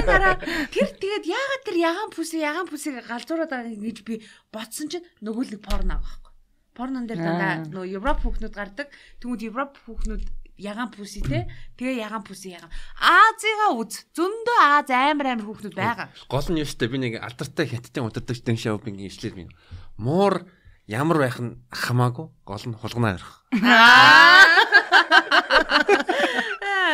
[0.03, 0.35] дараа
[0.75, 4.15] тэр тэгээд яагаад тэр ягаан пүсээ ягаан пүсийг галзуураад байгаа гэж би
[4.51, 6.33] бодсон чинь нөгөө нэг порно байхгүй.
[6.75, 8.91] Порнон дээр дандаа нөгөө Европ хүүхнүүд гардаг.
[9.23, 10.23] Тэгмүүд Европ хүүхнүүд
[10.59, 11.47] ягаан пүси те.
[11.79, 12.71] Тэгээ ягаан пүси ягаан.
[13.01, 14.07] Азига үз.
[14.15, 16.09] Зөндөө Аз амар амар хүүхнүүд байгаа.
[16.31, 16.91] Гол нь юу дээ.
[16.91, 19.55] Би нэг алдартай хятадын удирдагч дэн шоупингийн ишлэл минь.
[19.99, 20.47] Муур
[20.87, 22.31] ямар байх нь хамаагүй.
[22.47, 23.43] Гол нь хулгана ярих.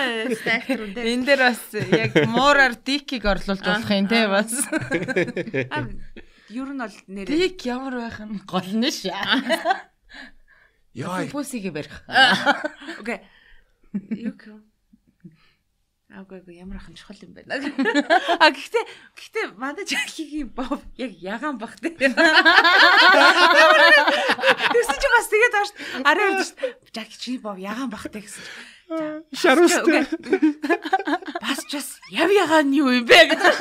[0.00, 4.52] Энэ дээр бас яг муураар дикийг орлуулж болох юм те бас.
[6.48, 7.28] Юу нь бол нэрээ.
[7.28, 9.42] Дик ямар байх нь гол нь шаа.
[10.94, 11.26] Яа.
[11.30, 12.02] Пүсийг барих.
[12.98, 13.20] Окей.
[13.92, 14.62] Юу гэх юм?
[16.10, 17.54] Аагүй аагүй ямар ахын чухал юм байна.
[18.42, 18.84] А гэхдээ
[19.14, 21.94] гэхдээ манай жахигийн бов яг ягаан бах тэ.
[24.74, 25.70] Тэсэж бас тэгээд ааш
[26.02, 26.50] арай үрдэж
[26.90, 28.42] жахи чи бов ягаан бах тэ гэсэн.
[29.34, 30.02] Шарустай.
[31.38, 33.54] Бас час яв ягаан юу юм бэ гэдэг.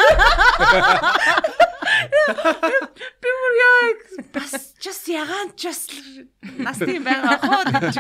[3.22, 3.90] Би бүр яа
[4.34, 5.88] бас час ягаан час
[6.60, 7.96] насны байгаа хоо гэж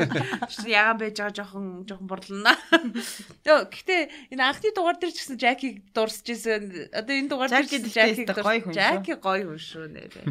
[0.66, 2.55] ягаан байж байгаа жоохон жоохон борлоо.
[3.45, 6.93] Йоо гэхдээ энэ анхны дугаар дээр ч гэсэн Жакиг дурсаж ирсэн.
[6.93, 8.80] Одоо энэ дугаар дээр Жакиг гоё хүн шүү.
[8.80, 10.26] Жаки гоё хүн шүү нэрээ.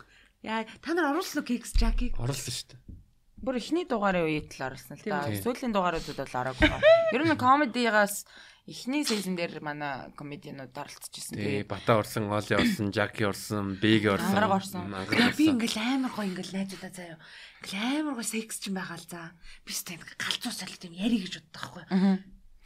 [0.48, 2.14] Яа та нар оруулсан уу кекс Жакиг?
[2.20, 3.03] Орлоо шүү дээ.
[3.44, 5.28] Бүр эхний дугаарын үед л оруулсан л да.
[5.28, 5.44] Тийм.
[5.44, 6.72] Сүүлийн дугааруудад бол ороогүй.
[7.14, 8.24] Ер нь комедигаас
[8.64, 11.36] эхний сизон дээр манай комедианууд оролцож Тий, ирсэн.
[11.36, 14.32] Тэгээд Бата орсон, Оли орсон, Жаки орсон, Биг орсон.
[14.32, 14.88] Ангараг орсон.
[15.12, 15.60] Би орсон.
[15.60, 17.18] ингээл амар гоё ингээл найзуудаа заяа.
[17.60, 19.36] Ингээл амар гоё секс ч юм байгаа л за.
[19.68, 22.24] Би ч тань галзуусаал тийм яри гэж боддог байхгүй.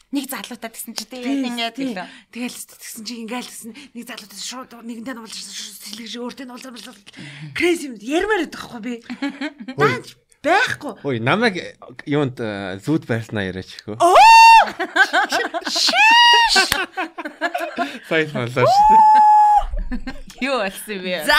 [0.09, 2.09] нэг залуутаа гэсэн чи Тий, тэгээд ингээд гэлээ.
[2.33, 6.97] Тэгэл тэгсэн чи ингээл тэгсэн нэг залуутаас шууд нэгэнтэй нь болж сэлгэж өөртөө нь уулзаа
[7.53, 8.95] crazy юм ярмаар байдаг байхгүй би.
[9.77, 10.95] Наач байхгүй.
[11.05, 11.59] Ой, намайг
[12.07, 13.99] юунд э, зүүд байрснаа яриач хөө.
[18.09, 19.01] Сайн сонлоо шүү дээ.
[20.45, 21.25] Юу болсон бэ?
[21.27, 21.39] За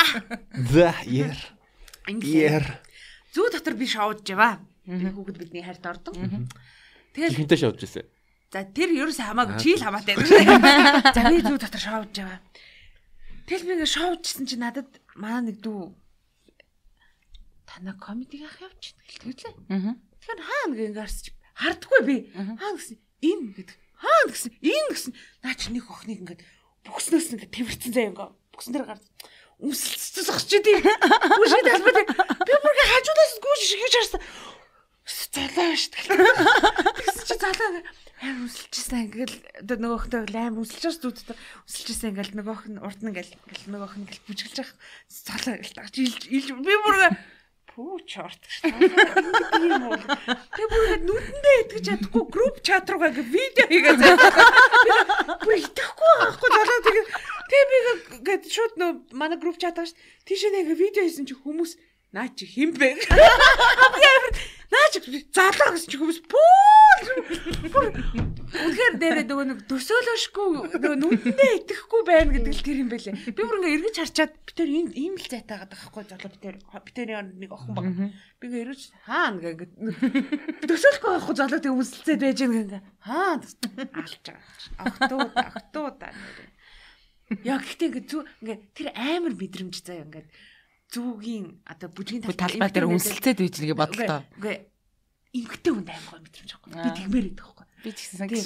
[0.74, 0.90] За,
[2.10, 2.68] ингээл Яар.
[3.36, 4.60] зүү дотор би шоудж яваа.
[4.86, 6.50] Би хүүхэд бидний хайрт ордон.
[7.14, 8.06] Тэгэл Хинтээ шоудж ирсэн.
[8.50, 10.16] За тэр ерөөсөө хамаагүй чи л хамаатай.
[11.14, 12.40] За би зүү дотор шоудж яваа.
[13.46, 15.94] Тэгэл би ингээ шоудчихсан чи надад манай нэг дүү
[17.70, 19.54] тана комедиг ах явчих гэлээ.
[19.70, 19.94] Аа.
[19.94, 22.16] Тэгэхээр хаана ингээ харсч хардггүй би.
[22.34, 23.78] Хаана гэсэн энэ гэдэг.
[24.02, 25.14] Хаана гэсэн энэ гэсэн.
[25.46, 26.40] Наа чи нэг охиныг ингээ
[26.90, 29.04] бүкснөөс ингээ тэрвэрцэн заяа ингээ бүксэн дээр гарч
[29.62, 30.82] өмсөлцөж зогсож идэв.
[30.82, 34.22] Бүшиг талбар дээр би бүр ингээ хажуудаас гүйж шигэж харсан.
[35.30, 36.06] Залаа шүү дээ.
[37.06, 37.70] Тэгсэн чи залаа
[38.20, 41.38] аим үсэлчихсэн ингээл одоо нөгөөхтэй аим үсэлж байгаа зүудтэй
[41.70, 43.32] үсэлчихсэн ингээл нөгөөх нь урд нь ингээл
[43.72, 44.76] нөгөөх нь ингээл бүжиглж байгаа
[45.08, 46.98] залаа тагч илж би бүр
[47.80, 48.92] пүү чорт шүү дээ.
[50.52, 55.40] Би бүр ингээд нүдэндээ итгэж чадахгүй групп чат руугаа ингээд видео хийгээд заяа.
[55.40, 57.08] Бүр итгэхгүй байхгүй тэгээд
[57.48, 57.78] тэгээ би
[58.20, 59.96] ингээд шууд нөө манай групп чат шүү.
[60.28, 61.80] Тийшээ нэг видео хийсэн чи хүмүүс
[62.14, 62.96] наа чи хин бэ?
[64.70, 65.02] Наа чи
[65.34, 66.80] залаа гэсэн чи хүмүүс бүр
[68.50, 70.48] үнэхээр дээрээ нөгөө нэг төсөөлөшгүй
[70.78, 73.18] нөгөө нүдэндээ итгэхгүй байна гэдэг л тэр юм байлээ.
[73.34, 76.56] Би бүр ингээ эргэж харчаад би тэр ийм ийм л зайтаагаад байхгүй залуу би тэр
[76.62, 77.86] би тэрийн нэг охин баг.
[78.38, 84.22] Би ингээ эргэж хаана ингээ ингээ төсөөлөхгүй байхгүй залуу тэг өмсөлцээд байж ингээ хаана алж
[84.22, 84.44] байгаа.
[84.86, 86.00] Охтууд охтууд
[87.46, 90.26] Яг гэхдээ ингээ зү ингээ тэр амар мэдрэмж заяа ингээ
[90.90, 94.26] зүгийн одоо бүжгийн Талбай дээр үнсэлцээд үйж нэгэ бодлоо.
[94.42, 94.66] Үгүй
[95.34, 96.72] эмгтэй хүнд аим гоо мэдрэмж байхгүй.
[96.74, 97.66] Би тэгмээр идэх байхгүй.
[97.86, 98.46] Би ч гэсэн гэж.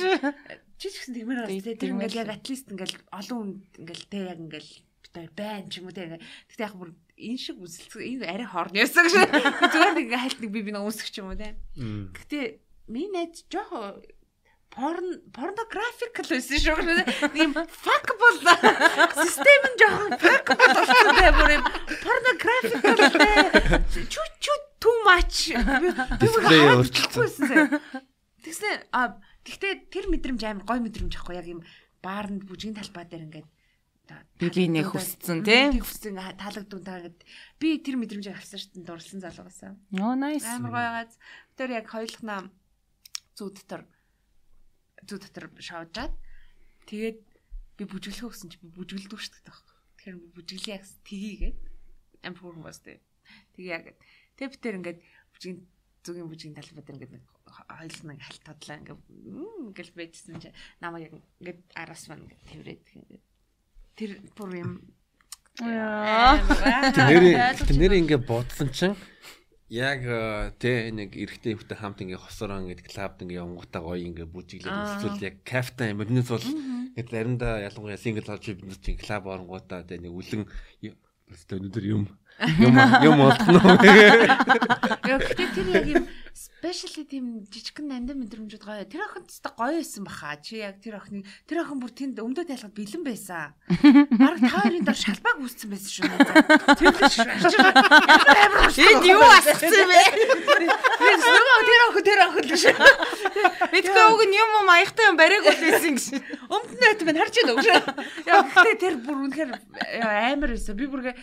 [0.75, 1.79] Чи ч гэсэн тэгмээр байна.
[1.79, 4.71] Тэр ингээл яг атлист ингээл олон хүнд ингээл тэ яг ингээл
[5.13, 6.19] битээ байна ч юм уу тэ.
[6.51, 9.23] Гэтэ яг бүр энэ шиг үзэлцэг энэ арай хорны ясаг шүү.
[9.61, 11.55] Би Зүгээр нэг хальт нэг би би нэг үсгэх ч юм уу тэ.
[11.77, 14.01] Гэтэ миний найз жоохоо
[14.73, 17.05] порн порнографик л байсан шүү.
[17.37, 18.39] Ийм fuckable
[19.21, 21.63] систем нь жоохон fuckable болсон бай бүр ийм
[22.01, 25.53] порнографик л чү чү too much.
[26.19, 27.79] Дисплей өөрчлөлтсөн.
[28.43, 31.61] Тэгснэ а тэгтээ тэр мэдрэмж амар гой мэдрэмж ахгүй яг ийм
[32.03, 33.49] баарнд бүжгийн талбай дээр ингээд
[34.41, 37.23] би би нэг хүсцэн тий хүсцэн таалагдсан та ингээд
[37.61, 39.79] би тэр мэдрэмжийг авсан дээ дурлсан залуугаасаа.
[39.95, 40.43] Ноо nice.
[40.43, 41.15] Амар гоёгаз
[41.55, 42.51] тэр яг хоёулахнаа
[43.39, 43.87] зүү дотор
[45.07, 46.13] зүү дотор шоожаад
[46.89, 47.19] тэгээд
[47.77, 49.77] би бүжиглэхөө гэсэн чи би бүжиглдэг шүү дээ таахгүй.
[49.97, 51.59] Тэгэхээр би бүжиглэе гэсэн тгийгээд
[52.61, 52.99] бас тээ.
[53.57, 53.85] Тэгээ яг
[54.37, 54.99] тэг би тэр ингээд
[55.33, 55.57] бүжгийн
[56.05, 59.01] зүгийн бүжгийн талбай дээр ингээд хоёул нэг халт тодлаа ингээд
[59.73, 60.49] ингээл байжсэн чи.
[60.83, 63.23] Намайг ингээд араас маань ингээд тэрврээд ингээд.
[63.97, 64.71] Тэр бүр юм.
[67.65, 68.97] Тэр нэр ингээд бодсон чинь
[69.69, 74.27] яг э, тэ нэг эрэгтэй хөвтэй хамт ингээ хосороо ингээ клабд ингээ явангуудаа гоё ингээ
[74.27, 76.47] бүжиглээд үзвэл яг кафтан юм биднээс бол
[76.97, 80.43] ингээ заримдаа ялангуяа сингл болж бид нар чинь клаб оронгуудаа тэ нэг үлэн
[81.31, 82.03] өстө өнөдөр юм
[82.59, 82.75] юм
[83.07, 83.61] юм олдно.
[85.07, 86.03] Яг тэр яг юм
[86.33, 88.81] Спешиали тийм жижигхэн нандин мэдрэмжүүд гоё.
[88.89, 90.33] Тэр охин тест гоё байсан баха.
[90.41, 93.53] Чи яг тэр охины тэр охин бүр тэнд өмдөө тайлгад бэлэн байсан.
[94.17, 96.09] Бараг та хоёрын дор шалбааг үүссэн байсан шүү.
[96.73, 97.29] Тэр л шүү.
[98.81, 100.01] Энд юу асцсан бэ?
[100.97, 102.81] Тэр нөгөө тэр охин тэр охин л шүү.
[103.69, 106.17] Мэдгүй уг нь юм юм аяхтай юм бариаг үлээсэн гэж.
[106.81, 107.61] Найт минь харж байна уу?
[108.25, 109.53] Яг гэхдээ тэр бүр үнэхээр
[110.01, 110.73] амар байсан.
[110.73, 111.13] Би бүргээ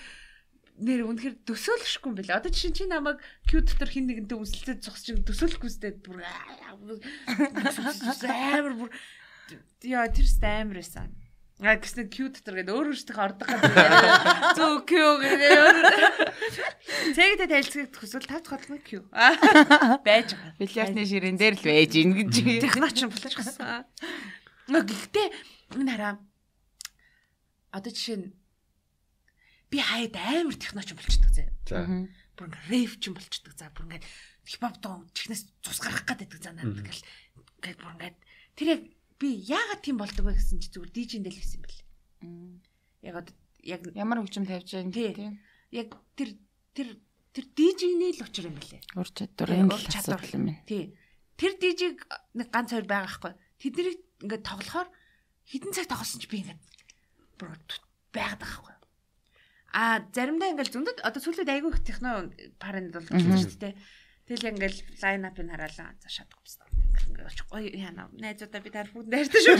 [0.81, 2.41] нэр үнэхээр төсөөлөхгүй юм байна.
[2.41, 6.81] Одоо жишээ чи намайг Q дотор хин нэгэнтэй үнсэлцээ зогсож чинь төсөөлөхгүйстэй бүр амар
[8.81, 8.89] бүр
[9.85, 11.13] яа тэрс амар байсан.
[11.61, 13.69] А гэсэн Q дотор гэдэг өөр өөртөө ордог гэдэг.
[14.57, 15.53] Зөө Q гэдэг.
[17.13, 19.05] Цэгтэй төсөөл 5 дахь бодлого Q.
[20.01, 20.57] Байж байгаа.
[20.57, 22.65] Бильярдны ширээн дээр л байж ин гэж.
[22.65, 23.85] Техноч юм болооч гасан.
[24.73, 25.29] Гэхдээ
[25.77, 26.17] энэ хараа
[27.77, 28.40] одоо жишээ нь
[29.71, 31.47] би хаяад амар техноч болчихдог зэ.
[31.71, 31.87] За.
[32.35, 33.55] Бүр ингээ рэйв ч юм болчихдог.
[33.55, 34.03] За бүр ингээ
[34.45, 37.07] хипхоп доо чихнээс цус гарах гэдэг за надад ингээл
[37.63, 38.13] ингээ бүр ингээ
[38.59, 38.83] тэр яг
[39.21, 41.81] би яагаад тийм болдог вэ гэсэн чи зүгээр дижинд л гэсэн юм бэл.
[43.07, 45.39] Яг одоо яг ямар хөгжим тавьж байгаа тийм.
[45.71, 46.35] Яг тэр
[46.75, 46.89] тэр
[47.31, 48.83] тэр дижиний л учир юм бэлээ.
[48.99, 50.67] Ур чадвар энэ л асуудал юм байна.
[50.67, 50.97] Тий.
[51.39, 52.05] Тэр дижиг
[52.35, 53.33] нэг ганц хоёр байгаа хгүй.
[53.61, 54.89] Тэднийг ингээд тоглохоор
[55.47, 56.61] хідэн цаг тоглосон чи би ингээд
[57.39, 57.55] бүр
[58.13, 58.77] байгаад байгаа хгүй.
[59.71, 63.75] А заримдаа ингээл зөндөд одоо сүүлийн айгүй их техно паранд бол шүү дээ.
[64.27, 66.67] Тэгэл ингээл лайн апыг хараалаа за шатах гэсэн.
[67.11, 68.11] Ингээл болчих гоё яана.
[68.15, 69.59] Найзуудаа би таар бүгд найртай шүү.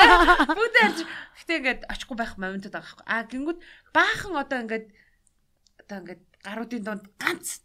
[0.58, 0.98] Бүгд найрч.
[1.42, 3.06] Гэтэ ингээд очихгүй байх моментод байгаа хгүй.
[3.06, 3.58] А гингүүд
[3.94, 4.86] баахан одоо ингээд
[5.86, 7.62] одоо ингээд гаруудын донд ганц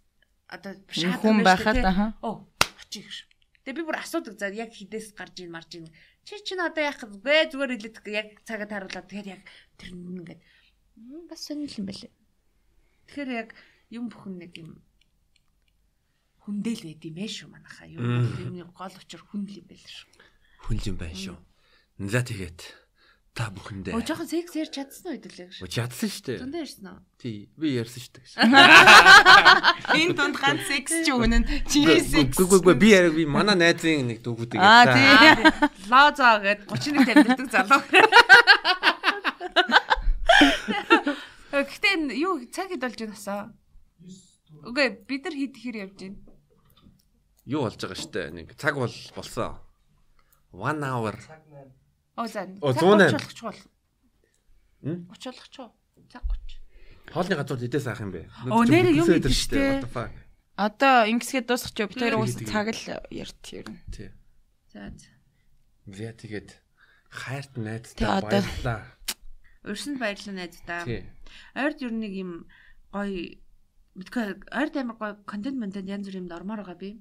[0.50, 2.06] одоо шат хүн байхад аха.
[2.22, 2.50] Оо
[2.82, 3.18] очих гэж.
[3.66, 5.90] Тэгээ би бүр асуудаг за яг хідээс гарч ийн марж ийн.
[6.26, 7.50] Чи чинь одоо яах вэ?
[7.50, 9.42] Зүгээр хэлээд яг цагаа тааруулаад тэгээд яг
[9.78, 10.42] тэр ингээд
[11.30, 12.12] бас сонирхол юм байлээ.
[13.08, 13.50] Тэгэхээр яг
[13.90, 14.72] юм бүхэн нэг юм
[16.46, 17.88] хүндэл байд юм ээ шүү манайхаа.
[17.90, 20.10] Юмны гол учир хүндэл юм байл шүү.
[20.68, 21.38] Хүндэл юм байна шүү.
[22.04, 22.60] За тэгээд
[23.34, 23.98] та бүхэндээ.
[23.98, 25.66] Оо жоохон секс ярьж чадсан уу хэдүүлээ гэж.
[25.66, 26.38] Оо чадсан шүү дээ.
[26.46, 27.02] Зөндөө ярьсан уу?
[27.18, 28.38] Тий, би ярьсан шүү дээ.
[29.98, 31.42] Энэ тунд ганц секс ч үнэн.
[31.66, 32.38] Чи секс.
[32.38, 35.10] Үгүй үгүй би яриг би манай найзын нэг дүүгүүдийг Аа тий.
[35.90, 37.82] Лозоо гэд 31 тамирдаг залуу.
[41.54, 43.54] Гэхдээ юу цаг хэд болж байна асаа?
[44.66, 46.18] Үгүй бид нар хэд хэр явж байна?
[47.46, 49.62] Юу болж байгаа штэ нэг цаг бол болсон.
[50.50, 51.14] 1 hour.
[52.18, 52.50] Оо за.
[52.58, 53.14] Оо, 108.
[53.14, 53.60] 30 болгоч бол.
[54.82, 54.98] Хм?
[55.14, 55.70] 30 болгоч уу?
[56.10, 56.58] Цаг 30.
[57.14, 58.22] Хоолны газар хэдээс авах юм бэ?
[58.50, 59.86] Оо, нэрээ юм хийдэж штэ.
[60.58, 62.82] Одоо ингэсгээд дуусчих бид хоёр уус цаг л
[63.14, 63.30] ер
[63.70, 63.78] нь.
[63.94, 64.10] Тий.
[64.74, 65.10] За за.
[65.86, 66.50] Вя тэгээд
[67.14, 68.90] хайрт найзтай баярлаа.
[69.64, 70.84] Урьсанд баярлалаа найздаа.
[70.86, 71.04] Тий.
[71.56, 72.32] Ойрд ер нь нэг юм
[72.92, 73.40] гоё
[73.96, 77.00] мэдгүй ойрд амар гоё контент монтент янз бүр юм ормоор байгаа би.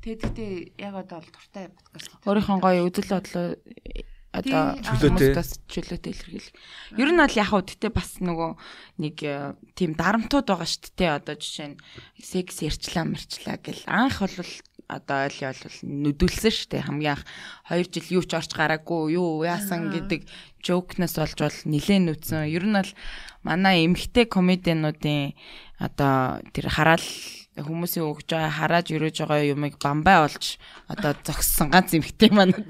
[0.00, 2.08] Тэгээд гэхдээ яг одоо бол дуртай подкаст.
[2.24, 3.46] Өөрийнхөө гоё үзэл бодлоо
[4.30, 6.54] одоо хүмүүстээс чөлөөтэй илэрхийлэх.
[6.94, 8.50] Ер нь бол яг хөө гэтээ бас нөгөө
[9.02, 11.18] нэг э, тийм дарамтууд байгаа шүү дээ.
[11.18, 11.80] Одоо жишээ нь
[12.22, 14.54] секс ярьчлаа мэрчлаа гэл анх бол
[14.86, 16.86] одоо ойли бол нүдүүлсэн шүү дээ.
[16.86, 17.24] Хамгийн анх
[17.74, 20.26] 2 жил юу ч орч гараагүй, юу яасан гэдэг
[20.62, 22.48] жокнес болж бол нилээн нүцэн.
[22.48, 22.92] Ер нь бол
[23.42, 25.34] манай эмхтэй комедиануудын
[25.80, 27.08] одоо тэр хараал
[27.58, 30.56] хүмүүсийн өгж байгаа харааж өрөөж байгаа юмыг бамбай олж
[30.86, 32.68] одоо зогссон ганц эмхтэй манад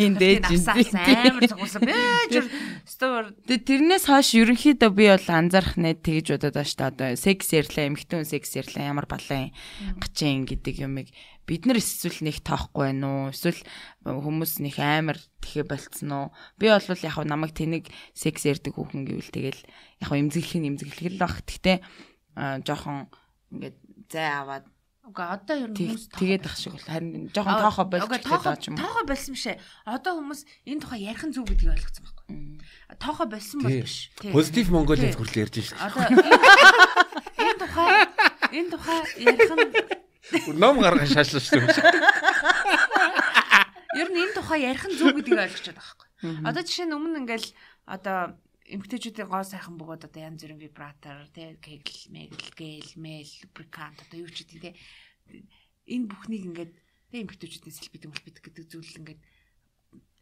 [0.00, 1.82] энд ээж амар цогсон.
[1.84, 1.94] Би
[2.32, 2.46] жир
[2.88, 6.88] стор тэрнээс хойш ерөнхийдөө би бол анзаарах нэт тэгж бодоод байна шүү дээ.
[6.88, 9.52] Одоо секс ярьлаа, эмхтэн секс ярьлаа, ямар балан
[10.00, 11.12] гачин гэдэг юмыг
[11.48, 13.32] бид нар эсвэл нэг тоохгүй байна уу?
[13.32, 13.64] Эсвэл
[14.04, 16.26] хүмүүс нэг амар тэхэ болцсон уу?
[16.60, 19.62] Би бол яг намайг тэнэг секс ярддаг хүүхэн гэвэл тэгэл
[20.04, 21.40] яг эмзэглэх нь эмзэглэх л баг.
[21.48, 21.76] Гэхдээ
[22.68, 23.08] жоохон
[23.48, 23.76] ингээд
[24.12, 24.68] зай аваад
[25.08, 28.76] Уга одоо ер нь хүмүүс тэгээд ах шиг бол харин жоохон тоохоо болчих гэдэг юм.
[28.76, 29.56] Тоохоо болсон бишээ.
[29.88, 32.28] Одоо хүмүүс энэ тухай ярих нь зүг гэдгийг ойлгоцсон байхгүй.
[33.00, 34.12] Тоохоо болсон бол биш.
[34.20, 35.80] Позитив Монголын хүртэл ярьж шээ.
[35.80, 36.04] Одоо
[37.40, 37.88] энэ тухай
[38.52, 39.97] энэ тухай ярих нь
[40.62, 42.00] ном гаргаж шаашлаа шүү дээ.
[43.98, 46.48] Ер нь энэ тухай ярих нь зүг гэдгийг ойлгочод байгаа байхгүй.
[46.48, 47.48] Одоо жишээ нь өмнө ингээл
[47.88, 48.18] одоо
[48.68, 54.18] эмгтээчүүдийн гоо сайхан бөгөөд одоо янз бүрийн вибратор, тэ кегл, мегл, гэл, мэл, лубрикант одоо
[54.20, 54.76] юу ч гэдэг тэ
[55.88, 56.72] энэ бүхнийг ингээд
[57.08, 59.20] тэ эмгтээчүүдийн сэлбэдэг мэлбэдэг гэдэг зүйл ингээд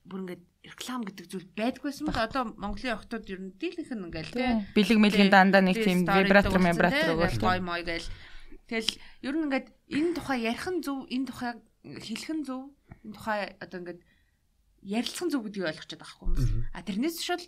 [0.07, 4.31] бүр ингээд реклам гэдэг зүйл байдгүйсэн бол одоо Монголын охтууд ер нь дийлэнх нь ингээл
[4.31, 4.47] тэ
[4.78, 8.07] бэлэг мэлгийн дандаа нэг тийм вибратор вибратор өгөөл гой мой гээл
[8.68, 8.90] тэгэл
[9.22, 11.52] ер нь ингээд энэ тухай ярих нь зөв энэ тухай
[11.82, 12.62] хэлэх нь зөв
[13.06, 14.01] энэ тухай одоо ингээд
[14.82, 17.44] ярилцах нь зөв гэдгийг ойлгочод байгаа хүмүүс а тэрнээс шил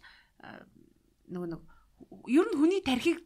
[1.30, 1.62] нөгөө нэг
[2.30, 3.18] ер нь хүний тархийг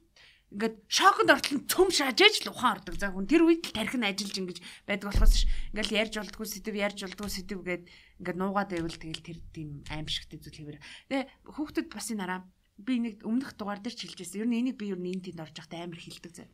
[0.52, 2.97] ингээд шоконд ортол цөм шаажээж л ухаан ордог.
[3.01, 6.77] За хүн тэр үед л тархи нь ажиллаж ингэж байдаг болохоос ингээл ярьж болдгоо сэдв
[6.77, 7.85] ярьж болдгоо сэдв гээд
[8.20, 10.81] ингээд нуугаад байвал тэгэл тэр тийм аимшигтэй зүйл хэвээр.
[11.09, 11.24] Тэгээ
[11.56, 12.40] хүүхдэд бас энэ араа
[12.77, 14.44] би нэг өмнөх дугаар дээр ч хэлжсэн.
[14.44, 16.44] Ер нь энийг би ер нь энэ тэнд орж байхдаа амар хилдэг зэ.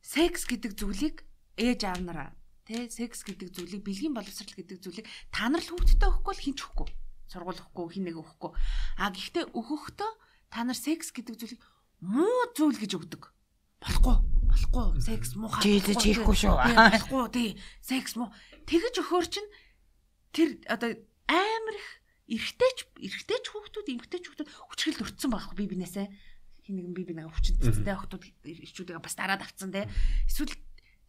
[0.00, 1.22] Секс гэдэг зүйлийг
[1.60, 2.30] ээж аав нараа
[2.64, 6.58] тий секс гэдэг зүйлийг бэлгийн боловсрал гэдэг зүйлийг та нар л хүүхдэдээ өгөхгүй л хинч
[6.64, 6.88] өгөхгүй
[7.30, 8.50] сургууль өгөхгүй хин нэг өгөхгүй.
[8.98, 10.10] А гэхдээ өгөхдөө
[10.50, 11.62] та нар секс гэдэг зүйлийг
[12.02, 13.22] муу зүйл гэж өгдөг.
[13.78, 14.16] Болохгүй.
[14.50, 14.86] Болохгүй.
[14.98, 15.78] Секс муухай.
[15.78, 16.58] Чи хийхгүй шүү.
[16.58, 17.22] Болохгүй.
[17.30, 17.50] Тий.
[17.78, 18.34] Секс муу.
[18.66, 19.46] Тэгэж өхөр чин
[20.34, 20.98] тэр одоо
[21.30, 21.88] амар их
[22.34, 26.06] эргэжтэйч эргэжтэйч хүүхдүүд эмгтэйч хүүхдүүд хүчрэл өртсөн байхгүй би бинээсээ
[26.70, 29.90] хин нэгэн би бинээ өвчнөдтэй хүүхдүүд ирчүүдээ бас дараад авцсан те
[30.30, 30.54] эсвэл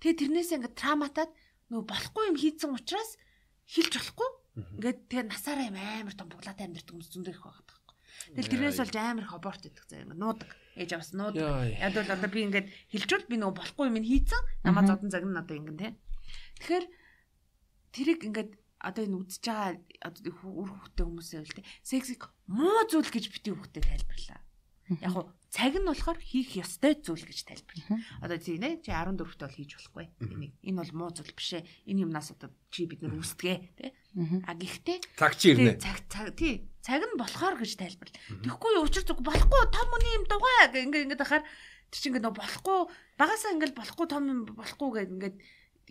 [0.02, 1.32] тэгээ тэрнээсээ ингээд травматаад
[1.70, 3.22] нөгөө болохгүй юм хийцэн учраас
[3.70, 7.96] хилж болохгүй Ингээд тэгээ насаараа юм амар том буглаатай амьдэрдэг хүмүүс зөндөө их байгаа байхгүй.
[8.36, 10.52] Тэгэл тэрнээс болж амар их аборт идэх заяа ингээд нуудаг.
[10.76, 11.36] Ээж аваас нууд.
[11.40, 15.56] Яг бол одоо би ингээд хилжүүл би нөгөө болохгүй юм хийцэн намаа зодан загнана одоо
[15.56, 15.96] ингэн тэ.
[16.60, 16.86] Тэгэхээр
[17.96, 18.52] тэрийг ингээд
[18.84, 21.70] одоо энэ үдсэж байгаа үр хөвгтэй хүмүүсээ үл тэ.
[21.80, 24.42] Сексик муу зүйл гэж бити хөвгтэй тайлбарлаа.
[25.00, 28.00] Яг цаг нь болохоор хийх ёстой зүйл гэж тайлбарлаа.
[28.24, 30.06] Одоо тийм нэ чи 14-т бол хийж болохгүй.
[30.24, 31.68] Энийг энэ бол муу зүйл биш ээ.
[31.92, 33.92] Энэ юмнаас одоо чи бид нар үүсдэгэ тий.
[34.48, 35.76] А гэхдээ цаг чи ирнэ.
[35.76, 36.72] Цаг цаг тий.
[36.80, 38.24] Цаг нь болохоор гэж тайлбарлаа.
[38.48, 42.26] Тэгэхгүй учир зүг болохгүй том үний юм дугаа гэх ингээ ингээ дахаар тэр чинь ингээ
[42.32, 42.80] нөө болохгүй
[43.20, 45.38] багасаа ингээл болохгүй том юм болохгүй гэх ингээд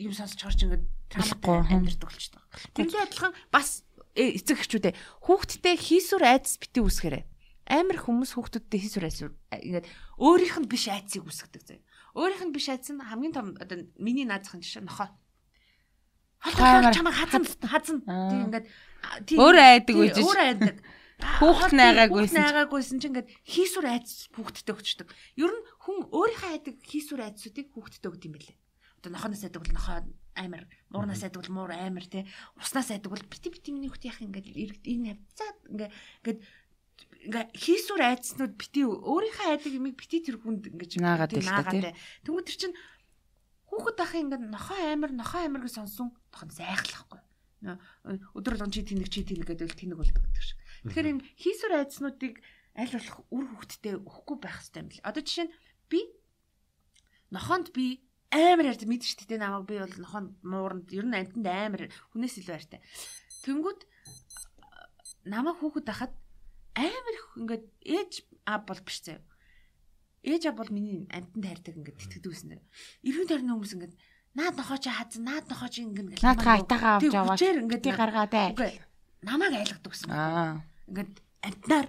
[0.01, 2.43] юм сонсож гарч ингээд трамтай амьдрэх болчихдог.
[2.73, 3.85] Тэрнээ адилхан бас
[4.16, 4.97] э, эцэг эхчүүдээ
[5.28, 7.30] хүүхдтэй хийсүр айдас бити үсгэрээ
[7.71, 9.87] амар хүмүүс хүүхдүүдтэй хийсүр айсүр ингээд
[10.19, 11.87] өөрийнх нь биш айцыг үсгдэг заяа.
[12.19, 15.15] Өөрийнх нь биш айц нь хамгийн том одоо миний наазахын жишээ нохоо.
[16.43, 18.67] Хаа чамаа хазан хазан тийм ингээд
[19.39, 20.77] өөр айдаг үжиж өөр айдаг.
[21.21, 22.37] Хүүхд найгаагүйсэн.
[22.41, 25.09] Найгаагүйсэн чинь ингээд хийсүр айц хүүхдтэй өгчдөг.
[25.37, 28.57] Ер нь хүн өөрийнхөө айдаг хийсүр айцуудыг хүүхдтэй өгд юм бэлээ.
[29.05, 30.01] Одоо нохоноос айдаг бол нохоо
[30.41, 32.25] амар, муурнаас айдаг бол муур амар тий.
[32.57, 34.49] Уснаас айдаг бол бити бити миний хүүхд яах ингээд
[34.89, 35.93] энэ хавцаад ингээд
[36.25, 36.41] ингээд
[37.27, 41.93] ингээ хийсүр айдснууд бити өөрийнхөө айдаг юмыг бити тэр хүнд ингэж наагаад байна.
[42.25, 42.77] Тэнгүүд тэр чинь
[43.69, 47.21] хүүхэд ахын ингээ нохоо амир нохоо амир гэж сонсон тохон зайхлахгүй.
[48.35, 50.59] Өдөр болгон чи тэнэг чи тэнэг гэдэг тэнэг болдог гэдэг шиг.
[50.89, 52.35] Тэгэхээр юм хийсүр айдснуудыг
[52.73, 55.07] аль болох үр хүүхдтэй өгөхгүй байх хэрэгтэй юм бэл.
[55.07, 55.55] Одоо жишээ нь
[55.93, 56.01] би
[57.29, 58.01] нохоонд би
[58.33, 61.83] амар ярьд мэдэн шүү дээ намайг би бол нохоонд мууранд ер нь амтнд амар
[62.15, 62.81] хүнээс илүү хайртай.
[63.45, 63.81] Тэнгүүд
[65.29, 66.15] намайг хүүхэд ахад
[66.75, 68.13] амар их ингээд ээж
[68.47, 69.23] аа бол биш заяа.
[70.23, 72.61] Ээж аа бол миний амтанд хайрдаг ингээд тэтгэдэгсэн.
[73.07, 73.95] Иргэн тойрны хүмүүс ингээд
[74.37, 77.37] наад нохоо чи хазан наад нохоо чи ингээд наад хайтагаа авч яваа.
[77.37, 78.49] Ингээд би гаргаатай.
[79.23, 80.11] Намайг айлгадаг гэсэн.
[80.13, 80.63] Аа.
[80.87, 81.87] Ингээд амтнаар.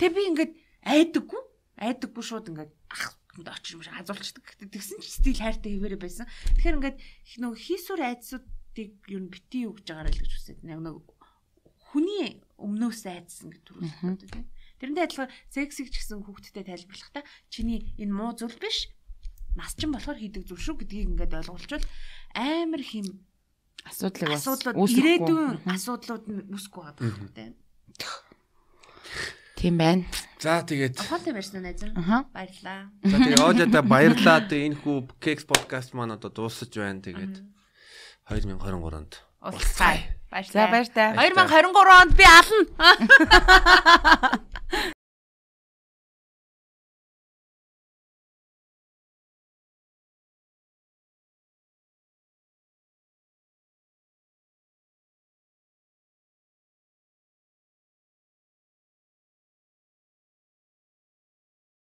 [0.00, 0.52] Тэгээ би ингээд
[0.86, 1.42] айдаггүй.
[1.78, 4.44] Айдаггүй шууд ингээд ах очир мш хазуулчдаг.
[4.60, 6.26] Тэгсэн чи стил хайртай хэвээрээ байсан.
[6.58, 6.98] Тэгэхээр ингээд
[7.42, 10.58] нөгөө хийсүр айдсуудыг ер нь бити өгж байгаарай л гэж хүсэж.
[10.64, 11.00] Нэг
[11.92, 14.46] хүний өмнөөс айдсан гэж төрүүлдэг тийм.
[14.78, 18.90] Тэрнтэй адилхан сексиг ч гэсэн хүүхдтэй тайлбарлахдаа чиний энэ муу зүйл биш.
[19.58, 21.84] Нас чинь болохоор хийдэг зүйл шүү гэдгийг ингээд ойлгуулчвал
[22.34, 23.06] амар хим
[23.86, 27.54] асуудлыг асуудлууд ирээдүйн асуудлууд нь үсэхгүй байгаа тийм.
[29.58, 30.02] Тийм байна.
[30.42, 31.82] За тэгээд байсан уу найз?
[32.34, 32.90] Баярлаа.
[33.06, 34.38] За тэгээд оожоо баярлаа.
[34.50, 36.98] Тэгээд энэ хүү Keks podcast маань одоо дуусаж байна.
[36.98, 37.46] Тэгээд
[38.26, 40.21] 2023-нд уулзъя.
[40.32, 40.66] Баярлалаа.
[40.66, 41.12] За баяр та.
[41.12, 42.64] 2023 онд би ална.